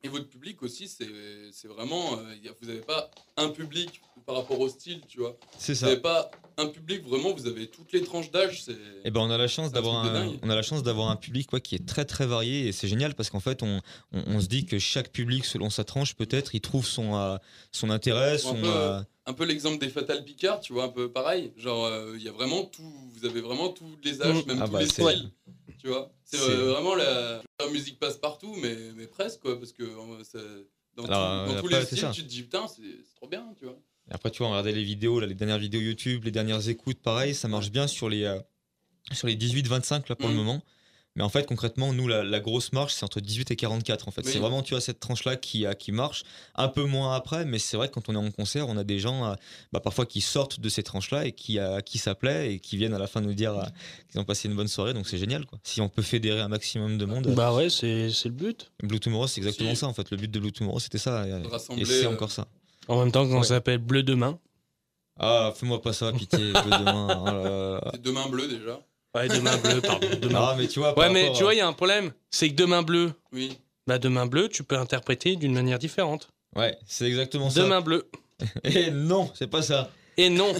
Et 0.04 0.08
votre 0.08 0.28
public 0.28 0.62
aussi, 0.62 0.86
c'est 0.88 1.68
vraiment. 1.68 2.18
euh, 2.18 2.34
vous 2.60 2.66
n'avez 2.68 2.80
pas 2.80 3.10
un 3.36 3.48
public 3.48 4.00
par 4.26 4.36
rapport 4.36 4.60
au 4.60 4.68
style, 4.68 5.00
tu 5.08 5.18
vois. 5.18 5.36
C'est 5.58 5.72
Vous 5.72 5.80
ça. 5.80 5.86
n'avez 5.86 6.00
pas 6.00 6.30
un 6.56 6.66
public, 6.66 7.02
vraiment, 7.04 7.32
vous 7.32 7.46
avez 7.46 7.66
toutes 7.68 7.92
les 7.92 8.02
tranches 8.02 8.30
d'âge. 8.30 8.64
Eh 9.04 9.10
ben 9.10 9.20
on 9.20 9.30
a 9.30 9.38
la 9.38 9.48
chance 9.48 9.68
un 9.68 9.72
d'avoir 9.72 10.04
un, 10.04 10.12
dingue. 10.12 10.38
on 10.42 10.50
a 10.50 10.54
la 10.54 10.62
chance 10.62 10.82
d'avoir 10.82 11.10
un 11.10 11.16
public 11.16 11.48
quoi, 11.48 11.60
qui 11.60 11.74
est 11.74 11.86
très 11.86 12.04
très 12.04 12.26
varié 12.26 12.66
et 12.68 12.72
c'est 12.72 12.88
génial 12.88 13.14
parce 13.14 13.30
qu'en 13.30 13.40
fait 13.40 13.62
on, 13.62 13.80
on, 14.12 14.22
on 14.26 14.40
se 14.40 14.46
dit 14.46 14.66
que 14.66 14.78
chaque 14.78 15.10
public 15.12 15.44
selon 15.44 15.70
sa 15.70 15.84
tranche 15.84 16.14
peut-être 16.14 16.54
il 16.56 16.60
trouve 16.60 16.84
son 16.86 17.16
euh, 17.16 17.36
son 17.70 17.90
intérêt 17.90 18.38
son 18.38 18.54
peu, 18.56 18.66
euh, 18.66 19.00
Un 19.28 19.34
peu 19.34 19.44
l'exemple 19.44 19.78
des 19.78 19.90
Fatal 19.90 20.24
Picard, 20.24 20.60
tu 20.60 20.72
vois, 20.72 20.84
un 20.84 20.88
peu 20.88 21.12
pareil. 21.12 21.52
Genre, 21.56 21.84
euh, 21.84 22.14
il 22.16 22.22
y 22.22 22.28
a 22.28 22.32
vraiment 22.32 22.64
tout. 22.64 22.92
Vous 23.14 23.26
avez 23.26 23.40
vraiment 23.42 23.68
tous 23.68 23.98
les 24.02 24.22
âges, 24.22 24.44
Mm. 24.44 24.48
même 24.48 24.58
Ah 24.62 24.66
tous 24.66 24.72
bah, 24.72 24.80
les 24.80 24.86
styles. 24.86 25.30
Tu 25.78 25.88
vois, 25.88 26.10
c'est 26.24 26.40
euh, 26.40 26.72
vraiment 26.72 26.94
la... 26.94 27.42
la 27.60 27.68
musique 27.70 27.98
passe 27.98 28.16
partout, 28.16 28.54
mais, 28.62 28.74
mais 28.96 29.06
presque, 29.06 29.40
quoi, 29.40 29.58
parce 29.58 29.72
que 29.72 29.84
dans, 29.84 31.04
Alors, 31.04 31.44
tout- 31.44 31.52
dans 31.52 31.56
euh, 31.56 31.60
tous 31.60 31.68
les 31.68 31.84
styles, 31.84 31.98
ça. 31.98 32.10
tu 32.10 32.22
te 32.24 32.28
dis, 32.28 32.42
putain, 32.42 32.66
c'est 32.68 32.82
trop 33.16 33.28
bien, 33.28 33.46
tu 33.58 33.64
vois. 33.66 33.78
et 34.10 34.14
après 34.14 34.30
tu 34.30 34.38
vois 34.38 34.46
on 34.48 34.50
regardait 34.52 34.72
les 34.72 34.82
vidéos 34.82 35.20
là, 35.20 35.26
les 35.26 35.34
dernières 35.34 35.58
vidéos 35.58 35.80
YouTube 35.82 36.24
les 36.24 36.30
dernières 36.30 36.66
écoutes 36.68 36.98
pareil 37.00 37.34
ça 37.34 37.46
marche 37.46 37.70
bien 37.70 37.86
sur 37.86 38.08
les 38.08 38.24
euh, 38.24 38.40
sur 39.12 39.26
les 39.28 39.36
18-25 39.36 40.08
là 40.08 40.16
pour 40.16 40.28
le 40.28 40.34
Mhm. 40.34 40.40
moment 40.40 40.62
mais 41.18 41.24
en 41.24 41.28
fait 41.28 41.44
concrètement 41.46 41.92
nous 41.92 42.08
la, 42.08 42.24
la 42.24 42.40
grosse 42.40 42.72
marche 42.72 42.94
c'est 42.94 43.04
entre 43.04 43.20
18 43.20 43.50
et 43.50 43.56
44 43.56 44.08
en 44.08 44.10
fait 44.10 44.22
Oui. 44.24 44.30
c'est 44.32 44.38
vraiment 44.38 44.62
tu 44.62 44.72
vois 44.72 44.80
cette 44.80 45.00
tranche 45.00 45.24
là 45.24 45.36
qui 45.36 45.66
euh, 45.66 45.74
qui 45.74 45.92
marche 45.92 46.22
un 46.54 46.68
peu 46.68 46.84
moins 46.84 47.14
après 47.14 47.44
mais 47.44 47.58
c'est 47.58 47.76
vrai 47.76 47.88
que 47.88 47.92
quand 47.94 48.08
on 48.08 48.14
est 48.14 48.18
en 48.26 48.30
concert 48.30 48.68
on 48.68 48.76
a 48.78 48.84
des 48.84 48.98
gens 48.98 49.26
euh, 49.26 49.34
bah, 49.72 49.80
parfois 49.80 50.06
qui 50.06 50.20
sortent 50.22 50.60
de 50.60 50.68
ces 50.70 50.82
tranches 50.82 51.10
là 51.10 51.26
et 51.26 51.32
qui 51.32 51.58
euh, 51.58 51.80
qui 51.80 51.98
ça 51.98 52.14
plaît 52.14 52.54
et 52.54 52.60
qui 52.60 52.76
viennent 52.78 52.94
à 52.94 52.98
la 52.98 53.06
fin 53.08 53.20
nous 53.20 53.34
dire 53.34 53.52
euh, 53.58 53.64
qu'ils 54.10 54.20
ont 54.20 54.24
passé 54.24 54.48
une 54.48 54.54
bonne 54.54 54.68
soirée 54.68 54.94
donc 54.94 55.06
c'est 55.08 55.18
génial 55.18 55.44
quoi 55.44 55.58
si 55.64 55.80
on 55.82 55.88
peut 55.90 56.02
fédérer 56.02 56.40
un 56.40 56.48
maximum 56.48 56.96
de 56.96 57.04
monde 57.04 57.26
euh, 57.26 57.34
Bah 57.34 57.52
ouais, 57.52 57.68
c'est 57.68 58.08
le 58.24 58.30
but. 58.30 58.70
Blue 58.82 59.00
Tomorrow 59.00 59.26
c'est 59.26 59.40
exactement 59.40 59.70
Si. 59.70 59.76
ça 59.76 59.86
en 59.88 59.92
fait 59.92 60.10
le 60.10 60.16
but 60.16 60.30
de 60.30 60.38
Blue 60.40 60.52
Tomorrow 60.52 60.78
c'était 60.78 60.98
ça 60.98 61.26
et, 61.26 61.42
De 61.42 61.48
rassembler, 61.48 61.82
et 61.82 61.84
c'est 61.84 62.06
euh, 62.06 62.10
encore 62.10 62.30
ça 62.30 62.46
En 62.86 63.00
même 63.00 63.10
temps, 63.12 63.26
quand 63.28 63.36
Ouais. 63.38 63.42
ça 63.42 63.56
s'appelle 63.56 63.78
Bleu 63.78 64.02
demain. 64.02 64.38
ah 65.18 65.52
fais-moi 65.56 65.82
pas 65.82 65.92
ça 65.92 66.12
pitié 66.12 66.52
bleu 66.52 66.70
demain 66.78 67.20
oh 67.20 67.26
là 67.26 67.80
là 67.84 67.92
Demain 68.02 68.28
Bleu 68.28 68.46
déjà. 68.46 68.78
Ouais, 69.14 69.28
demain 69.28 69.56
bleu, 69.56 69.80
pardon. 69.80 70.06
Demain. 70.20 70.38
Ah, 70.40 70.54
mais 70.58 70.68
tu 70.68 70.78
vois, 70.80 70.96
Ouais, 70.98 71.10
mais 71.10 71.32
tu 71.32 71.42
vois, 71.42 71.54
il 71.54 71.58
y 71.58 71.60
a 71.60 71.66
un 71.66 71.72
problème. 71.72 72.12
C'est 72.30 72.48
que 72.50 72.54
demain 72.54 72.82
bleu, 72.82 73.12
Oui. 73.32 73.56
bah 73.86 73.98
demain 73.98 74.26
bleu, 74.26 74.48
tu 74.48 74.62
peux 74.64 74.76
interpréter 74.76 75.36
d'une 75.36 75.52
manière 75.54 75.78
différente. 75.78 76.28
Ouais, 76.56 76.76
c'est 76.86 77.06
exactement 77.06 77.50
ça. 77.50 77.62
Demain 77.62 77.80
bleu. 77.80 78.08
Et 78.64 78.90
non, 78.90 79.30
c'est 79.34 79.46
pas 79.48 79.62
ça. 79.62 79.90
Et 80.16 80.30
non. 80.30 80.52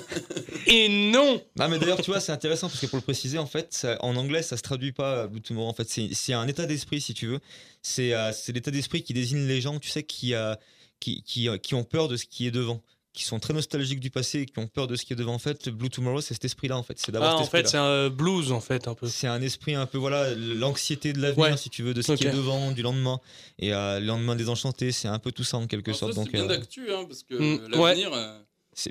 Et 0.66 0.88
non. 1.10 1.42
Non, 1.58 1.68
mais 1.68 1.78
d'ailleurs, 1.78 2.00
tu 2.00 2.10
vois, 2.10 2.20
c'est 2.20 2.32
intéressant 2.32 2.68
parce 2.68 2.80
que 2.80 2.86
pour 2.86 2.96
le 2.98 3.02
préciser, 3.02 3.38
en 3.38 3.46
fait, 3.46 3.72
ça- 3.72 3.96
en 4.00 4.14
anglais, 4.16 4.42
ça 4.42 4.56
se 4.56 4.62
traduit 4.62 4.92
pas 4.92 5.26
Blue 5.26 5.40
Tomorrow. 5.40 5.68
En 5.68 5.72
fait, 5.74 5.88
c'est 5.88 6.10
c'est 6.14 6.32
un 6.32 6.46
état 6.46 6.64
d'esprit, 6.66 7.00
si 7.00 7.12
tu 7.12 7.26
veux. 7.26 7.40
C'est 7.82 8.14
euh, 8.14 8.32
c'est 8.32 8.52
l'état 8.52 8.70
d'esprit 8.70 9.02
qui 9.02 9.12
désigne 9.14 9.46
les 9.46 9.60
gens, 9.60 9.78
tu 9.80 9.88
sais, 9.90 10.04
qui, 10.04 10.34
euh, 10.34 10.54
qui, 11.00 11.22
qui, 11.22 11.48
euh, 11.48 11.58
qui 11.58 11.74
ont 11.74 11.84
peur 11.84 12.06
de 12.08 12.16
ce 12.16 12.24
qui 12.26 12.46
est 12.46 12.50
devant, 12.52 12.80
qui 13.12 13.24
sont 13.24 13.40
très 13.40 13.52
nostalgiques 13.54 14.00
du 14.00 14.10
passé 14.10 14.40
et 14.40 14.46
qui 14.46 14.58
ont 14.58 14.68
peur 14.68 14.86
de 14.86 14.94
ce 14.94 15.04
qui 15.04 15.12
est 15.12 15.16
devant. 15.16 15.34
En 15.34 15.38
fait, 15.38 15.68
Blue 15.70 15.90
Tomorrow, 15.90 16.20
c'est 16.20 16.34
cet 16.34 16.44
esprit-là, 16.44 16.76
en 16.76 16.82
fait. 16.82 16.98
C'est 16.98 17.10
d'avoir 17.10 17.34
Ah, 17.34 17.38
cet 17.38 17.46
en 17.46 17.50
fait, 17.50 17.66
c'est 17.68 17.76
un 17.76 18.10
blues, 18.10 18.52
en 18.52 18.60
fait, 18.60 18.86
un 18.86 18.94
peu. 18.94 19.08
C'est 19.08 19.26
un 19.26 19.40
esprit 19.42 19.74
un 19.74 19.86
peu, 19.86 19.98
voilà, 19.98 20.32
l'anxiété 20.34 21.12
de 21.12 21.20
l'avenir, 21.20 21.46
Ouais. 21.46 21.56
si 21.56 21.68
tu 21.70 21.82
veux, 21.82 21.94
de 21.94 22.02
ce 22.02 22.12
qui 22.12 22.24
est 22.26 22.30
devant, 22.32 22.70
du 22.70 22.82
lendemain. 22.82 23.18
Et 23.58 23.72
euh, 23.74 23.98
le 23.98 24.06
lendemain 24.06 24.36
désenchanté, 24.36 24.92
c'est 24.92 25.08
un 25.08 25.18
peu 25.18 25.32
tout 25.32 25.44
ça 25.44 25.56
en 25.56 25.66
quelque 25.66 25.88
Alors 25.88 25.98
sorte. 25.98 26.12
ça, 26.12 26.20
Donc, 26.20 26.28
c'est 26.30 26.32
bien 26.36 26.44
euh, 26.44 26.48
d'actu, 26.58 26.92
hein, 26.92 27.04
parce 27.08 27.22
que 27.24 27.34
Mm, 27.34 27.68
l'avenir. 27.70 28.12
euh, 28.12 28.38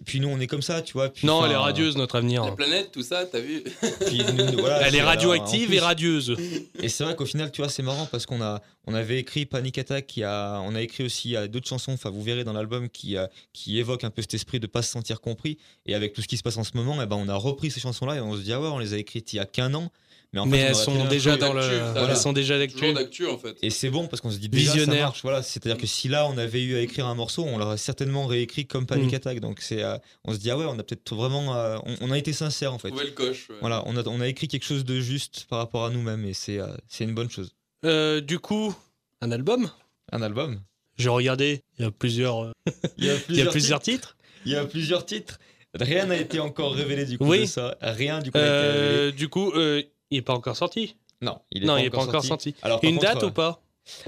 puis 0.05 0.19
nous, 0.19 0.27
on 0.27 0.39
est 0.39 0.47
comme 0.47 0.61
ça, 0.61 0.81
tu 0.81 0.93
vois. 0.93 1.09
puis, 1.09 1.25
Non, 1.25 1.45
elle 1.45 1.51
est 1.51 1.55
radieuse, 1.55 1.95
notre 1.97 2.15
avenir. 2.15 2.43
La 2.43 2.51
planète, 2.51 2.91
tout 2.91 3.03
ça, 3.03 3.25
t'as 3.25 3.39
vu 3.39 3.63
puis 4.05 4.23
nous, 4.33 4.57
voilà, 4.59 4.87
Elle 4.87 4.95
est 4.95 5.01
radioactive 5.01 5.73
et 5.73 5.79
radieuse. 5.79 6.35
Et 6.79 6.89
c'est 6.89 7.03
vrai 7.03 7.15
qu'au 7.15 7.25
final, 7.25 7.51
tu 7.51 7.61
vois, 7.61 7.69
c'est 7.69 7.83
marrant 7.83 8.05
parce 8.05 8.25
qu'on 8.25 8.41
a, 8.41 8.61
on 8.85 8.93
avait 8.93 9.19
écrit 9.19 9.45
Panic 9.45 9.77
Attack, 9.77 10.07
qui 10.07 10.23
a, 10.23 10.59
on 10.65 10.75
a 10.75 10.81
écrit 10.81 11.03
aussi 11.03 11.35
d'autres 11.49 11.67
chansons, 11.67 11.93
enfin, 11.93 12.09
vous 12.09 12.21
verrez 12.21 12.43
dans 12.43 12.53
l'album, 12.53 12.89
qui, 12.89 13.17
euh, 13.17 13.27
qui 13.53 13.79
évoquent 13.79 14.03
un 14.03 14.09
peu 14.09 14.21
cet 14.21 14.33
esprit 14.33 14.59
de 14.59 14.67
pas 14.67 14.81
se 14.81 14.91
sentir 14.91 15.21
compris. 15.21 15.57
Et 15.85 15.95
avec 15.95 16.13
tout 16.13 16.21
ce 16.21 16.27
qui 16.27 16.37
se 16.37 16.43
passe 16.43 16.57
en 16.57 16.63
ce 16.63 16.75
moment, 16.75 17.01
eh 17.01 17.05
ben, 17.05 17.15
on 17.15 17.29
a 17.29 17.35
repris 17.35 17.71
ces 17.71 17.79
chansons-là 17.79 18.15
et 18.15 18.21
on 18.21 18.35
se 18.35 18.41
dit, 18.41 18.53
ah 18.53 18.61
ouais, 18.61 18.67
on 18.67 18.79
les 18.79 18.93
a 18.93 18.97
écrites 18.97 19.33
il 19.33 19.37
y 19.37 19.39
a 19.39 19.45
qu'un 19.45 19.73
an. 19.73 19.91
Mais, 20.33 20.41
en 20.41 20.45
Mais 20.45 20.57
fait, 20.57 20.63
elles 20.65 20.75
sont 20.75 21.05
déjà 21.05 21.37
dans 21.37 21.53
le. 21.53 21.61
ça, 21.61 21.93
Elles 22.09 22.17
sont 22.17 22.33
déjà 22.33 22.59
d'actu. 22.59 23.25
En 23.27 23.37
fait. 23.37 23.55
Et 23.61 23.69
c'est 23.69 23.89
bon 23.89 24.07
parce 24.07 24.21
qu'on 24.21 24.29
se 24.29 24.37
dit 24.37 24.49
déjà 24.49 24.71
ça 24.71 24.77
Visionnaire. 24.77 25.05
marche, 25.07 25.21
voilà. 25.23 25.41
C'est-à-dire 25.41 25.77
que 25.79 25.87
si 25.87 26.09
là 26.09 26.27
on 26.27 26.37
avait 26.37 26.61
eu 26.63 26.75
à 26.75 26.81
écrire 26.81 27.07
un 27.07 27.15
morceau, 27.15 27.43
on 27.45 27.57
l'aurait 27.57 27.77
certainement 27.77 28.25
réécrit 28.27 28.67
comme 28.67 28.85
Panic 28.85 29.11
Mm. 29.13 29.15
Attack. 29.15 29.39
Donc 29.39 29.61
c'est, 29.61 29.81
euh, 29.83 29.97
on 30.25 30.33
se 30.33 30.37
dit 30.37 30.51
ah 30.51 30.57
ouais, 30.57 30.65
on 30.65 30.77
a 30.77 30.83
peut-être 30.83 31.15
vraiment, 31.15 31.55
euh, 31.55 31.77
on, 31.85 31.95
on 32.01 32.11
a 32.11 32.17
été 32.17 32.33
sincère 32.33 32.73
en 32.73 32.77
fait. 32.77 32.89
Le 32.89 33.11
coche. 33.11 33.47
ouais. 33.49 33.55
Voilà, 33.61 33.83
on 33.85 33.95
a, 33.95 34.05
on 34.07 34.19
a 34.19 34.27
écrit 34.27 34.47
quelque 34.49 34.65
chose 34.65 34.83
de 34.83 34.99
juste 34.99 35.45
par 35.49 35.59
rapport 35.59 35.85
à 35.85 35.89
nous-mêmes 35.91 36.25
et 36.25 36.33
c'est, 36.33 36.59
euh, 36.59 36.67
c'est 36.89 37.05
une 37.05 37.13
bonne 37.15 37.29
chose. 37.29 37.53
Euh, 37.85 38.19
du 38.21 38.39
coup, 38.39 38.75
un 39.21 39.31
album? 39.31 39.69
Un 40.11 40.21
album? 40.21 40.59
J'ai 40.97 41.09
regardé, 41.09 41.61
il 41.77 41.85
y 41.85 41.87
a 41.87 41.91
plusieurs, 41.91 42.51
Il 42.97 43.05
y 43.05 43.09
a 43.09 43.15
il 43.29 43.35
y 43.37 43.41
a 43.41 43.45
plusieurs 43.45 43.79
titres. 43.79 44.17
Il 44.45 44.51
y 44.51 44.55
a 44.55 44.65
plusieurs 44.65 45.05
titres. 45.05 45.39
Rien 45.79 46.05
n'a 46.07 46.17
été 46.17 46.39
encore 46.39 46.73
révélé 46.73 47.05
du 47.05 47.17
coup 47.17 47.27
Oui. 47.27 47.41
de 47.41 47.45
ça. 47.45 47.77
Rien 47.81 48.19
du 48.19 48.31
coup. 48.31 48.37
Euh, 48.39 49.11
du 49.11 49.27
coup, 49.29 49.51
euh, 49.51 49.83
il 50.11 50.19
est 50.19 50.21
pas 50.21 50.33
encore 50.33 50.55
sorti. 50.55 50.95
Non, 51.21 51.39
il 51.51 51.63
est 51.63 51.65
non, 51.65 51.75
pas 51.75 51.81
encore 51.81 51.91
pas 51.91 52.07
encore 52.09 52.25
sorti. 52.25 52.55
Alors, 52.61 52.79
Une 52.83 52.95
contre, 52.95 53.01
date 53.13 53.23
euh, 53.23 53.27
ou 53.27 53.31
pas? 53.31 53.61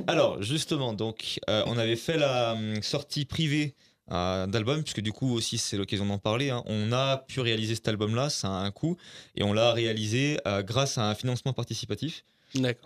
Alors, 0.07 0.41
justement, 0.43 0.93
donc, 0.93 1.39
euh, 1.49 1.63
on 1.65 1.77
avait 1.77 1.95
fait 1.95 2.17
la 2.17 2.53
hum, 2.53 2.81
sortie 2.83 3.25
privée 3.25 3.75
euh, 4.11 4.45
d'album, 4.47 4.81
puisque 4.83 5.01
du 5.01 5.11
coup 5.11 5.33
aussi 5.33 5.57
c'est 5.57 5.77
l'occasion 5.77 6.05
d'en 6.05 6.17
parler. 6.17 6.49
hein. 6.49 6.63
On 6.65 6.91
a 6.91 7.17
pu 7.17 7.39
réaliser 7.41 7.75
cet 7.75 7.87
album-là, 7.87 8.29
ça 8.29 8.47
a 8.47 8.51
un 8.51 8.71
coût, 8.71 8.97
et 9.35 9.43
on 9.43 9.53
l'a 9.53 9.71
réalisé 9.71 10.39
euh, 10.47 10.61
grâce 10.63 10.97
à 10.97 11.09
un 11.09 11.15
financement 11.15 11.53
participatif. 11.53 12.23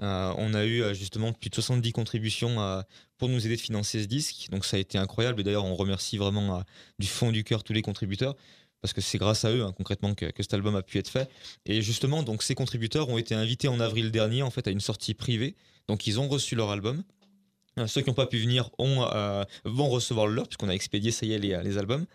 Euh, 0.02 0.34
on 0.38 0.54
a 0.54 0.66
eu 0.66 0.84
euh, 0.84 0.94
justement 0.94 1.32
plus 1.32 1.50
de 1.50 1.56
70 1.56 1.94
contributions 1.94 2.60
euh, 2.62 2.82
pour 3.18 3.30
nous 3.30 3.46
aider 3.46 3.56
de 3.56 3.62
financer 3.62 4.02
ce 4.02 4.08
disque, 4.08 4.50
donc 4.52 4.66
ça 4.66 4.76
a 4.76 4.80
été 4.82 4.98
incroyable. 4.98 5.40
Et 5.40 5.44
d'ailleurs, 5.46 5.64
on 5.64 5.76
remercie 5.76 6.18
vraiment 6.18 6.58
euh, 6.58 6.62
du 7.00 7.08
fond 7.08 7.32
du 7.32 7.46
cœur 7.46 7.64
tous 7.64 7.72
les 7.72 7.82
contributeurs. 7.82 8.36
Parce 8.84 8.94
que 8.94 9.02
c'est 9.02 9.18
grâce 9.18 9.46
à 9.46 9.52
eux, 9.52 9.64
hein, 9.64 9.74
concrètement, 9.76 10.14
que, 10.14 10.28
cet 10.38 10.54
album 10.54 10.76
a 10.76 10.84
pu 10.84 11.00
être 11.00 11.10
fait. 11.10 11.28
Et 11.66 11.82
justement, 11.82 12.22
donc, 12.22 12.44
ces 12.44 12.54
contributeurs 12.54 13.10
ont 13.10 13.18
été 13.18 13.34
invités 13.34 13.68
en 13.68 13.80
avril 13.80 14.12
dernier, 14.12 14.44
en 14.44 14.52
fait, 14.52 14.68
à 14.68 14.72
une 14.72 14.82
sortie 14.82 15.16
privée. 15.16 15.56
Donc, 15.88 16.06
ils 16.06 16.20
ont 16.20 16.28
reçu 16.28 16.56
leur 16.56 16.70
album. 16.70 17.04
Euh, 17.80 17.88
Ceux 17.88 18.02
qui 18.02 18.10
n'ont 18.10 18.14
pas 18.14 18.28
pu 18.28 18.38
venir 18.38 18.70
euh, 18.80 19.46
vont 19.66 19.90
recevoir 19.90 20.28
le 20.28 20.36
leur, 20.36 20.48
puisqu'on 20.48 20.70
a 20.70 20.74
expédié, 20.76 21.10
ça 21.10 21.26
y 21.26 21.34
est, 21.34 21.40
les, 21.40 21.60
les 21.64 21.78
albums. 21.80 22.06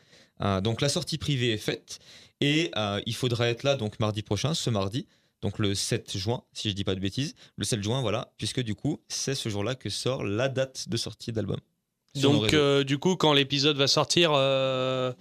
Euh, 0.40 0.60
donc 0.60 0.80
la 0.80 0.88
sortie 0.88 1.18
privée 1.18 1.52
est 1.52 1.58
faite 1.58 1.98
et 2.40 2.70
euh, 2.76 3.00
il 3.06 3.14
faudra 3.14 3.48
être 3.48 3.62
là 3.62 3.76
donc 3.76 3.98
mardi 3.98 4.22
prochain, 4.22 4.54
ce 4.54 4.70
mardi, 4.70 5.06
donc 5.42 5.58
le 5.58 5.74
7 5.74 6.16
juin, 6.16 6.44
si 6.52 6.70
je 6.70 6.74
dis 6.74 6.84
pas 6.84 6.94
de 6.94 7.00
bêtises. 7.00 7.34
Le 7.56 7.64
7 7.64 7.82
juin, 7.82 8.00
voilà, 8.00 8.32
puisque 8.36 8.60
du 8.60 8.74
coup, 8.74 9.00
c'est 9.08 9.34
ce 9.34 9.48
jour-là 9.48 9.74
que 9.74 9.90
sort 9.90 10.24
la 10.24 10.48
date 10.48 10.88
de 10.88 10.96
sortie 10.96 11.32
d'album. 11.32 11.58
Donc, 12.16 12.52
euh, 12.54 12.82
du 12.84 12.98
coup, 12.98 13.16
quand 13.16 13.32
l'épisode 13.32 13.76
va 13.76 13.86
sortir, 13.86 14.32
euh, 14.34 15.12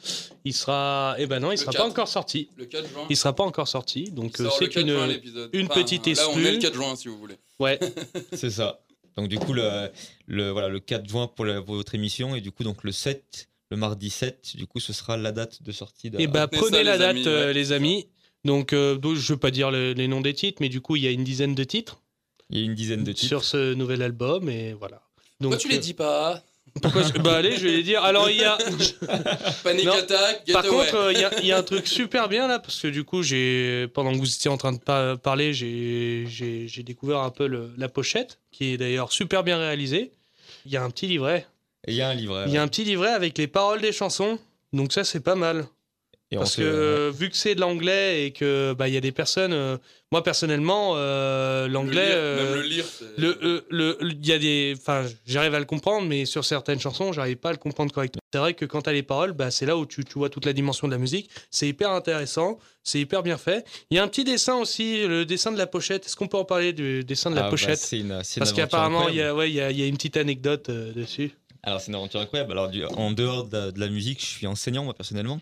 il 0.46 0.54
sera. 0.54 1.16
Eh 1.20 1.28
ben 1.28 1.40
non, 1.40 1.50
il 1.52 1.56
Le 1.56 1.58
sera 1.58 1.72
4. 1.74 1.84
pas 1.84 1.90
encore 1.90 2.08
sorti. 2.08 2.50
Le 2.58 2.66
4 2.66 2.88
juin. 2.90 3.06
Il 3.10 3.18
sera 3.18 3.34
pas 3.34 3.44
encore 3.44 3.68
sorti. 3.68 4.06
Donc, 4.12 4.40
euh, 4.40 4.50
c'est 4.58 4.70
4 4.70 4.82
une. 4.84 4.90
juin, 4.94 5.10
une 5.54 5.68
petite 5.68 6.08
Là, 6.08 6.28
on 6.30 6.38
est 6.38 6.42
le 6.42 6.48
exclue. 6.48 6.60
4 6.62 6.74
juin 6.74 6.96
si 6.96 7.08
vous 7.08 7.18
voulez. 7.18 7.36
Ouais. 7.60 7.80
C'est 8.34 8.50
ça. 8.50 8.80
Donc 9.16 9.28
du 9.30 9.40
coup, 9.40 9.54
le, 9.54 9.90
le, 10.28 10.52
voilà, 10.52 10.70
le 10.70 10.80
4 10.80 11.08
juin 11.10 11.28
pour, 11.28 11.44
la- 11.46 11.62
pour 11.62 11.74
votre 11.76 11.96
émission 11.96 12.36
et 12.36 12.42
du 12.42 12.52
coup, 12.52 12.64
donc 12.64 12.84
le 12.84 12.92
7, 12.92 13.48
le 13.72 13.78
mardi 13.78 14.12
7, 14.12 14.56
du 14.56 14.68
coup, 14.68 14.80
ce 14.80 14.94
sera 14.94 15.18
la 15.18 15.32
date 15.32 15.64
de 15.64 15.72
sortie 15.72 16.12
de... 16.12 16.24
Bah, 16.28 16.44
Retenez 16.44 16.62
prenez 16.62 16.78
ça, 16.78 16.84
la 16.84 16.94
les 16.94 17.00
date, 17.00 17.10
amis, 17.10 17.24
euh, 17.28 17.48
ouais. 17.48 17.54
les 17.54 17.72
amis. 17.72 18.08
Donc, 18.46 18.74
euh, 18.74 18.98
je 19.16 19.34
vais 19.34 19.40
pas 19.40 19.50
dire 19.50 19.72
le- 19.72 19.94
les 19.94 20.08
noms 20.08 20.22
des 20.22 20.36
titres, 20.36 20.60
mais 20.62 20.70
du 20.70 20.82
coup, 20.82 20.96
il 20.98 21.04
y 21.04 21.08
a 21.08 21.12
une 21.12 21.24
dizaine 21.24 21.56
de 21.56 21.64
titres 21.64 22.00
Il 22.52 22.60
y 22.60 22.62
a 22.62 22.66
une 22.66 22.76
dizaine 22.76 23.04
de 23.04 23.12
titres. 23.12 23.28
sur 23.28 23.44
ce 23.44 23.74
nouvel 23.74 24.04
album 24.04 24.50
et 24.50 24.74
voilà. 24.74 25.02
Donc, 25.42 25.54
Pourquoi 25.54 25.58
tu 25.58 25.70
les 25.70 25.80
dis 25.80 25.94
pas? 25.96 26.44
Pourquoi 26.82 27.04
je- 27.04 27.14
Bah 27.22 27.36
allez, 27.36 27.58
je 27.58 27.64
vais 27.66 27.72
les 27.72 27.84
dire. 27.84 28.04
Alors 28.04 28.30
il 28.30 28.38
y 28.38 28.44
a. 28.44 28.58
Panic 29.64 29.86
Non. 29.86 29.94
Attack, 29.94 30.44
Par 30.52 30.64
Getaway. 30.64 30.86
contre, 30.86 30.96
euh, 30.96 31.14
il 31.14 31.20
y, 31.20 31.24
a- 31.24 31.40
il 31.42 31.46
y 31.46 31.52
a 31.52 31.58
un 31.58 31.64
truc 31.64 31.88
super 31.88 32.30
bien 32.30 32.48
là, 32.48 32.60
parce 32.60 32.80
que 32.82 32.88
du 32.88 33.04
coup, 33.04 33.24
j'ai 33.24 33.88
pendant 33.94 34.12
que 34.12 34.18
vous 34.18 34.34
étiez 34.34 34.50
en 34.50 34.58
train 34.58 34.74
de 34.74 34.80
pa- 34.80 35.18
parler, 35.18 35.54
j'ai 35.54 36.26
j'ai- 36.28 36.68
j'ai 36.68 36.84
découvert 36.84 37.20
un 37.20 37.30
peu 37.32 37.48
le- 37.48 37.72
la 37.78 37.90
pochette, 37.90 38.40
qui 38.52 38.74
est 38.74 38.78
d'ailleurs 38.78 39.12
super 39.12 39.44
bien 39.44 39.58
réalisée. 39.58 40.12
Il 40.66 40.72
y 40.72 40.78
a 40.78 40.84
un 40.84 40.90
petit 40.90 41.08
livret. 41.08 41.48
Et 41.88 41.92
il 41.92 41.98
y 41.98 42.02
a 42.02 42.10
un 42.10 42.14
livret. 42.14 42.44
Il 42.48 42.54
y 42.54 42.58
a 42.58 42.62
un 42.62 42.68
petit 42.68 42.84
livret 42.84 43.10
avec 43.12 43.38
les 43.38 43.48
paroles 43.48 43.80
des 43.82 43.92
chansons. 43.94 44.40
Donc 44.74 44.92
ça, 44.92 45.04
c'est 45.04 45.22
pas 45.22 45.36
mal. 45.36 45.66
Et 46.30 46.36
Parce 46.36 46.58
que 46.58 46.62
euh, 46.62 47.12
vu 47.16 47.30
que 47.30 47.38
c'est 47.38 47.56
de 47.56 47.62
l'anglais 47.62 48.26
et 48.26 48.32
que 48.32 48.74
bah 48.74 48.90
il 48.90 48.94
y 48.94 48.98
a 48.98 49.02
des 49.02 49.14
personnes, 49.14 49.54
euh, 49.54 49.78
moi 50.12 50.24
personnellement, 50.24 50.96
euh, 50.98 51.68
Le 51.68 51.74
l'anglais, 51.74 52.08
lire, 52.10 52.16
euh, 52.18 52.54
Même 52.54 52.64
le 53.70 53.98
euh, 54.02 54.10
il 54.12 54.28
y 54.28 54.34
a 54.34 54.38
des, 54.38 54.74
enfin, 54.78 55.06
j'arrive 55.26 55.54
à 55.56 55.60
le 55.60 55.66
comprendre, 55.66 56.06
mais 56.06 56.26
sur 56.26 56.44
certaines 56.44 56.82
chansons, 56.82 57.14
j'arrive 57.14 57.38
pas 57.38 57.50
à 57.50 57.52
le 57.54 57.58
comprendre 57.58 57.94
correctement. 57.94 58.20
C'est 58.34 58.40
vrai 58.40 58.56
que 58.56 58.66
quand 58.66 58.82
t'as 58.82 58.92
les 58.92 59.04
paroles, 59.04 59.32
bah, 59.32 59.52
c'est 59.52 59.66
là 59.66 59.78
où 59.78 59.86
tu, 59.86 60.04
tu 60.04 60.16
vois 60.20 60.30
toute 60.30 60.46
la 60.46 60.52
dimension 60.52 60.86
de 60.88 60.92
la 60.92 60.98
musique. 60.98 61.30
C'est 61.50 61.70
hyper 61.70 61.92
intéressant, 61.92 62.60
c'est 62.84 63.00
hyper 63.00 63.24
bien 63.24 63.38
fait. 63.38 63.66
Il 63.90 63.96
y 63.96 64.00
a 64.00 64.04
un 64.04 64.10
petit 64.10 64.26
dessin 64.26 64.56
aussi, 64.56 65.08
le 65.08 65.24
dessin 65.26 65.54
de 65.54 65.58
la 65.58 65.66
pochette. 65.66 66.06
Est-ce 66.08 66.18
qu'on 66.18 66.28
peut 66.28 66.38
en 66.38 66.44
parler 66.46 66.74
du 66.74 67.06
dessin 67.06 67.30
de 67.32 67.36
la 67.36 67.44
Ah, 67.44 67.46
bah, 67.46 67.50
pochette? 67.52 67.88
une, 67.94 68.10
Parce 68.38 68.52
qu'apparemment, 68.52 69.08
il 69.08 69.16
y, 69.16 69.22
a, 69.22 69.34
ouais, 69.34 69.50
il, 69.50 69.56
y 69.56 69.62
a, 69.62 69.72
il 69.72 69.80
y 69.80 69.84
a 69.84 69.86
une 69.86 69.96
petite 69.96 70.18
anecdote 70.18 70.68
euh, 70.68 70.92
dessus. 70.92 71.32
Alors, 71.64 71.80
c'est 71.80 71.88
une 71.88 71.96
aventure 71.96 72.20
incroyable. 72.20 72.52
Alors, 72.52 72.68
du- 72.68 72.84
en 72.86 73.12
dehors 73.12 73.46
de, 73.46 73.72
de 73.72 73.80
la 73.80 73.88
musique, 73.88 74.20
je 74.20 74.26
suis 74.26 74.46
enseignant, 74.48 74.84
moi, 74.84 74.94
personnellement. 74.94 75.40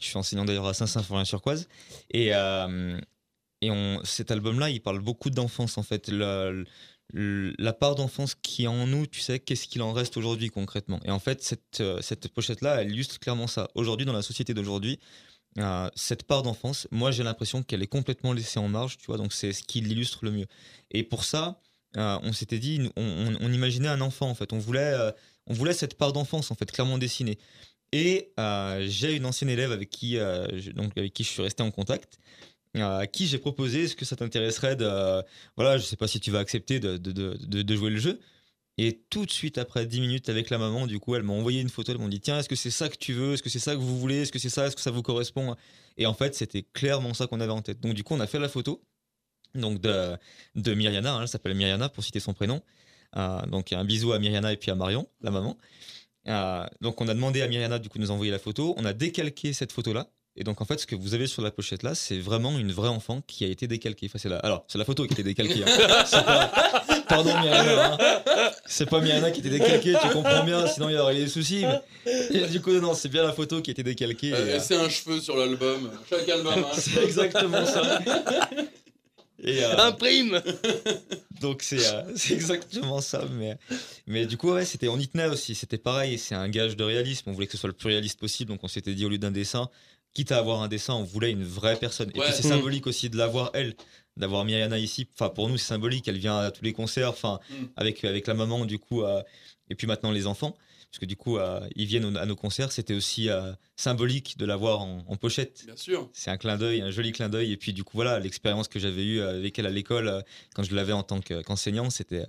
Je 0.00 0.06
suis 0.06 0.16
enseignant 0.16 0.44
d'ailleurs 0.44 0.66
à 0.66 0.74
Saint-Symphorien-sur-Coise. 0.74 1.68
Et, 2.10 2.34
euh, 2.34 2.98
et 3.60 3.70
on, 3.70 4.00
cet 4.04 4.30
album-là, 4.30 4.70
il 4.70 4.80
parle 4.80 4.98
beaucoup 5.00 5.30
d'enfance, 5.30 5.78
en 5.78 5.82
fait. 5.82 6.08
Le- 6.08 6.64
le- 7.12 7.54
la 7.58 7.72
part 7.72 7.94
d'enfance 7.94 8.34
qui 8.34 8.64
est 8.64 8.68
en 8.68 8.86
nous, 8.86 9.06
tu 9.06 9.20
sais, 9.20 9.38
qu'est-ce 9.38 9.68
qu'il 9.68 9.82
en 9.82 9.92
reste 9.92 10.16
aujourd'hui 10.16 10.48
concrètement 10.48 10.98
Et 11.04 11.10
en 11.10 11.18
fait, 11.18 11.42
cette, 11.42 11.80
euh, 11.80 12.00
cette 12.00 12.28
pochette-là, 12.28 12.82
elle 12.82 12.90
illustre 12.90 13.18
clairement 13.20 13.46
ça. 13.46 13.68
Aujourd'hui, 13.74 14.06
dans 14.06 14.12
la 14.14 14.22
société 14.22 14.54
d'aujourd'hui, 14.54 14.98
euh, 15.58 15.88
cette 15.94 16.22
part 16.24 16.42
d'enfance, 16.42 16.88
moi, 16.90 17.10
j'ai 17.10 17.22
l'impression 17.22 17.62
qu'elle 17.62 17.82
est 17.82 17.86
complètement 17.86 18.32
laissée 18.32 18.58
en 18.58 18.68
marge, 18.68 18.96
tu 18.96 19.06
vois, 19.06 19.18
donc 19.18 19.32
c'est 19.32 19.52
ce 19.52 19.62
qui 19.62 19.82
l'illustre 19.82 20.24
le 20.24 20.30
mieux. 20.32 20.46
Et 20.90 21.02
pour 21.02 21.24
ça, 21.24 21.60
on 21.94 22.32
s'était 22.32 22.58
dit, 22.58 22.90
on, 22.96 23.52
imaginait 23.52 23.88
un 23.88 24.00
enfant, 24.00 24.30
en 24.30 24.34
fait. 24.34 24.54
On 24.54 24.58
voulait, 24.58 24.94
on 25.46 25.52
voulait 25.52 25.74
cette 25.74 25.98
part 25.98 26.14
d'enfance, 26.14 26.50
en 26.50 26.54
fait, 26.54 26.72
clairement 26.72 26.96
dessinée. 26.96 27.38
Et 27.92 28.32
euh, 28.40 28.86
j'ai 28.88 29.14
une 29.14 29.26
ancienne 29.26 29.50
élève 29.50 29.70
avec 29.70 29.90
qui, 29.90 30.16
euh, 30.18 30.46
je, 30.58 30.70
donc, 30.70 30.96
avec 30.96 31.12
qui 31.12 31.24
je 31.24 31.28
suis 31.28 31.42
resté 31.42 31.62
en 31.62 31.70
contact, 31.70 32.18
euh, 32.76 33.00
à 33.00 33.06
qui 33.06 33.26
j'ai 33.26 33.38
proposé 33.38 33.84
est-ce 33.84 33.96
que 33.96 34.06
ça 34.06 34.16
t'intéresserait 34.16 34.76
de. 34.76 35.22
Voilà, 35.56 35.76
je 35.78 35.84
sais 35.84 35.96
pas 35.96 36.08
si 36.08 36.18
tu 36.18 36.30
vas 36.30 36.38
accepter 36.38 36.80
de, 36.80 37.76
jouer 37.76 37.90
le 37.90 37.98
jeu. 37.98 38.20
Et 38.78 39.02
tout 39.10 39.26
de 39.26 39.30
suite, 39.30 39.58
après 39.58 39.84
10 39.84 40.00
minutes 40.00 40.30
avec 40.30 40.48
la 40.48 40.56
maman, 40.56 40.86
du 40.86 40.98
coup, 40.98 41.14
elle 41.14 41.22
m'a 41.22 41.34
envoyé 41.34 41.60
une 41.60 41.68
photo. 41.68 41.92
Elle 41.92 41.98
m'a 41.98 42.08
dit 42.08 42.20
Tiens, 42.20 42.38
est-ce 42.38 42.48
que 42.48 42.56
c'est 42.56 42.70
ça 42.70 42.88
que 42.88 42.96
tu 42.96 43.12
veux? 43.12 43.34
Est-ce 43.34 43.42
que 43.42 43.50
c'est 43.50 43.58
ça 43.58 43.74
que 43.74 43.80
vous 43.80 43.98
voulez? 43.98 44.22
Est-ce 44.22 44.32
que 44.32 44.38
c'est 44.38 44.48
ça? 44.48 44.66
Est-ce 44.66 44.76
que 44.76 44.82
ça 44.82 44.90
vous 44.90 45.02
correspond? 45.02 45.54
Et 45.98 46.06
en 46.06 46.14
fait, 46.14 46.34
c'était 46.34 46.62
clairement 46.62 47.12
ça 47.12 47.26
qu'on 47.26 47.40
avait 47.40 47.52
en 47.52 47.60
tête. 47.60 47.80
Donc, 47.80 47.92
du 47.92 48.02
coup, 48.04 48.14
on 48.14 48.20
a 48.20 48.26
fait 48.26 48.38
la 48.38 48.48
photo 48.48 48.82
donc 49.54 49.82
de, 49.82 50.16
de 50.54 50.74
Myriana. 50.74 51.14
hein, 51.14 51.22
elle 51.22 51.28
s'appelle 51.28 51.54
Myriana 51.54 51.90
pour 51.90 52.02
citer 52.02 52.20
son 52.20 52.32
prénom. 52.32 52.62
Donc, 53.48 53.74
un 53.74 53.84
bisou 53.84 54.12
à 54.12 54.18
Myriana 54.18 54.50
et 54.52 54.56
puis 54.56 54.70
à 54.70 54.74
Marion, 54.74 55.06
la 55.20 55.30
maman. 55.30 55.58
Euh, 56.28 56.64
donc, 56.80 57.00
on 57.00 57.08
a 57.08 57.14
demandé 57.14 57.42
à 57.42 57.48
Myriana 57.48 57.78
du 57.78 57.88
coup 57.88 57.98
de 57.98 58.02
nous 58.04 58.10
envoyer 58.10 58.30
la 58.32 58.38
photo. 58.38 58.74
On 58.78 58.84
a 58.84 58.92
décalqué 58.92 59.52
cette 59.52 59.72
photo-là. 59.72 60.08
Et 60.34 60.44
donc, 60.44 60.62
en 60.62 60.64
fait, 60.64 60.80
ce 60.80 60.86
que 60.86 60.94
vous 60.96 61.12
avez 61.12 61.26
sur 61.26 61.42
la 61.42 61.50
pochette 61.50 61.82
là, 61.82 61.94
c'est 61.94 62.18
vraiment 62.18 62.58
une 62.58 62.72
vraie 62.72 62.88
enfant 62.88 63.20
qui 63.26 63.44
a 63.44 63.48
été 63.48 63.66
décalquée. 63.66 64.06
Enfin, 64.06 64.18
c'est 64.18 64.30
la... 64.30 64.36
Alors, 64.38 64.64
c'est 64.66 64.78
la 64.78 64.86
photo 64.86 65.04
qui 65.04 65.10
a 65.10 65.12
été 65.12 65.22
décalquée. 65.24 65.62
hein. 65.66 65.86
Pas- 66.10 67.02
Pardon, 67.06 67.38
Myriana. 67.40 67.98
hein. 68.00 68.50
C'est 68.64 68.88
pas 68.88 69.00
Myriana 69.00 69.30
qui 69.30 69.36
a 69.36 69.40
été 69.40 69.50
décalquée, 69.50 69.94
tu 70.00 70.08
comprends 70.08 70.44
bien, 70.44 70.66
sinon 70.66 70.88
il 70.88 70.94
y 70.94 70.98
aurait 70.98 71.14
des 71.16 71.28
soucis. 71.28 71.66
mais- 72.06 72.12
Et 72.30 72.46
du 72.46 72.62
coup, 72.62 72.70
non, 72.72 72.94
c'est 72.94 73.10
bien 73.10 73.22
la 73.24 73.34
photo 73.34 73.60
qui 73.60 73.70
a 73.70 73.72
été 73.72 73.82
décalquée. 73.82 74.28
et, 74.28 74.32
Euh, 74.32 74.36
euh, 74.56 74.60
C'est 74.62 74.76
un 74.76 74.88
cheveu 74.88 75.20
sur 75.20 75.36
l'album. 75.36 75.90
Chaque 76.08 76.26
album. 76.30 76.54
hein. 76.56 76.66
c'est 76.78 77.04
exactement 77.04 77.66
ça. 77.66 77.98
Et, 79.42 79.64
euh, 79.64 79.76
Imprime 79.78 80.40
donc 81.40 81.62
c'est 81.62 81.84
euh, 81.92 82.02
c'est 82.16 82.34
exactement 82.34 83.00
ça. 83.00 83.24
Mais, 83.32 83.56
mais 84.06 84.26
du 84.26 84.36
coup, 84.36 84.52
ouais, 84.52 84.64
c'était, 84.64 84.88
on 84.88 84.98
y 84.98 85.08
tenait 85.08 85.26
aussi. 85.26 85.54
C'était 85.54 85.78
pareil, 85.78 86.18
c'est 86.18 86.34
un 86.34 86.48
gage 86.48 86.76
de 86.76 86.84
réalisme. 86.84 87.28
On 87.30 87.32
voulait 87.32 87.46
que 87.46 87.52
ce 87.52 87.58
soit 87.58 87.68
le 87.68 87.74
plus 87.74 87.88
réaliste 87.88 88.20
possible. 88.20 88.50
Donc 88.50 88.60
on 88.62 88.68
s'était 88.68 88.94
dit, 88.94 89.04
au 89.04 89.08
lieu 89.08 89.18
d'un 89.18 89.30
dessin, 89.32 89.68
quitte 90.14 90.30
à 90.32 90.38
avoir 90.38 90.62
un 90.62 90.68
dessin, 90.68 90.94
on 90.94 91.02
voulait 91.04 91.30
une 91.32 91.44
vraie 91.44 91.76
personne. 91.76 92.10
Et 92.10 92.20
puis 92.20 92.30
c'est 92.32 92.44
Mm. 92.46 92.50
symbolique 92.50 92.86
aussi 92.86 93.10
de 93.10 93.16
l'avoir, 93.16 93.50
elle, 93.54 93.74
d'avoir 94.16 94.44
Myriana 94.44 94.78
ici. 94.78 95.08
Enfin, 95.14 95.28
pour 95.30 95.48
nous, 95.48 95.56
c'est 95.58 95.66
symbolique. 95.68 96.06
Elle 96.06 96.18
vient 96.18 96.38
à 96.38 96.50
tous 96.50 96.62
les 96.64 96.72
concerts, 96.72 97.10
enfin, 97.10 97.40
Mm. 97.50 97.54
avec, 97.76 98.04
avec 98.04 98.26
la 98.28 98.34
maman, 98.34 98.64
du 98.64 98.78
coup, 98.78 99.02
euh, 99.02 99.22
et 99.70 99.74
puis 99.74 99.86
maintenant 99.88 100.12
les 100.12 100.26
enfants. 100.26 100.56
Parce 100.92 101.00
que 101.00 101.06
du 101.06 101.16
coup, 101.16 101.38
euh, 101.38 101.60
ils 101.74 101.86
viennent 101.86 102.16
à 102.18 102.26
nos 102.26 102.36
concerts. 102.36 102.70
C'était 102.70 102.92
aussi 102.92 103.30
euh, 103.30 103.52
symbolique 103.76 104.36
de 104.36 104.44
l'avoir 104.44 104.82
en, 104.82 105.02
en 105.08 105.16
pochette. 105.16 105.62
Bien 105.64 105.74
sûr. 105.76 106.10
C'est 106.12 106.30
un 106.30 106.36
clin 106.36 106.58
d'œil, 106.58 106.82
un 106.82 106.90
joli 106.90 107.12
clin 107.12 107.30
d'œil. 107.30 107.50
Et 107.50 107.56
puis, 107.56 107.72
du 107.72 107.82
coup, 107.82 107.92
voilà, 107.96 108.20
l'expérience 108.20 108.68
que 108.68 108.78
j'avais 108.78 109.02
eue 109.04 109.22
avec 109.22 109.58
elle 109.58 109.64
à 109.66 109.70
l'école, 109.70 110.08
euh, 110.08 110.20
quand 110.54 110.62
je 110.62 110.74
l'avais 110.74 110.92
en 110.92 111.02
tant 111.02 111.20
que- 111.20 111.40
qu'enseignant, 111.40 111.88
c'était, 111.88 112.20
euh, 112.20 112.26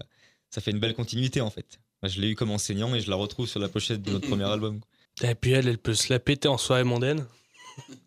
ça 0.49 0.61
fait 0.61 0.72
une 0.72 0.80
belle 0.80 0.93
continuité, 0.93 1.41
en 1.41 1.49
fait. 1.49 1.78
Moi, 2.01 2.09
je 2.09 2.22
l'ai 2.22 2.30
eu 2.30 2.36
comme 2.36 2.51
enseignant 2.51 2.95
et 2.95 3.01
je 3.01 3.09
la 3.09 3.18
retrouve 3.18 3.47
sur 3.49 3.59
la 3.59 3.68
pochette 3.68 4.01
de 4.01 4.11
notre 4.11 4.30
premier 4.30 4.43
album. 4.49 4.80
Et 5.22 5.36
puis 5.36 5.51
elle, 5.51 5.68
elle 5.68 5.78
peut 5.78 5.93
se 5.93 6.11
la 6.11 6.20
péter 6.20 6.47
en 6.47 6.57
soirée 6.57 6.84
mondaine. 6.86 7.26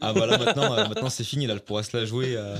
Ah 0.01 0.13
voilà, 0.13 0.39
maintenant, 0.39 0.73
euh, 0.75 0.89
maintenant 0.89 1.11
c'est 1.11 1.23
fini, 1.25 1.47
là, 1.47 1.53
elle 1.55 1.61
pourra 1.61 1.83
se 1.83 1.95
la 1.97 2.05
jouer. 2.07 2.35
euh, 2.37 2.57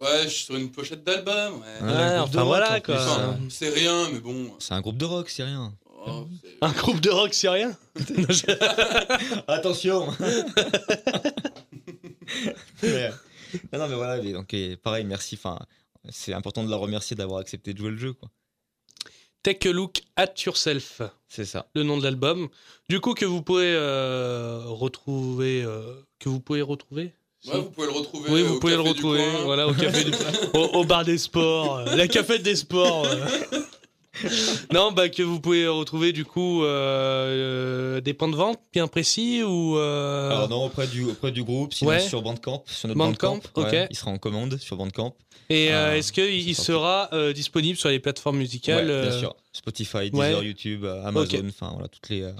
Ouais, 0.00 0.24
je 0.24 0.28
suis 0.28 0.44
sur 0.46 0.56
une 0.56 0.70
pochette 0.72 1.04
d'album. 1.04 1.60
Ouais. 1.60 1.88
de 1.88 2.18
enfin, 2.18 2.40
rock, 2.40 2.46
voilà, 2.46 2.80
quoi. 2.80 2.94
euh, 2.96 3.06
Enfin, 3.08 3.38
c'est 3.48 3.68
rien, 3.68 4.08
mais 4.12 4.18
bon. 4.20 4.52
C'est 4.58 4.74
un 4.74 4.80
groupe 4.80 4.96
de 4.98 5.04
rock, 5.04 5.30
c'est 5.30 5.44
rien. 5.44 5.72
Oh, 6.06 6.26
Un 6.60 6.72
groupe 6.72 7.00
de 7.00 7.10
rock 7.10 7.32
syrien 7.34 7.76
Attention 9.48 10.08
mais, 12.82 12.88
euh, 12.88 13.10
non, 13.72 13.78
non, 13.80 13.88
mais 13.88 13.94
voilà, 13.94 14.22
mais 14.22 14.32
donc, 14.32 14.54
pareil, 14.82 15.04
merci. 15.04 15.34
Enfin, 15.36 15.58
c'est 16.10 16.32
important 16.32 16.64
de 16.64 16.70
la 16.70 16.76
remercier 16.76 17.14
d'avoir 17.16 17.40
accepté 17.40 17.72
de 17.72 17.78
jouer 17.78 17.90
le 17.90 17.96
jeu, 17.98 18.12
quoi. 18.12 18.28
Take 19.42 19.68
a 19.68 19.72
look 19.72 20.02
at 20.16 20.32
yourself, 20.46 21.02
C'est 21.28 21.44
ça. 21.44 21.66
le 21.74 21.82
nom 21.82 21.98
de 21.98 22.04
l'album. 22.04 22.48
Du 22.88 23.00
coup, 23.00 23.12
que 23.14 23.24
vous 23.24 23.42
pouvez 23.42 23.74
euh, 23.74 24.62
retrouver. 24.66 25.62
euh, 25.64 25.94
que 26.20 26.28
vous 26.28 26.38
pouvez 26.38 26.62
retrouver? 26.62 27.12
Ouais, 27.46 27.54
vous 27.60 27.70
pouvez 27.70 27.86
le 27.88 27.92
retrouver. 27.92 28.30
Oui, 28.30 28.42
au 28.42 28.46
vous 28.46 28.60
pouvez 28.60 28.76
le 28.76 28.82
du 28.84 28.88
retrouver 28.90 29.18
coin. 29.18 29.42
voilà, 29.42 29.66
au, 29.66 29.74
café 29.74 30.04
du- 30.04 30.12
au, 30.54 30.58
au 30.60 30.84
bar 30.84 31.04
des 31.04 31.18
sports, 31.18 31.78
euh, 31.78 31.96
la 31.96 32.06
cafette 32.06 32.44
des 32.44 32.54
sports. 32.54 33.04
non, 34.72 34.92
bah, 34.92 35.08
que 35.08 35.22
vous 35.22 35.40
pouvez 35.40 35.66
retrouver 35.66 36.12
du 36.12 36.24
coup 36.24 36.62
euh, 36.64 37.96
euh, 37.96 38.00
des 38.00 38.12
points 38.14 38.28
de 38.28 38.36
vente 38.36 38.58
bien 38.72 38.86
précis 38.86 39.42
ou. 39.42 39.76
euh, 39.78 40.30
Alors 40.30 40.48
non, 40.48 40.64
auprès 40.66 40.86
du, 40.86 41.04
auprès 41.04 41.32
du 41.32 41.42
groupe, 41.42 41.72
sinon 41.72 41.90
Ouais. 41.92 42.00
sur 42.00 42.20
Bandcamp, 42.22 42.62
sur 42.66 42.88
notre 42.88 42.98
Bandcamp, 42.98 43.40
Bandcamp. 43.54 43.70
ouais, 43.70 43.86
il 43.90 43.96
sera 43.96 44.10
en 44.10 44.18
commande 44.18 44.58
sur 44.58 44.76
Bandcamp. 44.76 45.14
Et 45.48 45.72
euh, 45.72 45.96
est-ce 45.96 46.12
qu'il 46.12 46.24
il 46.48 46.54
sera 46.54 47.08
euh, 47.12 47.32
disponible 47.32 47.76
sur 47.78 47.88
les 47.88 47.98
plateformes 48.00 48.38
musicales 48.38 48.86
Ouais, 48.86 49.00
bien 49.02 49.10
euh, 49.12 49.18
sûr. 49.18 49.34
Spotify, 49.52 49.96
ouais. 49.96 50.10
Deezer, 50.10 50.42
YouTube, 50.44 50.84
Amazon, 51.04 51.48
enfin 51.48 51.70
voilà, 51.72 51.88
toutes 51.88 52.08
les 52.10 52.22
euh, 52.22 52.32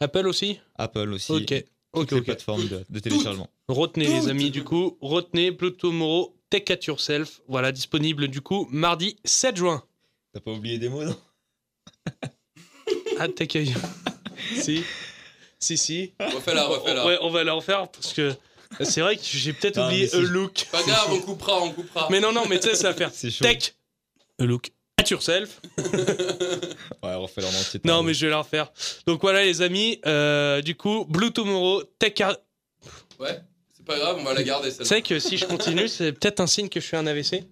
Apple 0.00 0.26
aussi? 0.26 0.58
Apple 0.76 1.12
aussi, 1.12 1.32
Ok. 1.32 1.46
toutes 1.92 2.02
Ok, 2.02 2.10
les 2.12 2.20
plateformes 2.22 2.68
de, 2.68 2.84
de 2.88 2.98
téléchargement. 3.00 3.48
Retenez 3.68 4.06
les 4.06 4.28
amis 4.28 4.50
du 4.50 4.62
coup, 4.64 4.96
retenez 5.00 5.50
Blue 5.50 5.72
Tomorrow, 5.72 6.36
Take 6.50 6.72
at 6.72 6.78
Yourself, 6.86 7.40
voilà, 7.48 7.72
disponible 7.72 8.28
du 8.28 8.40
coup 8.40 8.68
mardi 8.70 9.16
7 9.24 9.56
juin. 9.56 9.82
T'as 10.36 10.42
pas 10.42 10.50
oublié 10.50 10.76
des 10.76 10.90
mots, 10.90 11.02
non? 11.02 11.16
Ah, 13.18 13.24
a... 13.24 13.28
si, 14.60 14.84
si, 15.58 15.78
si. 15.78 16.12
Refais-la, 16.20 16.66
refais-la. 16.66 17.06
Ouais, 17.06 17.16
on 17.22 17.30
va 17.30 17.42
la 17.42 17.54
refaire 17.54 17.88
parce 17.88 18.12
que 18.12 18.34
c'est 18.82 19.00
vrai 19.00 19.16
que 19.16 19.22
j'ai 19.24 19.54
peut-être 19.54 19.78
Non, 19.78 19.86
oublié 19.86 20.10
mais 20.12 20.20
look. 20.20 20.66
Pas 20.70 20.82
grave, 20.82 21.08
on 21.10 21.20
coupera, 21.20 21.62
on 21.62 21.72
coupera. 21.72 22.08
Mais 22.10 22.20
non, 22.20 22.32
non, 22.32 22.44
mais 22.46 22.60
tu 22.60 22.68
sais, 22.68 22.74
ça 22.74 22.90
va 22.90 22.94
faire 22.94 23.10
C'est 23.14 23.30
chaud. 23.30 23.42
Take 23.44 23.72
a 24.38 24.44
look 24.44 24.70
at 24.98 25.08
yourself. 25.08 25.58
Ouais, 27.02 27.14
refais-le 27.14 27.46
en 27.46 27.58
entier. 27.58 27.80
Non, 27.84 28.02
mais 28.02 28.12
je 28.12 28.26
vais 28.26 28.30
la 28.30 28.42
refaire. 28.42 28.70
Donc 29.06 29.22
voilà, 29.22 29.42
les 29.42 29.62
amis, 29.62 29.98
euh, 30.04 30.60
du 30.60 30.74
coup, 30.76 31.06
Blue 31.08 31.32
Tomorrow, 31.32 31.82
Take 31.98 32.22
a... 32.22 32.36
Ouais, 33.18 33.40
c'est 33.74 33.86
pas 33.86 33.98
grave, 33.98 34.18
on 34.20 34.24
va 34.24 34.34
la 34.34 34.42
garder 34.42 34.68
Tu 34.68 34.74
celle-là. 34.74 34.88
sais 34.90 35.00
que 35.00 35.18
si 35.18 35.38
je 35.38 35.46
continue, 35.46 35.88
c'est 35.88 36.12
peut-être 36.12 36.40
un 36.40 36.46
signe 36.46 36.68
que 36.68 36.80
je 36.80 36.86
fais 36.86 36.98
un 36.98 37.06
AVC. 37.06 37.46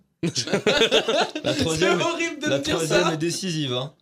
La 1.44 1.52
C'est 1.54 1.60
troisième, 1.60 2.00
horrible 2.00 2.40
de 2.42 2.48
la 2.48 2.58
dire 2.58 2.74
troisième 2.76 3.02
ça. 3.04 3.14
est 3.14 3.16
décisive. 3.16 3.72
Hein. 3.72 3.94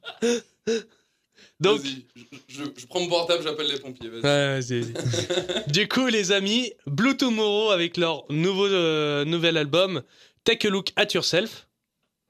Donc, 1.61 1.81
Vas-y, 1.81 2.05
je, 2.49 2.57
je- 2.65 2.71
je 2.77 2.87
prends 2.87 3.01
mon 3.01 3.09
portable, 3.09 3.43
j'appelle 3.45 3.69
les 3.69 3.79
pompiers. 3.79 4.09
Vas-y. 4.09 4.23
Ouais, 4.23 4.61
vas-y, 4.61 4.81
vas-y. 4.81 5.71
du 5.73 5.89
coup, 5.89 6.07
les 6.09 6.33
amis, 6.33 6.73
Blue 6.87 7.17
Tomorrow 7.17 7.71
avec 7.71 7.97
leur 7.97 8.25
nouveau, 8.31 8.67
euh, 8.67 9.25
nouvel 9.25 9.57
album, 9.57 10.03
Take 10.45 10.67
a 10.67 10.71
Look 10.71 10.89
at 10.97 11.07
Yourself. 11.15 11.69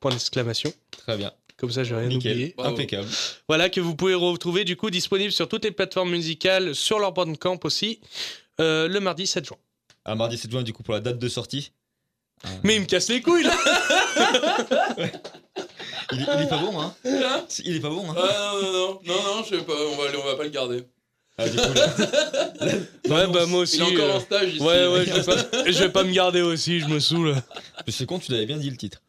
Point 0.01 0.11
d'exclamation. 0.11 0.73
Très 0.91 1.17
bien. 1.17 1.33
Comme 1.57 1.71
ça, 1.71 1.85
je 1.85 1.95
vais 1.95 2.01
rien 2.03 2.09
Nickel. 2.11 2.33
oublier. 2.33 2.55
Bravo. 2.57 2.75
Impeccable. 2.75 3.09
Voilà, 3.49 3.71
que 3.71 3.81
vous 3.81 3.95
pouvez 3.95 4.15
retrouver 4.15 4.65
du 4.65 4.77
coup 4.77 4.91
disponible 4.91 5.33
sur 5.33 5.49
toutes 5.49 5.65
les 5.65 5.71
plateformes 5.71 6.11
musicales, 6.11 6.75
sur 6.75 6.99
leur 6.99 7.13
bandcamp 7.13 7.61
aussi, 7.65 8.01
euh, 8.61 8.89
le 8.89 9.01
mardi 9.01 9.27
7 9.27 9.47
juin. 9.47 9.57
À 10.05 10.15
mardi 10.15 10.37
7 10.37 10.51
juin, 10.51 10.63
du 10.63 10.73
coup, 10.73 10.83
pour 10.83 10.93
la 10.95 11.01
date 11.01 11.19
de 11.19 11.29
sortie. 11.29 11.71
Euh, 12.45 12.49
Mais 12.65 12.75
il 12.77 12.81
me 12.83 12.87
casse 12.87 13.09
les 13.09 13.23
couilles 13.23 13.45
là 13.45 13.55
il, 16.13 16.21
est, 16.21 16.27
il 16.37 16.43
est 16.43 16.49
pas 16.49 16.59
bon, 16.59 16.81
hein 16.81 16.95
Il 17.65 17.77
est 17.77 17.81
pas 17.81 17.89
bon, 17.91 18.11
hein 18.11 18.15
Ah 18.19 18.53
non, 18.63 18.63
non, 18.63 18.73
non, 18.73 19.01
non, 19.07 19.15
non, 19.37 19.45
je 19.49 19.57
sais 19.57 19.63
pas, 19.63 19.73
on 19.75 19.97
va, 19.97 20.05
on 20.21 20.25
va 20.27 20.35
pas 20.37 20.45
le 20.45 20.51
garder. 20.51 20.85
Ah, 21.39 21.49
du 21.49 21.57
coup, 21.57 21.73
là, 21.75 21.87
Ouais, 23.09 23.27
bah 23.33 23.47
moi 23.47 23.61
aussi. 23.61 23.77
Il 23.79 23.83
est 23.83 23.87
encore 23.87 24.11
euh, 24.11 24.17
en 24.17 24.21
stage 24.21 24.55
ici. 24.55 24.63
Ouais, 24.63 24.87
ouais, 24.89 25.05
je 25.07 25.13
vais, 25.13 25.23
pas, 25.25 25.37
je 25.67 25.79
vais 25.79 25.89
pas 25.89 26.05
me 26.05 26.13
garder 26.13 26.43
aussi, 26.43 26.81
je 26.81 26.87
me 26.87 27.01
saoule. 27.01 27.37
c'est 27.89 28.05
con, 28.07 28.19
tu 28.19 28.33
l'avais 28.33 28.47
bien 28.47 28.59
dit 28.59 28.71
le 28.71 28.77
titre. 28.77 29.01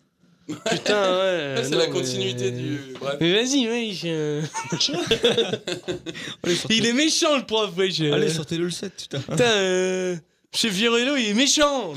Putain, 0.48 1.18
ouais. 1.18 1.56
c'est 1.64 1.70
non, 1.72 1.78
la 1.80 1.88
mais- 1.88 1.92
continuité 1.92 2.52
du. 2.52 2.80
Bref. 3.00 3.16
Mais 3.20 3.34
vas-y, 3.34 3.68
ouais. 3.68 3.92
je- 3.94 4.42
Allez, 6.44 6.56
sortez, 6.56 6.76
Il 6.78 6.86
est 6.86 6.94
méchant 6.94 7.36
le 7.38 7.46
prof, 7.46 7.76
ouais. 7.78 7.92
je- 7.92 8.06
Allez, 8.12 8.30
sortez-le 8.30 8.66
le 8.66 8.72
7, 8.72 8.94
putain. 8.96 9.20
Putain, 9.20 9.44
euh, 9.44 10.16
chez 10.56 10.70
Fiorello, 10.70 11.16
il 11.18 11.30
est 11.30 11.34
méchant. 11.34 11.94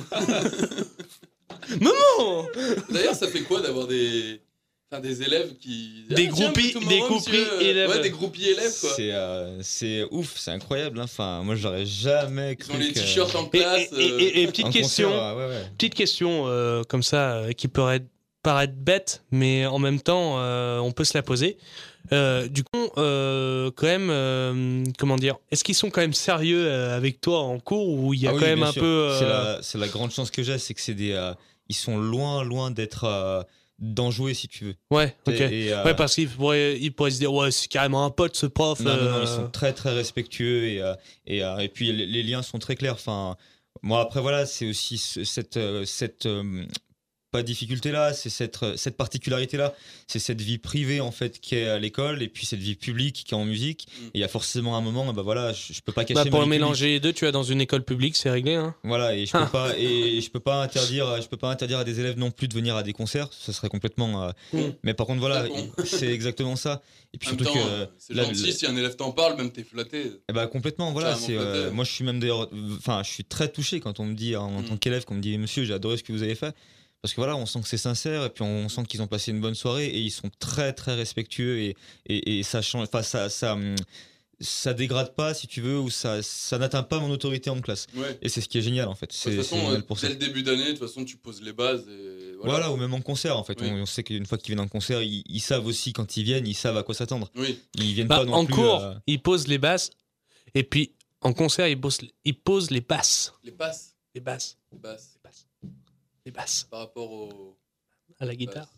Maman 1.80 2.46
D'ailleurs, 2.90 3.14
ça 3.14 3.28
fait 3.28 3.42
quoi 3.42 3.60
d'avoir 3.60 3.86
des. 3.86 4.40
Enfin, 4.90 5.00
des 5.02 5.20
élèves 5.22 5.54
qui. 5.60 6.04
Des 6.10 6.26
Ah, 6.28 6.30
groupies- 6.30 6.74
des 6.86 6.98
groupies 7.00 7.30
monsieur, 7.30 7.60
élèves. 7.62 7.90
Ouais, 7.90 8.00
des 8.02 8.10
groupies 8.10 8.46
élèves, 8.50 8.72
quoi. 8.80 8.90
C'est 8.94 9.10
euh, 9.12 9.60
c'est 9.62 10.04
ouf, 10.12 10.34
c'est 10.36 10.52
incroyable. 10.52 11.00
hein. 11.00 11.04
Enfin, 11.04 11.42
moi, 11.42 11.56
j'aurais 11.56 11.84
jamais 11.86 12.52
Ils 12.52 12.56
cru. 12.56 12.72
ont 12.74 12.78
les 12.78 12.92
que- 12.92 13.00
t-shirts 13.00 13.34
en 13.34 13.46
et, 13.46 13.58
classe. 13.58 13.88
et- 13.98 14.04
et- 14.04 14.42
et 14.42 14.46
petite 14.46 14.70
question, 14.70 15.08
concert, 15.10 15.22
euh, 15.24 15.48
ouais, 15.48 15.54
ouais. 15.56 15.62
petite 15.76 15.94
question 15.94 16.44
euh, 16.46 16.84
comme 16.84 17.02
ça, 17.02 17.32
euh, 17.38 17.52
qui 17.52 17.66
pourrait 17.66 17.96
être- 17.96 18.06
paraître 18.44 18.74
bête, 18.76 19.24
mais 19.32 19.66
en 19.66 19.80
même 19.80 20.00
temps, 20.00 20.34
euh, 20.38 20.78
on 20.78 20.92
peut 20.92 21.02
se 21.02 21.18
la 21.18 21.22
poser. 21.24 21.56
Euh, 22.12 22.46
du 22.46 22.62
coup, 22.62 22.88
euh, 22.96 23.72
quand 23.74 23.86
même, 23.88 24.08
euh, 24.08 24.84
comment 24.96 25.16
dire, 25.16 25.34
est-ce 25.50 25.64
qu'ils 25.64 25.74
sont 25.74 25.90
quand 25.90 26.00
même 26.00 26.14
sérieux 26.14 26.64
euh, 26.64 26.96
avec 26.96 27.20
toi 27.20 27.40
en 27.40 27.58
cours 27.58 27.88
ou 27.88 28.14
il 28.14 28.20
y 28.20 28.28
a 28.28 28.30
Ah 28.30 28.34
oui, 28.34 28.38
quand 28.40 28.46
même 28.46 28.62
un 28.62 28.70
sûr. 28.70 28.82
peu. 28.82 28.86
euh, 28.86 29.18
C'est 29.18 29.24
la, 29.24 29.58
c'est 29.62 29.78
la 29.78 29.88
grande 29.88 30.12
chance 30.12 30.30
que 30.30 30.44
j'ai, 30.44 30.58
c'est 30.58 30.74
que 30.74 30.80
c'est 30.80 30.94
des. 30.94 31.12
Euh, 31.66 31.68
ils 31.68 31.74
sont 31.76 31.98
loin, 31.98 32.42
loin 32.44 32.70
d'être. 32.70 33.04
euh, 33.04 33.42
d'en 33.78 34.10
jouer 34.10 34.32
si 34.32 34.48
tu 34.48 34.64
veux. 34.64 34.74
Ouais, 34.90 35.14
ok. 35.26 35.34
Et, 35.38 35.70
euh, 35.70 35.84
Ouais, 35.84 35.94
parce 35.94 36.14
qu'ils 36.14 36.30
pourraient, 36.30 36.78
ils 36.80 36.90
pourraient 36.94 37.10
se 37.10 37.18
dire, 37.18 37.30
ouais, 37.34 37.50
c'est 37.50 37.68
carrément 37.68 38.06
un 38.06 38.10
pote 38.10 38.34
ce 38.34 38.46
prof. 38.46 38.80
Non, 38.80 38.96
non, 38.96 39.04
non, 39.10 39.16
euh, 39.18 39.20
ils 39.20 39.26
sont 39.28 39.50
très 39.50 39.74
très 39.74 39.92
respectueux 39.92 40.64
et, 40.66 40.80
euh, 40.80 40.94
et, 41.26 41.44
euh, 41.44 41.58
et 41.58 41.68
puis 41.68 41.92
les, 41.92 42.06
les 42.06 42.22
liens 42.22 42.40
sont 42.40 42.58
très 42.58 42.74
clairs. 42.74 42.94
Enfin, 42.94 43.36
moi 43.82 44.00
après 44.00 44.22
voilà, 44.22 44.46
c'est 44.46 44.66
aussi 44.66 44.96
ce- 44.96 45.24
cette, 45.24 45.58
euh, 45.58 45.84
cette 45.84 46.24
pas 47.36 47.42
difficulté 47.42 47.90
là, 47.92 48.12
c'est 48.12 48.30
cette, 48.30 48.62
euh, 48.62 48.76
cette 48.76 48.96
particularité 48.96 49.56
là, 49.56 49.74
c'est 50.06 50.18
cette 50.18 50.40
vie 50.40 50.58
privée 50.58 51.00
en 51.00 51.10
fait 51.10 51.38
qui 51.40 51.54
est 51.56 51.68
à 51.68 51.78
l'école 51.78 52.22
et 52.22 52.28
puis 52.28 52.46
cette 52.46 52.60
vie 52.60 52.74
publique 52.74 53.24
qui 53.26 53.34
est 53.34 53.36
en 53.36 53.44
musique. 53.44 53.86
Mm. 54.00 54.04
Et 54.06 54.10
il 54.14 54.20
y 54.20 54.24
a 54.24 54.28
forcément 54.28 54.76
un 54.76 54.80
moment, 54.80 55.12
bah 55.12 55.22
voilà, 55.22 55.52
je, 55.52 55.72
je 55.72 55.80
peux 55.82 55.92
pas 55.92 56.04
cacher 56.04 56.14
Bah, 56.14 56.22
pour 56.30 56.38
ma 56.40 56.44
vie 56.44 56.50
publique. 56.50 56.60
mélanger 56.60 56.86
les 56.88 57.00
deux, 57.00 57.12
tu 57.12 57.24
vas 57.24 57.32
dans 57.32 57.42
une 57.42 57.60
école 57.60 57.84
publique, 57.84 58.16
c'est 58.16 58.30
réglé. 58.30 58.54
Hein. 58.54 58.74
Voilà, 58.84 59.14
et 59.14 59.26
je 59.26 59.32
peux 59.32 59.46
pas 59.52 59.76
et 59.78 60.20
je 60.20 60.30
peux 60.30 60.40
pas 60.40 60.62
interdire, 60.62 61.20
je 61.20 61.28
peux 61.28 61.36
pas 61.36 61.50
interdire 61.50 61.78
à 61.78 61.84
des 61.84 62.00
élèves 62.00 62.18
non 62.18 62.30
plus 62.30 62.48
de 62.48 62.54
venir 62.54 62.74
à 62.76 62.82
des 62.82 62.92
concerts, 62.92 63.28
ce 63.32 63.52
serait 63.52 63.68
complètement. 63.68 64.24
euh, 64.24 64.30
Mm. 64.52 64.60
Mais 64.84 64.94
par 64.94 65.06
contre 65.06 65.20
voilà, 65.20 65.46
c'est 65.84 66.08
exactement 66.12 66.56
ça. 66.56 66.82
Et 67.14 67.18
puis 67.18 67.28
En 67.28 67.30
surtout 67.30 67.44
temps, 67.44 67.54
que 67.54 67.58
euh, 67.58 67.86
c'est 67.98 68.14
là, 68.14 68.24
gentil 68.24 68.52
si 68.52 68.66
un 68.66 68.76
élève 68.76 68.96
t'en 68.96 69.10
parle, 69.12 69.36
même 69.36 69.50
t'es 69.50 69.62
flatté. 69.64 70.12
Eh 70.28 70.32
bah 70.32 70.46
complètement, 70.46 70.92
voilà. 70.92 71.14
C'est, 71.14 71.36
euh, 71.36 71.70
moi, 71.70 71.84
je 71.84 71.90
suis 71.92 72.04
même 72.04 72.20
d'ailleurs, 72.20 72.50
enfin, 72.76 73.02
je 73.04 73.10
suis 73.10 73.24
très 73.24 73.48
touché 73.48 73.80
quand 73.80 74.00
on 74.00 74.04
me 74.04 74.14
dit 74.14 74.36
en, 74.36 74.44
en 74.44 74.60
Mm. 74.62 74.64
tant 74.64 74.76
qu'élève, 74.76 75.04
qu'on 75.04 75.14
me 75.14 75.20
dit 75.20 75.36
Monsieur, 75.38 75.64
j'ai 75.64 75.72
adoré 75.74 75.96
ce 75.96 76.02
que 76.02 76.12
vous 76.12 76.22
avez 76.22 76.34
fait, 76.34 76.54
parce 77.06 77.14
que 77.14 77.20
voilà, 77.20 77.36
on 77.36 77.46
sent 77.46 77.60
que 77.62 77.68
c'est 77.68 77.76
sincère 77.78 78.24
et 78.24 78.30
puis 78.30 78.42
on 78.42 78.68
sent 78.68 78.82
qu'ils 78.88 79.00
ont 79.00 79.06
passé 79.06 79.30
une 79.30 79.40
bonne 79.40 79.54
soirée 79.54 79.86
et 79.86 79.98
ils 80.00 80.10
sont 80.10 80.28
très 80.40 80.72
très 80.72 80.94
respectueux 80.96 81.58
et 81.60 81.76
et, 82.06 82.38
et 82.38 82.42
ça 82.42 82.62
change, 82.62 82.88
enfin 82.88 83.02
ça 83.04 83.28
ça 83.30 83.52
hum, 83.52 83.76
ça 84.40 84.74
dégrade 84.74 85.14
pas 85.14 85.32
si 85.32 85.46
tu 85.46 85.60
veux 85.60 85.78
ou 85.78 85.88
ça 85.88 86.20
ça 86.22 86.58
n'atteint 86.58 86.82
pas 86.82 86.98
mon 86.98 87.08
autorité 87.10 87.48
en 87.48 87.60
classe 87.60 87.86
Ouais. 87.94 88.18
et 88.22 88.28
c'est 88.28 88.40
ce 88.40 88.48
qui 88.48 88.58
est 88.58 88.62
génial 88.62 88.88
en 88.88 88.96
fait. 88.96 89.06
De 89.06 89.12
C'est 89.12 89.30
toute 89.36 89.42
c'est 89.44 89.48
façon, 89.50 89.60
génial 89.60 89.76
euh, 89.76 89.82
pour 89.82 89.98
ça. 90.00 90.08
dès 90.08 90.14
le 90.14 90.18
début 90.18 90.42
d'année, 90.42 90.64
de 90.64 90.70
toute 90.78 90.80
façon, 90.88 91.04
tu 91.04 91.16
poses 91.16 91.40
les 91.40 91.52
bases 91.52 91.88
et 91.88 92.34
Voilà. 92.42 92.50
voilà. 92.52 92.72
ou 92.72 92.76
même 92.76 92.92
en 92.92 93.00
concert 93.00 93.36
en 93.38 93.44
fait. 93.44 93.58
Oui. 93.60 93.68
On, 93.70 93.82
on 93.82 93.86
sait 93.86 94.02
qu'une 94.02 94.26
fois 94.26 94.36
qu'ils 94.36 94.48
viennent 94.54 94.66
en 94.66 94.68
concert, 94.68 95.00
ils, 95.00 95.22
ils 95.28 95.40
savent 95.40 95.64
aussi 95.64 95.92
quand 95.92 96.16
ils 96.18 96.24
viennent, 96.24 96.46
ils 96.46 96.54
savent 96.54 96.76
à 96.76 96.82
quoi 96.82 96.94
s'attendre. 96.94 97.30
Oui, 97.36 97.58
Ils 97.76 97.94
viennent 97.94 98.08
Bah, 98.08 98.18
pas 98.18 98.24
non 98.26 98.34
en 98.34 98.44
plus. 98.44 98.54
cours, 98.56 98.82
euh, 98.82 98.94
ils 99.06 99.22
posent 99.22 99.46
les 99.48 99.58
basses, 99.58 99.88
et 100.54 100.64
puis 100.64 100.92
en 101.22 101.32
concert, 101.32 101.66
ils 101.68 101.80
posent, 101.80 102.00
ils 102.26 102.38
posent 102.38 102.70
les 102.70 102.82
basses. 102.82 103.32
les 103.42 103.52
passes, 103.52 103.94
Les 104.14 104.20
basses. 104.20 104.58
les 104.72 104.78
basses, 104.78 105.12
Les 105.14 105.20
basses. 105.24 105.46
Les 106.26 106.32
basses. 106.32 106.66
par 106.70 106.80
rapport 106.80 107.10
au. 107.10 107.56
À 108.20 108.26
la 108.26 108.34
guitare. 108.36 108.68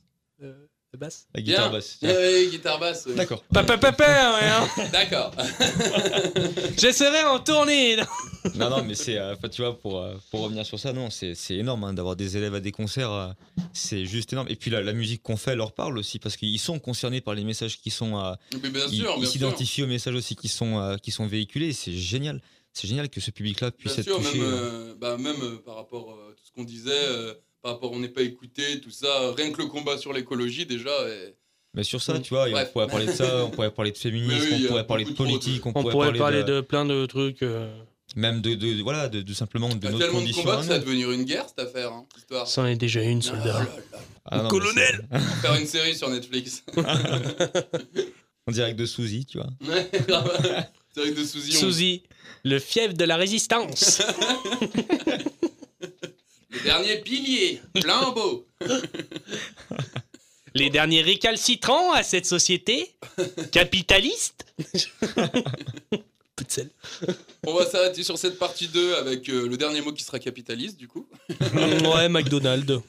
Euh, 0.43 0.67
la 0.93 0.99
basse. 0.99 1.27
la 1.35 1.41
guitare 1.43 1.69
Bien. 1.71 1.79
basse. 1.79 1.99
Ouais, 2.03 2.47
guitare 2.51 2.79
basse. 2.79 3.09
D'accord. 3.09 3.43
Papa, 3.53 3.77
papa, 3.77 4.05
ouais, 4.05 4.49
hein. 4.49 4.69
D'accord. 4.93 5.33
J'essaierai 6.79 7.25
en 7.25 7.41
tournée. 7.41 7.97
Non, 8.55 8.71
non, 8.71 8.83
mais 8.85 8.95
c'est. 8.95 9.19
euh, 9.19 9.35
enfin, 9.35 9.49
tu 9.49 9.63
vois, 9.63 9.79
pour, 9.79 9.99
euh, 10.01 10.15
pour 10.31 10.41
revenir 10.41 10.65
sur 10.65 10.79
ça, 10.79 10.93
non, 10.93 11.11
c'est 11.11 11.35
c'est 11.35 11.57
énorme 11.57 11.85
hein, 11.85 11.93
d'avoir 11.93 12.17
des 12.17 12.37
élèves 12.37 12.55
à 12.55 12.61
des 12.61 12.73
concerts. 12.73 13.11
euh, 13.13 13.29
c'est 13.73 14.07
juste 14.07 14.33
énorme. 14.33 14.49
Et 14.51 14.57
puis 14.57 14.71
la, 14.71 14.81
la 14.83 14.93
musique 14.93 15.23
qu'on 15.23 15.37
fait 15.37 15.57
leur 15.57 15.73
parle 15.73 15.99
aussi, 15.99 16.19
parce 16.19 16.37
qu'ils 16.37 16.59
sont 16.59 16.79
concernés 16.79 17.21
par 17.21 17.35
les 17.35 17.45
messages 17.45 17.81
qui 17.81 17.91
sont. 17.91 18.19
euh, 18.23 18.35
Mais 18.63 18.71
bien 18.71 18.87
ils 18.91 18.99
sûr, 19.01 19.13
ils 19.17 19.21
bien 19.21 19.25
sûr. 19.25 19.27
s'identifient 19.33 19.83
aux 19.83 19.87
messages 19.89 20.15
aussi 20.15 20.37
qui 20.37 20.49
sont, 20.49 20.79
euh, 20.81 20.97
qui 20.97 21.11
sont 21.11 21.27
véhiculés. 21.27 21.73
C'est 21.73 21.93
génial. 21.93 22.41
C'est 22.81 22.87
génial 22.87 23.09
que 23.09 23.21
ce 23.21 23.31
public-là 23.33 23.73
puisse 23.73 23.95
Bien 23.95 24.03
être 24.03 24.09
sûr, 24.09 24.17
touché. 24.19 24.39
même, 24.39 24.47
euh. 24.49 24.91
euh, 24.91 24.95
bah, 25.01 25.17
même 25.19 25.35
euh, 25.43 25.57
par 25.65 25.75
rapport 25.75 26.11
à 26.13 26.33
tout 26.35 26.45
ce 26.45 26.53
qu'on 26.53 26.63
disait, 26.65 26.91
euh, 26.93 27.35
par 27.61 27.73
rapport 27.73 27.91
on 27.91 27.99
n'est 27.99 28.09
pas 28.09 28.23
écouté, 28.23 28.81
tout 28.81 28.91
ça, 28.93 29.33
rien 29.37 29.51
que 29.51 29.61
le 29.61 29.67
combat 29.69 29.99
sur 29.99 30.13
l'écologie 30.13 30.65
déjà 30.65 30.93
Mais 31.75 31.83
sur 31.83 32.01
ça, 32.01 32.15
Mm. 32.15 32.23
tu 32.23 32.35
vois, 32.35 32.49
Bref. 32.49 32.69
on 32.69 32.73
pourrait 32.73 32.87
parler 32.87 33.07
de 33.07 33.13
ça, 33.13 33.45
on 33.45 33.51
pourrait 33.51 33.73
parler 33.73 33.91
de 33.91 33.99
féminisme, 33.99 34.47
oui, 34.53 34.61
on 34.63 34.65
a 34.65 34.69
pourrait 34.69 34.87
parler 34.87 35.05
de 35.07 35.11
politique, 35.13 35.67
on, 35.67 35.71
On 35.75 35.83
pourrait, 35.83 36.13
parler 36.17 36.45
de, 36.45 36.53
de 36.53 36.61
plein 36.61 36.85
de 36.85 37.05
trucs. 37.07 37.43
euh, 37.43 37.69
même 38.17 38.41
de, 38.41 38.55
de- 38.55 38.81
voilà, 38.83 39.09
de, 39.09 39.23
de 39.23 39.35
simplement 39.35 39.69
de 39.69 39.89
notre 39.89 40.07
de 40.07 40.11
condition. 40.13 40.43
que 40.45 40.49
ça 40.49 40.57
va 40.63 40.79
devenir 40.79 41.11
une 41.11 41.25
guerre 41.25 41.47
cette 41.49 41.59
affaire, 41.59 41.93
hein, 41.93 42.07
cette 42.13 42.23
histoire. 42.23 42.47
Ça 42.47 42.63
en 42.63 42.67
est 42.67 42.77
déjà 42.77 43.03
une, 43.03 43.19
Ah 43.19 43.23
soldat. 43.23 43.45
là 43.45 43.59
là. 43.93 43.99
Ah 44.31 44.43
non, 44.45 44.49
Colonel 44.51 45.07
faire 45.43 45.55
une 45.57 45.67
série 45.67 45.97
sur 45.97 46.09
Netflix. 46.11 46.63
En 48.47 48.51
direct 48.51 48.79
de 48.79 48.87
Souzy, 48.87 49.27
tu 49.27 49.37
vois. 49.39 49.49
Ouais, 49.69 49.91
grave. 50.07 50.65
De 50.97 51.25
Suzy, 51.25 52.03
le 52.45 52.59
fief 52.59 52.95
de 52.95 53.05
la 53.05 53.17
résistance. 53.17 54.03
Le 56.51 56.61
dernier 56.65 56.97
pilier, 57.03 57.61
plein 57.75 58.11
beau. 58.11 58.47
Les 60.55 60.71
derniers 60.71 61.03
récalcitrants 61.03 61.93
à 61.93 62.03
cette 62.03 62.27
société 62.27 62.97
capitaliste. 63.53 64.47
Sel. 66.49 66.71
On 67.47 67.53
va 67.53 67.67
s'arrêter 67.67 68.03
sur 68.03 68.17
cette 68.17 68.39
partie 68.39 68.69
2 68.69 68.95
avec 68.95 69.29
euh, 69.29 69.47
le 69.47 69.57
dernier 69.59 69.83
mot 69.83 69.93
qui 69.93 70.03
sera 70.03 70.19
capitaliste 70.19 70.79
du 70.79 70.89
coup. 70.89 71.07
Mm, 71.29 71.87
ouais, 71.87 72.09
McDonald's. 72.09 72.81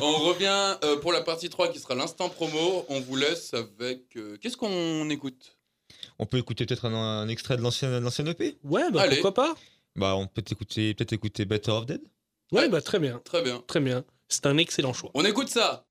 On 0.00 0.18
revient 0.18 0.76
euh, 0.84 0.96
pour 0.98 1.12
la 1.12 1.22
partie 1.22 1.48
3 1.48 1.72
qui 1.72 1.80
sera 1.80 1.94
l'instant 1.96 2.28
promo. 2.28 2.84
On 2.88 3.00
vous 3.00 3.16
laisse 3.16 3.54
avec... 3.54 4.02
euh, 4.16 4.36
Qu'est-ce 4.40 4.56
qu'on 4.56 5.08
écoute? 5.10 5.56
On 6.18 6.26
peut 6.26 6.38
écouter 6.38 6.66
peut-être 6.66 6.84
un, 6.86 6.94
un 6.94 7.28
extrait 7.28 7.56
de 7.56 7.62
l'ancienne 7.62 8.28
EP 8.28 8.58
Ouais, 8.64 8.90
bah 8.90 9.02
Allez. 9.02 9.16
pourquoi 9.16 9.34
pas 9.34 9.54
Bah, 9.96 10.14
on 10.16 10.26
peut 10.26 10.42
écouter 10.50 10.94
peut-être 10.94 11.12
écouter 11.12 11.44
Better 11.44 11.70
of 11.72 11.86
Dead. 11.86 12.00
Ouais, 12.52 12.60
Ouais. 12.62 12.68
bah 12.68 12.80
très 12.82 12.98
bien, 12.98 13.18
Très 13.24 13.42
bien. 13.42 13.62
très 13.66 13.80
bien. 13.80 14.04
C'est 14.28 14.46
un 14.46 14.56
excellent 14.58 14.92
choix. 14.92 15.10
On 15.14 15.24
écoute 15.24 15.48
ça 15.48 15.84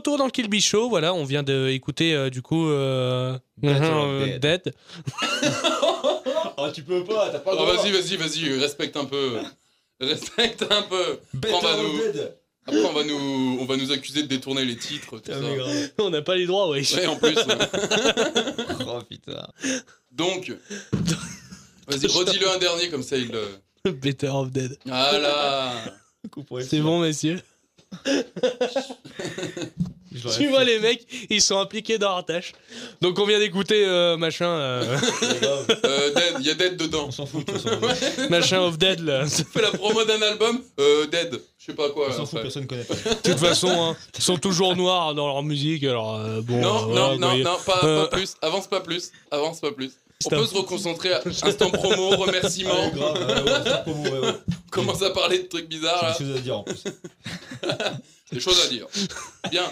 retour 0.00 0.16
dans 0.16 0.24
le 0.24 0.30
Kill 0.30 0.48
Bill 0.48 0.62
Show, 0.62 0.88
voilà, 0.88 1.12
on 1.14 1.24
vient 1.24 1.42
d'écouter 1.42 2.14
euh, 2.14 2.30
du 2.30 2.40
coup 2.42 2.68
euh, 2.68 3.38
Better 3.58 3.78
euh, 3.82 4.38
Dead. 4.38 4.40
Dead. 4.40 4.74
Oh, 6.56 6.68
tu 6.74 6.82
peux 6.82 7.04
pas, 7.04 7.28
t'as 7.30 7.38
pas 7.38 7.52
Oh, 7.54 7.66
vas-y, 7.66 7.92
vas-y, 7.92 8.16
vas-y, 8.16 8.58
respecte 8.58 8.96
un 8.96 9.04
peu. 9.04 9.38
Respecte 10.00 10.64
un 10.70 10.82
peu. 10.82 11.20
Better 11.34 11.54
on 11.54 11.60
va 11.60 11.76
nous- 11.76 11.98
Dead. 11.98 12.36
Après, 12.66 12.84
on 12.84 12.92
va 12.92 13.04
nous, 13.04 13.58
on 13.60 13.64
va 13.64 13.76
nous 13.76 13.90
accuser 13.92 14.22
de 14.22 14.28
détourner 14.28 14.64
les 14.64 14.76
titres, 14.76 15.18
tout 15.18 15.32
ça. 15.32 15.38
On 15.98 16.10
n'a 16.10 16.22
pas 16.22 16.36
les 16.36 16.46
droits, 16.46 16.68
ouais. 16.68 16.82
Ouais, 16.94 17.06
en 17.06 17.16
plus. 17.16 17.36
ouais. 17.36 17.44
Oh 18.86 19.00
putain. 19.08 19.46
Donc, 20.10 20.52
vas-y, 21.86 22.06
redis-le 22.06 22.48
un 22.50 22.58
dernier, 22.58 22.88
comme 22.88 23.02
ça 23.02 23.16
il. 23.16 23.30
Better 23.84 24.28
of 24.28 24.50
Dead. 24.50 24.78
Voilà. 24.84 25.72
Coup 26.30 26.44
pour 26.44 26.60
être 26.60 26.68
C'est 26.68 26.80
bon, 26.80 27.00
messieurs. 27.00 27.40
Tu 30.36 30.48
vois, 30.48 30.64
les 30.64 30.80
mecs, 30.80 31.06
ils 31.30 31.40
sont 31.40 31.58
impliqués 31.58 31.98
dans 31.98 32.20
tâche. 32.22 32.52
Donc, 33.00 33.18
on 33.18 33.26
vient 33.26 33.38
d'écouter 33.38 33.84
euh, 33.86 34.16
machin, 34.16 34.48
euh. 34.48 34.98
Euh, 35.84 36.14
Dead, 36.14 36.34
il 36.40 36.46
y 36.46 36.50
a 36.50 36.54
Dead 36.54 36.76
dedans. 36.76 37.06
On 37.08 37.10
s'en 37.10 37.26
fout 37.26 37.46
de 37.46 37.52
toute 37.52 37.62
façon. 37.62 38.28
machin 38.30 38.60
of 38.60 38.76
Dead, 38.78 39.00
là. 39.00 39.22
On 39.24 39.28
fait 39.28 39.62
la 39.62 39.70
promo 39.70 40.04
d'un 40.04 40.20
album, 40.22 40.60
euh, 40.78 41.06
Dead. 41.06 41.40
Je 41.58 41.66
sais 41.66 41.74
pas 41.74 41.90
quoi. 41.90 42.08
On 42.10 42.12
s'en 42.12 42.26
fout, 42.26 42.42
personne 42.42 42.66
connaît. 42.66 42.82
De 43.24 43.30
toute 43.30 43.38
façon, 43.38 43.68
hein, 43.68 43.96
ils 44.16 44.22
sont 44.22 44.36
toujours 44.36 44.76
noirs 44.76 45.14
dans 45.14 45.26
leur 45.26 45.42
musique, 45.42 45.84
alors 45.84 46.16
euh, 46.16 46.40
bon. 46.40 46.60
Non, 46.60 46.76
euh, 46.76 46.86
voilà, 46.86 47.00
non, 47.16 47.18
non, 47.18 47.42
quoi, 47.42 47.52
non, 47.52 47.58
pas, 47.64 47.80
pas 47.80 48.16
plus. 48.16 48.34
Avance 48.42 48.66
pas 48.66 48.80
plus. 48.80 49.12
Avance 49.30 49.60
pas 49.60 49.72
plus. 49.72 49.92
On 50.26 50.30
peut 50.30 50.46
se 50.46 50.54
reconcentrer 50.54 51.12
à 51.12 51.22
instant 51.42 51.70
promo, 51.70 52.10
remerciements. 52.16 52.72
Ah, 52.74 52.90
grave, 52.90 53.86
ouais, 53.86 53.92
ouais, 53.92 54.10
ouais, 54.10 54.18
ouais. 54.20 54.32
Commence 54.70 55.02
à 55.02 55.10
parler 55.10 55.38
de 55.38 55.44
trucs 55.48 55.68
bizarres 55.68 56.02
là. 56.02 56.12
Des 56.18 56.24
choses 56.24 56.36
à 56.36 56.40
dire 56.40 56.58
en 56.58 56.62
plus. 56.62 56.84
Des 58.32 58.40
choses 58.40 58.64
à 58.64 58.68
dire. 58.68 58.86
Bien. 59.50 59.64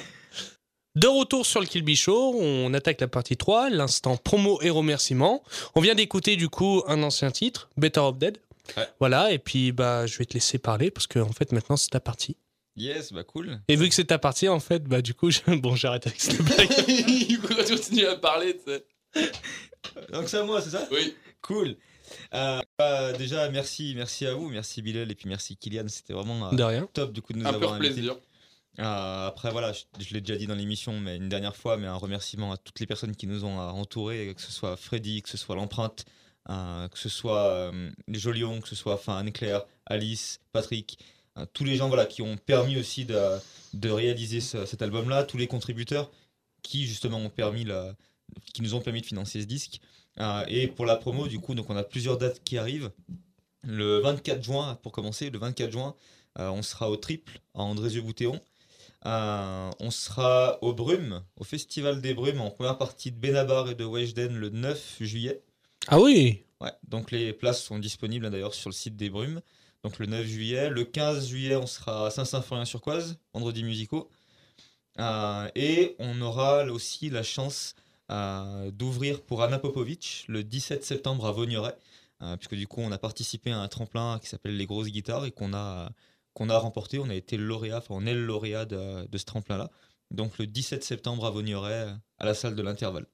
De 0.97 1.07
retour 1.07 1.47
sur 1.47 1.61
le 1.61 1.67
Kill 1.67 1.83
Bill 1.83 1.97
Show, 1.97 2.35
on 2.41 2.75
attaque 2.75 3.01
la 3.01 3.07
partie 3.09 3.37
3, 3.37 3.71
l'instant 3.71 4.17
promo 4.17 4.59
et 4.63 4.71
remerciements. 4.71 5.45
On 5.77 5.81
vient 5.81 5.95
d'écouter 5.95 6.35
du 6.37 6.49
coup 6.49 6.83
un 6.89 7.03
ancien 7.05 7.31
titre, 7.31 7.69
Better 7.77 8.01
of 8.01 8.19
Dead. 8.19 8.39
Ouais. 8.77 8.89
Voilà, 8.99 9.33
et 9.33 9.39
puis 9.39 9.71
bah 9.73 10.07
je 10.07 10.19
vais 10.19 10.25
te 10.25 10.35
laisser 10.35 10.59
parler 10.59 10.91
parce 10.91 11.07
que 11.07 11.19
en 11.21 11.31
fait 11.33 11.53
maintenant 11.53 11.77
c'est 11.77 11.91
ta 11.91 12.01
partie. 12.01 12.37
Yes, 12.77 13.13
bah 13.13 13.23
cool. 13.25 13.61
Et 13.69 13.77
vu 13.77 13.89
que 13.89 13.95
c'est 13.95 14.05
ta 14.05 14.19
partie, 14.19 14.49
en 14.49 14.61
fait, 14.61 14.85
bah 14.85 15.03
du 15.03 15.13
coup, 15.13 15.31
je- 15.33 15.41
bon 15.57 15.75
j'arrête 15.75 16.07
avec 16.07 16.21
cette 16.21 16.41
blague. 16.43 16.71
Il 16.87 17.41
continue 17.41 18.07
à 18.07 18.15
parler, 18.17 18.57
tu 18.57 18.71
sais. 18.73 18.85
Donc 20.13 20.29
c'est 20.29 20.39
à 20.39 20.45
moi, 20.45 20.61
c'est 20.61 20.71
ça 20.71 20.87
Oui. 20.91 21.15
Cool. 21.43 21.77
Euh, 22.35 22.61
bah, 22.79 23.13
déjà, 23.13 23.49
merci, 23.51 23.93
merci 23.97 24.27
à 24.27 24.35
vous, 24.35 24.49
merci 24.49 24.81
Bilal 24.83 25.11
et 25.11 25.15
puis 25.15 25.29
merci 25.29 25.57
Kylian. 25.57 25.89
C'était 25.89 26.13
vraiment 26.15 26.49
euh, 26.53 26.57
De 26.57 26.63
rien. 26.63 26.89
top 26.93 27.13
du 27.13 27.21
coup 27.23 27.33
de 27.33 27.39
nous 27.39 27.47
Un 27.47 27.49
avoir 27.55 27.73
pur 27.73 27.73
invités. 27.73 27.95
plaisir. 27.95 28.17
Euh, 28.81 29.27
après, 29.27 29.51
voilà, 29.51 29.73
je, 29.73 29.83
je 29.99 30.15
l'ai 30.15 30.21
déjà 30.21 30.37
dit 30.39 30.47
dans 30.47 30.55
l'émission, 30.55 30.99
mais 31.01 31.17
une 31.17 31.29
dernière 31.29 31.57
fois, 31.57 31.77
mais 31.77 31.87
un 31.87 31.97
remerciement 31.97 32.53
à 32.53 32.57
toutes 32.57 32.79
les 32.81 32.87
personnes 32.87 33.15
qui 33.17 33.27
nous 33.27 33.45
ont 33.45 33.59
entourés, 33.59 34.33
que 34.35 34.41
ce 34.41 34.53
soit 34.53 34.77
Freddy, 34.77 35.21
que 35.23 35.29
ce 35.29 35.37
soit 35.37 35.57
l'empreinte, 35.57 36.05
euh, 36.49 36.89
que 36.89 36.99
ce 36.99 37.09
soit 37.09 37.49
euh, 37.49 37.91
Jolions, 38.09 38.61
que 38.61 38.69
ce 38.69 38.77
soit 38.77 38.95
enfin 38.95 39.19
Anne-Claire, 39.19 39.65
Alice, 39.87 40.39
Patrick, 40.53 40.99
euh, 41.37 41.45
tous 41.53 41.65
les 41.65 41.77
gens 41.77 41.89
voilà, 41.89 42.07
qui 42.07 42.23
ont 42.23 42.37
permis 42.37 42.77
aussi 42.79 43.05
de, 43.05 43.19
de 43.75 43.91
réaliser 43.91 44.41
ce- 44.41 44.65
cet 44.65 44.81
album-là, 44.81 45.25
tous 45.25 45.37
les 45.39 45.47
contributeurs 45.49 46.11
qui 46.63 46.87
justement 46.87 47.19
ont 47.19 47.31
permis 47.31 47.65
la, 47.65 47.95
qui 48.55 48.63
nous 48.63 48.75
ont 48.75 48.81
permis 48.81 49.01
de 49.01 49.07
financer 49.07 49.41
ce 49.41 49.47
disque. 49.47 49.81
Euh, 50.21 50.45
et 50.49 50.67
pour 50.67 50.87
la 50.87 50.97
promo, 50.97 51.29
du 51.29 51.39
coup, 51.39 51.55
donc 51.55 51.71
on 51.71 51.77
a 51.77 51.85
plusieurs 51.85 52.19
dates 52.19 52.43
qui 52.45 52.59
arrivent. 52.59 52.91
Le 53.65 53.99
24 53.99 54.43
juin, 54.43 54.79
pour 54.83 54.93
commencer, 54.93 55.31
le 55.31 55.39
24 55.39 55.71
juin, 55.71 55.95
euh, 56.39 56.49
on 56.51 56.63
sera 56.63 56.91
au 56.91 56.97
Triple 56.97 57.41
à 57.55 57.63
Andrézieux-Boutéon. 57.63 58.41
Euh, 59.07 59.71
on 59.79 59.91
sera 59.91 60.59
au 60.63 60.73
Brume, 60.73 61.23
au 61.37 61.45
Festival 61.45 62.01
des 62.01 62.15
Brumes, 62.15 62.41
en 62.41 62.51
première 62.51 62.79
partie 62.79 63.13
de 63.13 63.17
Benabar 63.17 63.71
et 63.71 63.75
de 63.75 63.85
Weshden 63.85 64.37
le 64.37 64.51
9 64.51 64.97
juillet. 65.01 65.43
Ah 65.87 66.01
oui 66.01 66.43
Ouais, 66.61 66.73
donc 66.89 67.13
les 67.13 67.33
places 67.33 67.63
sont 67.63 67.79
disponibles 67.79 68.27
hein, 68.27 68.31
d'ailleurs 68.31 68.55
sur 68.55 68.71
le 68.71 68.75
site 68.75 68.97
des 68.97 69.11
Brumes. 69.11 69.41
Donc 69.85 69.99
le 69.99 70.07
9 70.07 70.27
juillet. 70.27 70.71
Le 70.71 70.85
15 70.85 71.29
juillet, 71.29 71.57
on 71.57 71.67
sera 71.67 72.07
à 72.07 72.11
Saint-Symphorien-sur-Coise, 72.11 73.19
vendredi 73.33 73.63
musicaux. 73.63 74.11
Euh, 74.99 75.49
et 75.55 75.95
on 76.01 76.21
aura 76.21 76.65
aussi 76.65 77.09
la 77.11 77.23
chance 77.23 77.77
d'ouvrir 78.73 79.23
pour 79.23 79.43
Anna 79.43 79.59
Popovic 79.59 80.25
le 80.29 80.43
17 80.45 80.85
septembre 80.85 81.27
à 81.27 81.33
Vaugneray. 81.33 81.75
euh, 82.23 82.37
puisque 82.37 82.55
du 82.57 82.67
coup, 82.67 82.81
on 82.81 82.91
a 82.93 82.99
participé 82.99 83.51
à 83.53 83.59
un 83.61 83.69
tremplin 83.69 84.19
qui 84.21 84.29
s'appelle 84.29 84.57
Les 84.57 84.67
Grosses 84.67 84.89
Guitares 84.89 85.25
et 85.27 85.31
qu'on 85.31 85.53
a, 85.55 85.91
qu'on 86.35 86.49
a 86.51 86.59
remporté. 86.59 86.99
On 86.99 87.09
a 87.11 87.15
été 87.15 87.37
lauréat, 87.37 87.79
enfin, 87.79 87.95
on 87.97 88.07
est 88.07 88.15
le 88.15 88.25
lauréat 88.25 88.65
de, 88.65 89.07
de 89.07 89.19
ce 89.19 89.25
tremplin-là. 89.25 89.71
Donc 90.11 90.39
le 90.39 90.47
17 90.47 90.83
septembre 90.83 91.27
à 91.27 91.31
Vaugneray, 91.31 91.95
à 92.19 92.25
la 92.25 92.35
salle 92.35 92.55
de 92.57 92.63
l'intervalle. 92.63 93.07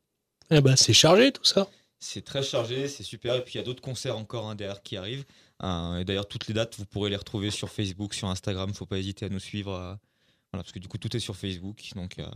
Eh 0.50 0.60
bah 0.60 0.76
c'est 0.76 0.92
chargé 0.92 1.32
tout 1.32 1.44
ça. 1.44 1.68
C'est 1.98 2.22
très 2.24 2.42
chargé, 2.42 2.86
c'est 2.88 3.02
super. 3.02 3.34
Et 3.36 3.42
puis 3.44 3.54
il 3.54 3.56
y 3.56 3.60
a 3.60 3.64
d'autres 3.64 3.80
concerts 3.82 4.16
encore 4.16 4.48
hein, 4.48 4.54
derrière 4.54 4.82
qui 4.82 4.96
arrivent. 4.96 5.24
Euh, 5.62 5.98
et 5.98 6.04
d'ailleurs, 6.04 6.28
toutes 6.28 6.46
les 6.48 6.54
dates, 6.54 6.76
vous 6.78 6.84
pourrez 6.86 7.10
les 7.10 7.16
retrouver 7.16 7.50
sur 7.50 7.68
Facebook, 7.70 8.14
sur 8.14 8.28
Instagram. 8.28 8.72
Faut 8.74 8.86
pas 8.86 8.98
hésiter 8.98 9.26
à 9.26 9.28
nous 9.28 9.38
suivre. 9.40 9.72
euh, 9.72 9.94
voilà, 10.52 10.62
parce 10.62 10.72
que 10.72 10.78
du 10.78 10.88
coup, 10.88 10.98
tout 10.98 11.14
est 11.16 11.20
sur 11.20 11.34
Facebook. 11.36 11.82
Donc, 11.96 12.18
euh, 12.18 12.26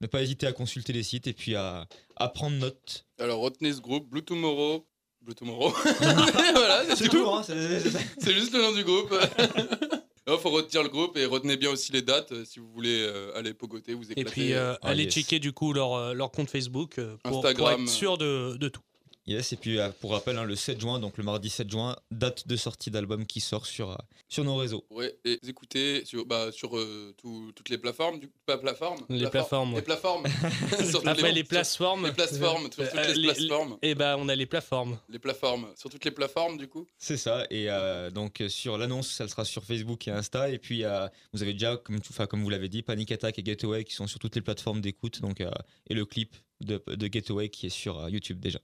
ne 0.00 0.06
pas 0.06 0.22
hésiter 0.22 0.46
à 0.46 0.52
consulter 0.52 0.92
les 0.92 1.02
sites 1.02 1.26
et 1.26 1.32
puis 1.32 1.54
à, 1.54 1.86
à 2.16 2.28
prendre 2.28 2.56
note. 2.56 3.06
Alors 3.18 3.40
retenez 3.40 3.72
ce 3.72 3.80
groupe, 3.80 4.08
Blue 4.08 4.22
Tomorrow. 4.24 4.86
Blue 5.22 5.34
Tomorrow. 5.34 5.70
voilà, 6.00 6.84
c'est 6.90 6.96
C'est 6.96 7.08
tout. 7.08 7.22
tout, 7.24 7.30
hein 7.30 7.42
c'est- 7.44 8.34
juste 8.34 8.52
le 8.52 8.60
nom 8.62 8.72
du 8.72 8.84
groupe. 8.84 9.14
Il 10.26 10.38
faut 10.38 10.50
retenir 10.50 10.82
le 10.82 10.88
groupe 10.88 11.16
et 11.18 11.26
retenez 11.26 11.56
bien 11.58 11.70
aussi 11.70 11.92
les 11.92 12.00
dates 12.00 12.32
euh, 12.32 12.44
si 12.46 12.58
vous 12.58 12.70
voulez 12.72 13.02
euh, 13.02 13.36
aller 13.36 13.52
pogoter, 13.52 13.92
vous 13.92 14.10
éclater. 14.10 14.20
Et 14.22 14.24
puis 14.24 14.52
euh, 14.54 14.74
Ah, 14.80 14.88
allez 14.88 15.04
yes. 15.04 15.12
checker 15.14 15.38
du 15.38 15.52
coup 15.52 15.74
leur, 15.74 16.14
leur 16.14 16.30
compte 16.30 16.48
Facebook 16.50 16.98
euh, 16.98 17.16
pour, 17.22 17.30
pour 17.42 17.46
Instagram. 17.46 17.82
être 17.82 17.88
sûr 17.90 18.16
de, 18.16 18.56
de 18.56 18.68
tout. 18.68 18.80
Yes, 19.26 19.52
et 19.52 19.56
puis 19.56 19.78
euh, 19.78 19.90
pour 20.00 20.10
rappel, 20.12 20.36
hein, 20.36 20.44
le 20.44 20.54
7 20.54 20.78
juin, 20.80 20.98
donc 20.98 21.16
le 21.16 21.24
mardi 21.24 21.48
7 21.48 21.70
juin, 21.70 21.96
date 22.10 22.46
de 22.46 22.56
sortie 22.56 22.90
d'album 22.90 23.24
qui 23.26 23.40
sort 23.40 23.64
sur, 23.64 23.90
euh, 23.92 23.96
sur 24.28 24.44
nos 24.44 24.56
réseaux. 24.56 24.84
Ouais, 24.90 25.16
et 25.24 25.38
vous 25.42 25.48
écoutez 25.48 26.04
sur, 26.04 26.26
bah, 26.26 26.52
sur 26.52 26.76
euh, 26.76 27.14
tout- 27.16 27.50
toutes 27.56 27.70
les 27.70 27.78
plateformes, 27.78 28.18
du 28.20 28.28
pas 28.44 28.58
plateformes 28.58 29.00
Les 29.08 29.28
plateformes, 29.30 29.74
Les 29.76 29.82
plateformes. 29.82 30.24
Toutes 30.92 31.06
Après 31.06 31.32
les, 31.32 31.42
plateformes. 31.44 32.04
Les 32.06 32.12
plateformes, 32.12 32.62
sur 32.70 32.70
toutes 32.70 32.94
Euh, 32.94 33.14
les 33.14 33.22
plateformes. 33.32 33.78
Et 33.82 33.94
bah 33.94 34.16
on 34.18 34.28
a 34.28 34.34
les 34.34 34.46
plateformes. 34.46 34.98
Les 35.08 35.18
plateformes. 35.18 35.68
Sur 35.76 35.88
toutes 35.90 36.04
les 36.04 36.10
plateformes, 36.10 36.58
du 36.58 36.68
coup. 36.68 36.86
C'est 36.98 37.16
ça, 37.16 37.46
et 37.50 37.70
euh, 37.70 38.10
donc 38.10 38.40
euh, 38.42 38.48
sur 38.48 38.76
l'annonce, 38.76 39.08
ça 39.10 39.26
sera 39.28 39.44
sur 39.44 39.64
Facebook 39.64 40.06
et 40.06 40.10
Insta, 40.10 40.50
et 40.50 40.58
puis 40.58 40.84
euh, 40.84 41.08
vous 41.32 41.42
avez 41.42 41.52
déjà, 41.54 41.76
comme, 41.76 42.42
vous 42.42 42.50
l'avez 42.50 42.68
dit, 42.68 42.82
Panic 42.82 43.10
Attack 43.12 43.38
et 43.38 43.44
Getaway 43.44 43.84
qui 43.84 43.94
sont 43.94 44.06
sur 44.06 44.18
toutes 44.18 44.34
les 44.36 44.42
plateformes 44.42 44.80
d'écoute, 44.82 45.20
donc 45.22 45.40
euh, 45.40 45.50
et 45.88 45.94
le 45.94 46.04
clip 46.04 46.36
de, 46.60 46.82
de 46.86 47.08
Getaway 47.10 47.48
qui 47.48 47.66
est 47.66 47.70
sur 47.70 47.98
euh, 47.98 48.10
YouTube 48.10 48.38
déjà. 48.40 48.58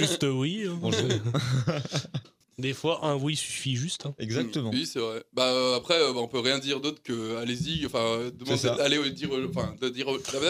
Juste 0.00 0.26
oui. 0.28 0.64
hein. 0.68 0.78
Bonjour. 0.80 1.02
Des 2.58 2.72
fois 2.72 3.00
un 3.04 3.16
oui 3.16 3.36
suffit 3.36 3.76
juste. 3.76 4.06
hein. 4.06 4.14
Exactement. 4.18 4.70
Oui, 4.72 4.86
c'est 4.90 4.98
vrai. 4.98 5.22
Bah, 5.34 5.44
euh, 5.52 5.76
après, 5.76 6.00
euh, 6.00 6.14
bah, 6.14 6.20
on 6.22 6.26
peut 6.26 6.40
rien 6.40 6.58
dire 6.58 6.80
d'autre 6.80 7.02
que 7.02 7.36
allez-y. 7.36 7.84
Enfin, 7.84 7.98
euh, 7.98 8.30
demandez- 8.30 8.56
ça. 8.56 8.76
allez 8.80 8.96
euh, 8.96 9.10
dire. 9.10 9.28
euh, 9.36 9.46
Enfin, 9.54 9.74
de 9.78 9.90
dire. 9.90 10.06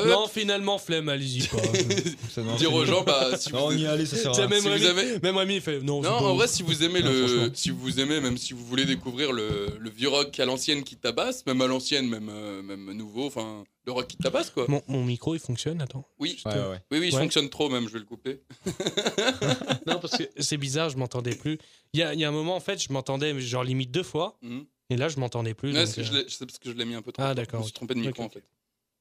Non 0.06 0.28
finalement 0.28 0.78
flemme 0.78 1.08
allez-y 1.08 1.48
pas. 1.48 1.56
Ça, 2.30 2.42
non, 2.42 2.54
dire 2.54 2.68
c'est 2.70 2.76
aux 2.76 2.84
gens, 2.84 3.02
bah, 3.02 3.36
si 3.36 3.52
Non, 3.52 3.64
on 3.66 3.70
vous. 3.70 3.76
y 3.78 3.82
est 3.82 3.86
allé, 3.88 4.06
ça 4.06 4.14
sert 4.18 4.30
à 4.30 4.34
C'est 4.34 4.40
rien. 4.42 4.50
même, 4.50 4.60
Si 4.60 4.68
vous 4.68 4.72
Rémi, 4.74 4.86
avez- 4.86 5.18
même 5.18 5.36
Rémi 5.36 5.54
il 5.56 5.60
fait 5.60 5.80
non. 5.80 6.00
c'est 6.00 6.08
Non, 6.08 6.18
pas 6.20 6.24
en 6.26 6.30
ouf. 6.30 6.36
vrai, 6.36 6.46
si 6.46 6.62
vous 6.62 6.84
aimez 6.84 7.02
Non, 7.02 7.10
le, 7.10 7.26
franchement. 7.26 7.48
si 7.54 7.70
vous 7.70 7.98
aimez, 7.98 8.20
même 8.20 8.38
si 8.38 8.52
vous 8.52 8.64
voulez 8.64 8.84
découvrir 8.84 9.32
le, 9.32 9.76
le 9.80 9.90
vieux 9.90 10.08
rock 10.08 10.38
à 10.38 10.44
l'ancienne 10.44 10.84
qui 10.84 10.94
tabasse, 10.94 11.44
même 11.46 11.60
à 11.60 11.66
l'ancienne, 11.66 12.08
même, 12.08 12.28
euh, 12.30 12.62
même 12.62 12.92
nouveau, 12.92 13.26
enfin, 13.26 13.64
le 13.86 13.92
rock 13.92 14.08
qui 14.08 14.16
tabasse, 14.16 14.50
quoi. 14.50 14.66
Mon, 14.68 14.82
mon 14.88 15.04
micro 15.04 15.34
il 15.34 15.38
fonctionne 15.40 15.80
attends. 15.80 16.06
Oui, 16.18 16.40
Ouais, 16.44 16.52
ouais. 16.52 16.82
oui, 16.90 16.98
oui, 16.98 17.08
il 17.08 17.14
Ouais. 17.14 17.20
fonctionne 17.20 17.48
trop 17.48 17.68
même, 17.70 17.86
je 17.88 17.92
vais 17.94 18.00
le 18.00 18.04
couper. 18.04 18.42
Non 19.86 20.00
parce 20.00 20.16
que 20.18 20.24
c'est 20.38 20.56
bizarre 20.56 20.90
je 20.90 20.96
m'entendais 20.96 21.34
plus. 21.36 21.58
Il 21.92 22.00
y 22.00 22.02
a, 22.02 22.12
il 22.12 22.18
y 22.20 22.24
a 22.24 22.28
un 22.28 22.32
moment 22.32 22.56
en 22.56 22.60
fait 22.60 22.82
je 22.82 22.92
m'entendais 22.92 23.38
genre 23.40 23.62
limite 23.64 23.90
deux 23.92 24.02
fois 24.02 24.36
Mhm. 24.42 24.66
et 24.90 24.96
là 24.96 25.08
je 25.08 25.18
m'entendais 25.20 25.54
plus. 25.54 25.72
Ouais, 25.72 25.86
c'est 25.86 26.00
euh, 26.00 26.24
c'est 26.28 26.44
parce 26.46 26.58
que 26.58 26.70
je 26.70 26.76
l'ai 26.76 26.84
mis 26.84 26.94
un 26.94 27.02
peu 27.02 27.12
trop. 27.12 27.22
Ah, 27.22 27.34
d'accord, 27.34 27.60
Je 27.60 27.64
me 27.64 27.68
suis 27.68 27.74
trompé 27.74 27.94
de 27.94 28.00
micro 28.00 28.24
en 28.24 28.28
fait. 28.28 28.42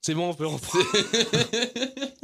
C'est 0.02 0.14
bon 0.14 0.30
on 0.30 0.34
peut 0.36 0.46
reprendre. 0.46 0.86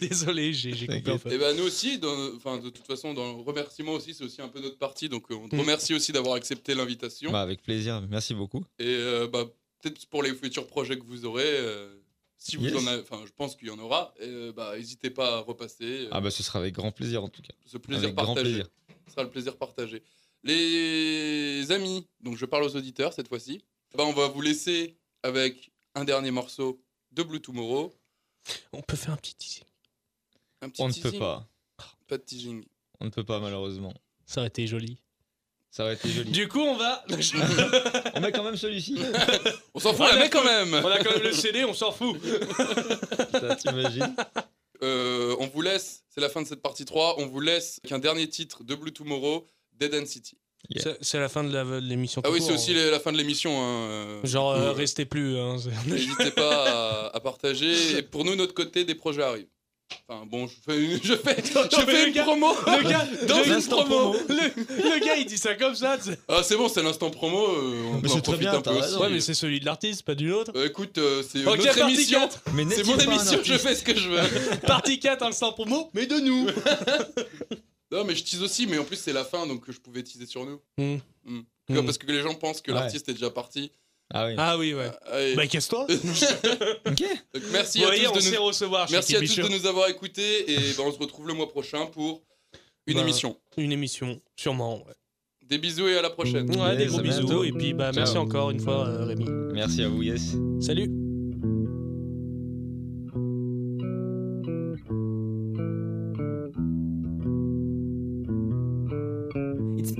Désolé 0.00 0.52
j'ai 0.52 0.72
coupé 0.86 1.10
un 1.10 1.18
peu. 1.18 1.32
Et 1.32 1.38
ben 1.38 1.56
nous 1.56 1.64
aussi, 1.64 1.98
dans- 1.98 2.34
enfin 2.36 2.58
de 2.58 2.70
toute 2.70 2.86
façon, 2.86 3.14
dans 3.14 3.36
le 3.36 3.42
remerciement 3.42 3.92
aussi, 3.92 4.14
c'est 4.14 4.24
aussi 4.24 4.40
un 4.40 4.48
peu 4.48 4.60
notre 4.60 4.78
partie. 4.78 5.08
Donc 5.08 5.30
euh, 5.30 5.34
on 5.34 5.48
te 5.48 5.56
Mm. 5.56 5.60
remercie 5.60 5.94
aussi 5.94 6.12
d'avoir 6.12 6.34
accepté 6.36 6.74
l'invitation. 6.74 7.32
Bah, 7.32 7.42
avec 7.42 7.62
plaisir, 7.62 8.00
merci 8.08 8.34
beaucoup. 8.34 8.64
Et 8.78 8.84
euh, 8.86 9.26
bah, 9.28 9.44
peut-être 9.82 10.06
pour 10.06 10.22
les 10.22 10.34
futurs 10.34 10.66
projets 10.66 10.98
que 10.98 11.04
vous 11.04 11.26
aurez, 11.26 11.44
euh, 11.44 11.94
si 12.38 12.56
vous 12.56 12.64
Yes. 12.64 12.76
en 12.76 12.86
avez, 12.86 13.02
enfin 13.02 13.22
je 13.26 13.32
pense 13.32 13.54
qu'il 13.56 13.68
y 13.68 13.70
en 13.70 13.78
aura, 13.78 14.14
euh, 14.22 14.52
bah 14.52 14.74
n'hésitez 14.76 15.10
pas 15.10 15.36
à 15.36 15.40
repasser. 15.40 16.06
euh, 16.06 16.08
Ah 16.12 16.20
bah 16.20 16.30
ce 16.30 16.42
sera 16.42 16.58
avec 16.60 16.74
grand 16.74 16.90
plaisir 16.92 17.22
en 17.22 17.28
tout 17.28 17.42
cas. 17.42 17.52
ce 17.66 17.76
plaisir 17.78 18.04
avec 18.04 18.14
grand 18.16 18.34
partagé. 18.34 18.44
plaisir. 18.54 18.68
Ce 19.06 19.12
sera 19.12 19.22
le 19.24 19.30
plaisir 19.30 19.56
partagé. 19.58 20.02
Les 20.44 21.70
amis, 21.70 22.06
donc 22.20 22.36
je 22.36 22.46
parle 22.46 22.64
aux 22.64 22.76
auditeurs 22.76 23.12
cette 23.12 23.28
fois-ci. 23.28 23.62
Bah, 23.94 24.04
on 24.06 24.12
va 24.12 24.28
vous 24.28 24.40
laisser 24.40 24.96
avec 25.22 25.70
un 25.94 26.04
dernier 26.04 26.30
morceau 26.30 26.80
de 27.12 27.22
Blue 27.22 27.40
Tomorrow. 27.40 27.92
On 28.72 28.80
peut 28.82 28.96
faire 28.96 29.12
un 29.12 29.16
petit 29.16 29.34
teasing. 29.34 29.64
Un 30.62 30.70
petit 30.70 30.82
On 30.82 30.88
ne 30.88 30.94
peut 30.94 31.12
pas. 31.18 31.46
Pas 32.08 32.18
de 32.18 32.22
teasing. 32.22 32.64
On 33.00 33.04
ne 33.06 33.10
peut 33.10 33.24
pas 33.24 33.38
malheureusement. 33.40 33.92
Ça 34.26 34.40
aurait 34.40 34.48
été 34.48 34.66
joli. 34.66 35.01
Ça 35.74 35.84
aurait 35.84 35.94
été 35.94 36.08
joli. 36.10 36.30
Du 36.30 36.48
coup, 36.48 36.60
on 36.60 36.76
va. 36.76 37.02
On 38.14 38.20
met 38.20 38.30
quand 38.30 38.44
même 38.44 38.56
celui-ci. 38.58 38.98
On 39.74 39.80
s'en 39.80 39.94
fout, 39.94 40.04
Ah, 40.08 40.14
la 40.16 40.20
met 40.20 40.28
quand 40.30 40.44
même 40.44 40.74
on 40.74 40.86
a 40.86 40.98
quand 41.02 41.12
même 41.14 41.22
le 41.22 41.32
CD, 41.32 41.64
on 41.64 41.72
s'en 41.72 41.90
fout. 41.92 42.16
Ça, 43.32 43.56
T'imagines 43.56 44.14
Euh, 44.82 45.34
On 45.40 45.46
vous 45.46 45.62
laisse, 45.62 46.02
c'est 46.10 46.20
la 46.20 46.28
fin 46.28 46.42
de 46.42 46.46
cette 46.46 46.60
partie 46.60 46.84
3, 46.84 47.16
on 47.20 47.26
vous 47.26 47.40
laisse 47.40 47.80
avec 47.82 47.92
un 47.92 47.98
dernier 47.98 48.28
titre 48.28 48.64
de 48.64 48.74
Blue 48.74 48.92
Tomorrow, 48.92 49.46
Dead 49.72 49.94
End 49.94 50.04
City. 50.06 50.36
Yeah. 50.68 50.82
C'est- 50.82 50.98
C'est 51.00 51.18
la 51.18 51.28
fin 51.30 51.42
de 51.42 51.78
l'émission. 51.78 52.20
Ah 52.24 52.30
oui, 52.30 52.38
court, 52.38 52.48
c'est 52.48 52.54
aussi 52.54 52.72
hein. 52.78 52.90
la 52.90 53.00
fin 53.00 53.10
de 53.10 53.16
l'émission. 53.16 53.50
hein, 53.62 54.20
Genre, 54.24 54.52
euh, 54.52 54.72
restez 54.72 55.06
plus. 55.06 55.38
hein, 55.38 55.56
N'hésitez 55.86 56.30
pas 56.32 57.06
à, 57.08 57.16
à 57.16 57.20
partager. 57.20 57.96
Et 57.98 58.02
pour 58.02 58.24
nous, 58.24 58.36
notre 58.36 58.54
côté, 58.54 58.84
des 58.84 58.94
projets 58.94 59.22
arrivent. 59.22 59.46
Enfin 60.08 60.24
bon, 60.26 60.46
je 60.46 60.54
fais, 60.64 60.82
une- 60.84 61.00
je 61.02 61.14
fais, 61.16 61.36
je 61.44 62.06
une 62.08 62.12
gars- 62.14 62.22
promo. 62.24 62.52
Le 62.66 62.88
gars, 62.88 63.06
dans 63.26 63.42
une 63.42 63.50
l'instant 63.50 63.84
promo, 63.84 64.12
promo. 64.12 64.18
Le, 64.28 64.94
le 64.98 65.04
gars, 65.04 65.16
il 65.16 65.26
dit 65.26 65.38
ça 65.38 65.54
comme 65.54 65.74
ça. 65.74 65.98
sais. 66.00 66.18
Ah 66.28 66.42
c'est 66.42 66.56
bon, 66.56 66.68
c'est 66.68 66.82
l'instant 66.82 67.10
promo. 67.10 67.38
euh, 67.48 67.82
on 67.90 67.94
Mais 67.96 68.02
peut 68.02 68.08
c'est 68.08 68.14
en 68.14 68.20
très 68.20 68.22
profiter 68.32 68.38
bien, 68.50 68.54
un 68.54 68.60
peu 68.62 68.70
aussi. 68.70 68.80
raison. 68.80 69.00
Ouais, 69.00 69.10
mais 69.10 69.20
c'est 69.20 69.34
celui 69.34 69.60
de 69.60 69.64
l'artiste, 69.64 70.02
pas 70.02 70.14
du 70.14 70.32
autre. 70.32 70.52
Euh, 70.56 70.66
écoute, 70.66 70.98
euh, 70.98 71.22
c'est 71.28 71.46
Ok, 71.46 71.58
notre 71.58 71.78
émission. 71.80 72.20
4. 72.20 72.40
Mais 72.54 72.64
C'est 72.70 72.84
mon 72.86 72.98
émission, 72.98 73.38
je 73.42 73.54
fais 73.58 73.74
ce 73.74 73.82
que 73.84 73.96
je 73.96 74.08
veux. 74.08 74.58
Partie 74.66 74.98
4, 74.98 75.22
instant 75.24 75.52
promo, 75.52 75.90
mais 75.94 76.06
de 76.06 76.16
nous. 76.20 76.46
Non, 77.90 78.04
mais 78.04 78.14
je 78.14 78.24
tease 78.24 78.42
aussi, 78.42 78.66
mais 78.66 78.78
en 78.78 78.84
plus 78.84 78.96
c'est 78.96 79.12
la 79.12 79.24
fin, 79.24 79.46
donc 79.46 79.64
je 79.68 79.78
pouvais 79.78 80.02
teaser 80.02 80.24
sur 80.26 80.46
nous. 80.46 80.60
Hmm. 80.78 80.96
Hmm. 81.26 81.84
Parce 81.84 81.98
que 81.98 82.06
les 82.06 82.22
gens 82.22 82.34
pensent 82.34 82.60
que 82.62 82.72
Ouais. 82.72 82.78
l'artiste 82.78 83.08
est 83.08 83.12
déjà 83.14 83.30
parti. 83.30 83.70
Ah 84.14 84.26
oui. 84.26 84.34
Ah 84.36 84.58
oui, 84.58 84.74
ouais. 84.74 84.90
Ah, 85.10 85.18
Bah, 85.36 85.46
casse-toi. 85.46 85.86
Ok. 86.86 87.02
donc, 87.34 87.42
merci 87.50 87.82
à 87.82 87.86
voyez, 87.86 88.04
tous 88.04 88.10
on 88.10 88.14
de 88.14 88.20
sait 88.20 88.36
nous... 88.36 88.44
recevoir. 88.44 88.86
chez 88.88 88.94
Merci 88.94 89.16
à 89.16 89.20
tous 89.20 89.36
de 89.36 89.48
nous 89.48 89.66
avoir 89.66 89.88
écoutés 89.88 90.52
et 90.52 90.56
ben, 90.76 90.84
on 90.86 90.92
se 90.92 90.98
retrouve 90.98 91.28
le 91.28 91.34
mois 91.34 91.48
prochain 91.48 91.86
pour 91.86 92.22
une 92.86 92.94
Bah, 92.96 93.00
émission. 93.02 93.36
Une 93.56 93.72
émission, 93.72 94.20
sûrement. 94.36 94.78
Ouais, 94.78 94.92
Des 95.48 95.58
bisous 95.58 95.88
et 95.88 95.96
à 95.98 96.02
la 96.02 96.10
prochaine. 96.10 96.48
Ouais, 96.60 96.76
des 96.76 96.82
Yes, 96.84 96.90
gros 96.90 97.00
à 97.00 97.02
bisous. 97.02 97.44
Et 97.44 97.52
puis, 97.52 97.72
bah, 97.72 97.90
merci 97.94 98.14
Ciao. 98.14 98.22
encore 98.22 98.50
une 98.50 98.60
fois, 98.60 98.86
euh, 98.86 99.04
Rémi. 99.06 99.24
Merci 99.54 99.82
à 99.82 99.88
vous, 99.88 100.02
yes. 100.02 100.34
Salut. 100.60 101.01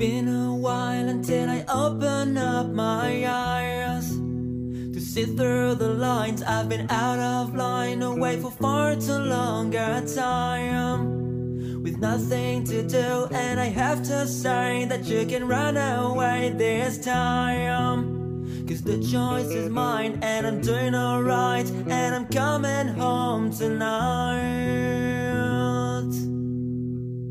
Been 0.03 0.27
a 0.27 0.53
while 0.53 1.09
until 1.09 1.49
I 1.49 1.65
open 1.69 2.37
up 2.37 2.67
my 2.71 3.25
eyes 3.25 4.11
to 4.11 5.01
see 5.01 5.27
through 5.27 5.77
the 5.77 5.91
lines. 5.91 6.43
I've 6.43 6.69
been 6.69 6.91
out 6.91 7.21
of 7.21 7.55
line, 7.55 8.03
away 8.03 8.41
for 8.41 8.51
far 8.51 8.97
too 8.97 9.13
long 9.37 9.73
a 9.77 10.05
time 10.05 11.85
with 11.85 11.99
nothing 11.99 12.65
to 12.65 12.83
do, 12.83 13.29
and 13.31 13.61
I 13.61 13.67
have 13.67 14.03
to 14.09 14.27
say 14.27 14.87
that 14.87 15.05
you 15.05 15.25
can 15.25 15.47
run 15.47 15.77
away 15.77 16.53
this 16.57 16.99
time. 16.99 18.67
Cause 18.67 18.83
the 18.83 18.99
choice 18.99 19.53
is 19.61 19.71
mine, 19.71 20.19
and 20.21 20.45
I'm 20.49 20.61
doing 20.61 20.97
alright, 20.97 21.71
and 21.71 22.13
I'm 22.17 22.27
coming 22.27 22.89
home 22.89 23.53
tonight. 23.53 24.83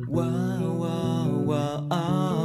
Wow, 0.08 0.72
wow, 0.84 1.28
wow, 1.50 1.88
oh, 1.92 2.41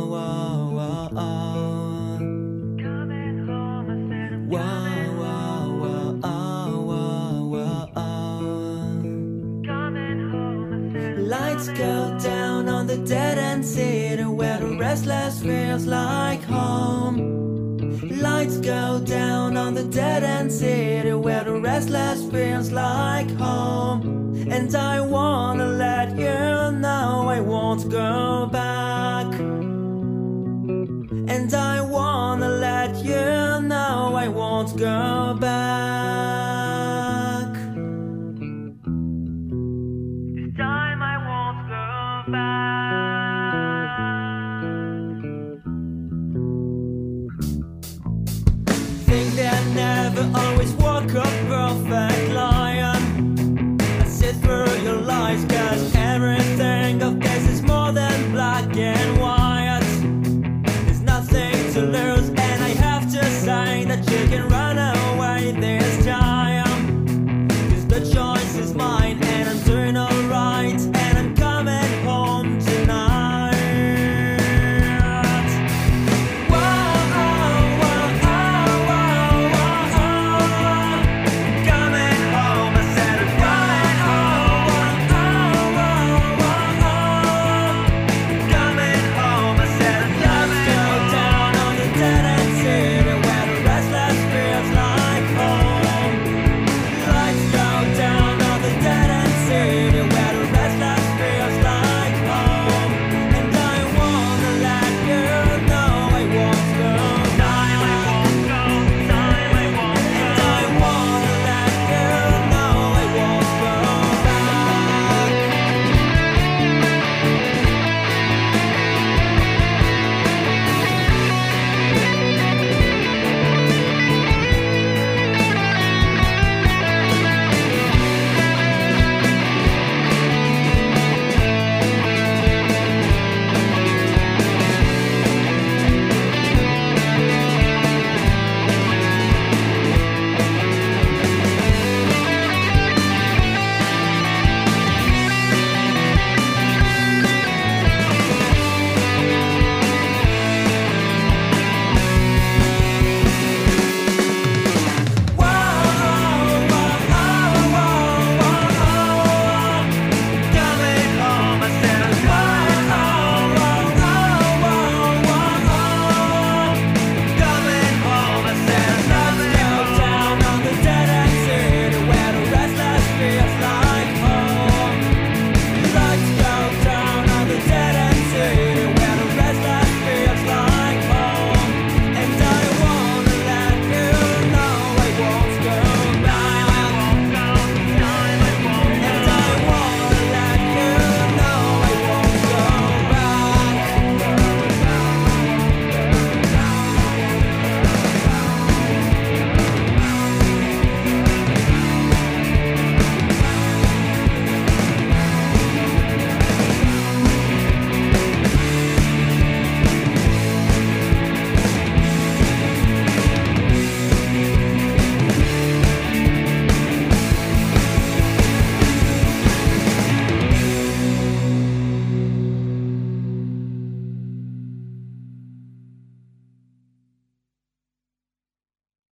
restless 15.06 15.40
feels 15.40 15.86
like 15.86 16.42
home. 16.42 17.78
Lights 18.20 18.58
go 18.58 19.00
down 19.04 19.56
on 19.56 19.74
the 19.74 19.84
dead 19.84 20.24
end 20.24 20.50
city 20.50 21.12
where 21.12 21.44
the 21.44 21.60
restless 21.60 22.28
feels 22.32 22.72
like 22.72 23.30
home. 23.36 24.34
And 24.50 24.74
I 24.74 25.00
wanna 25.00 25.75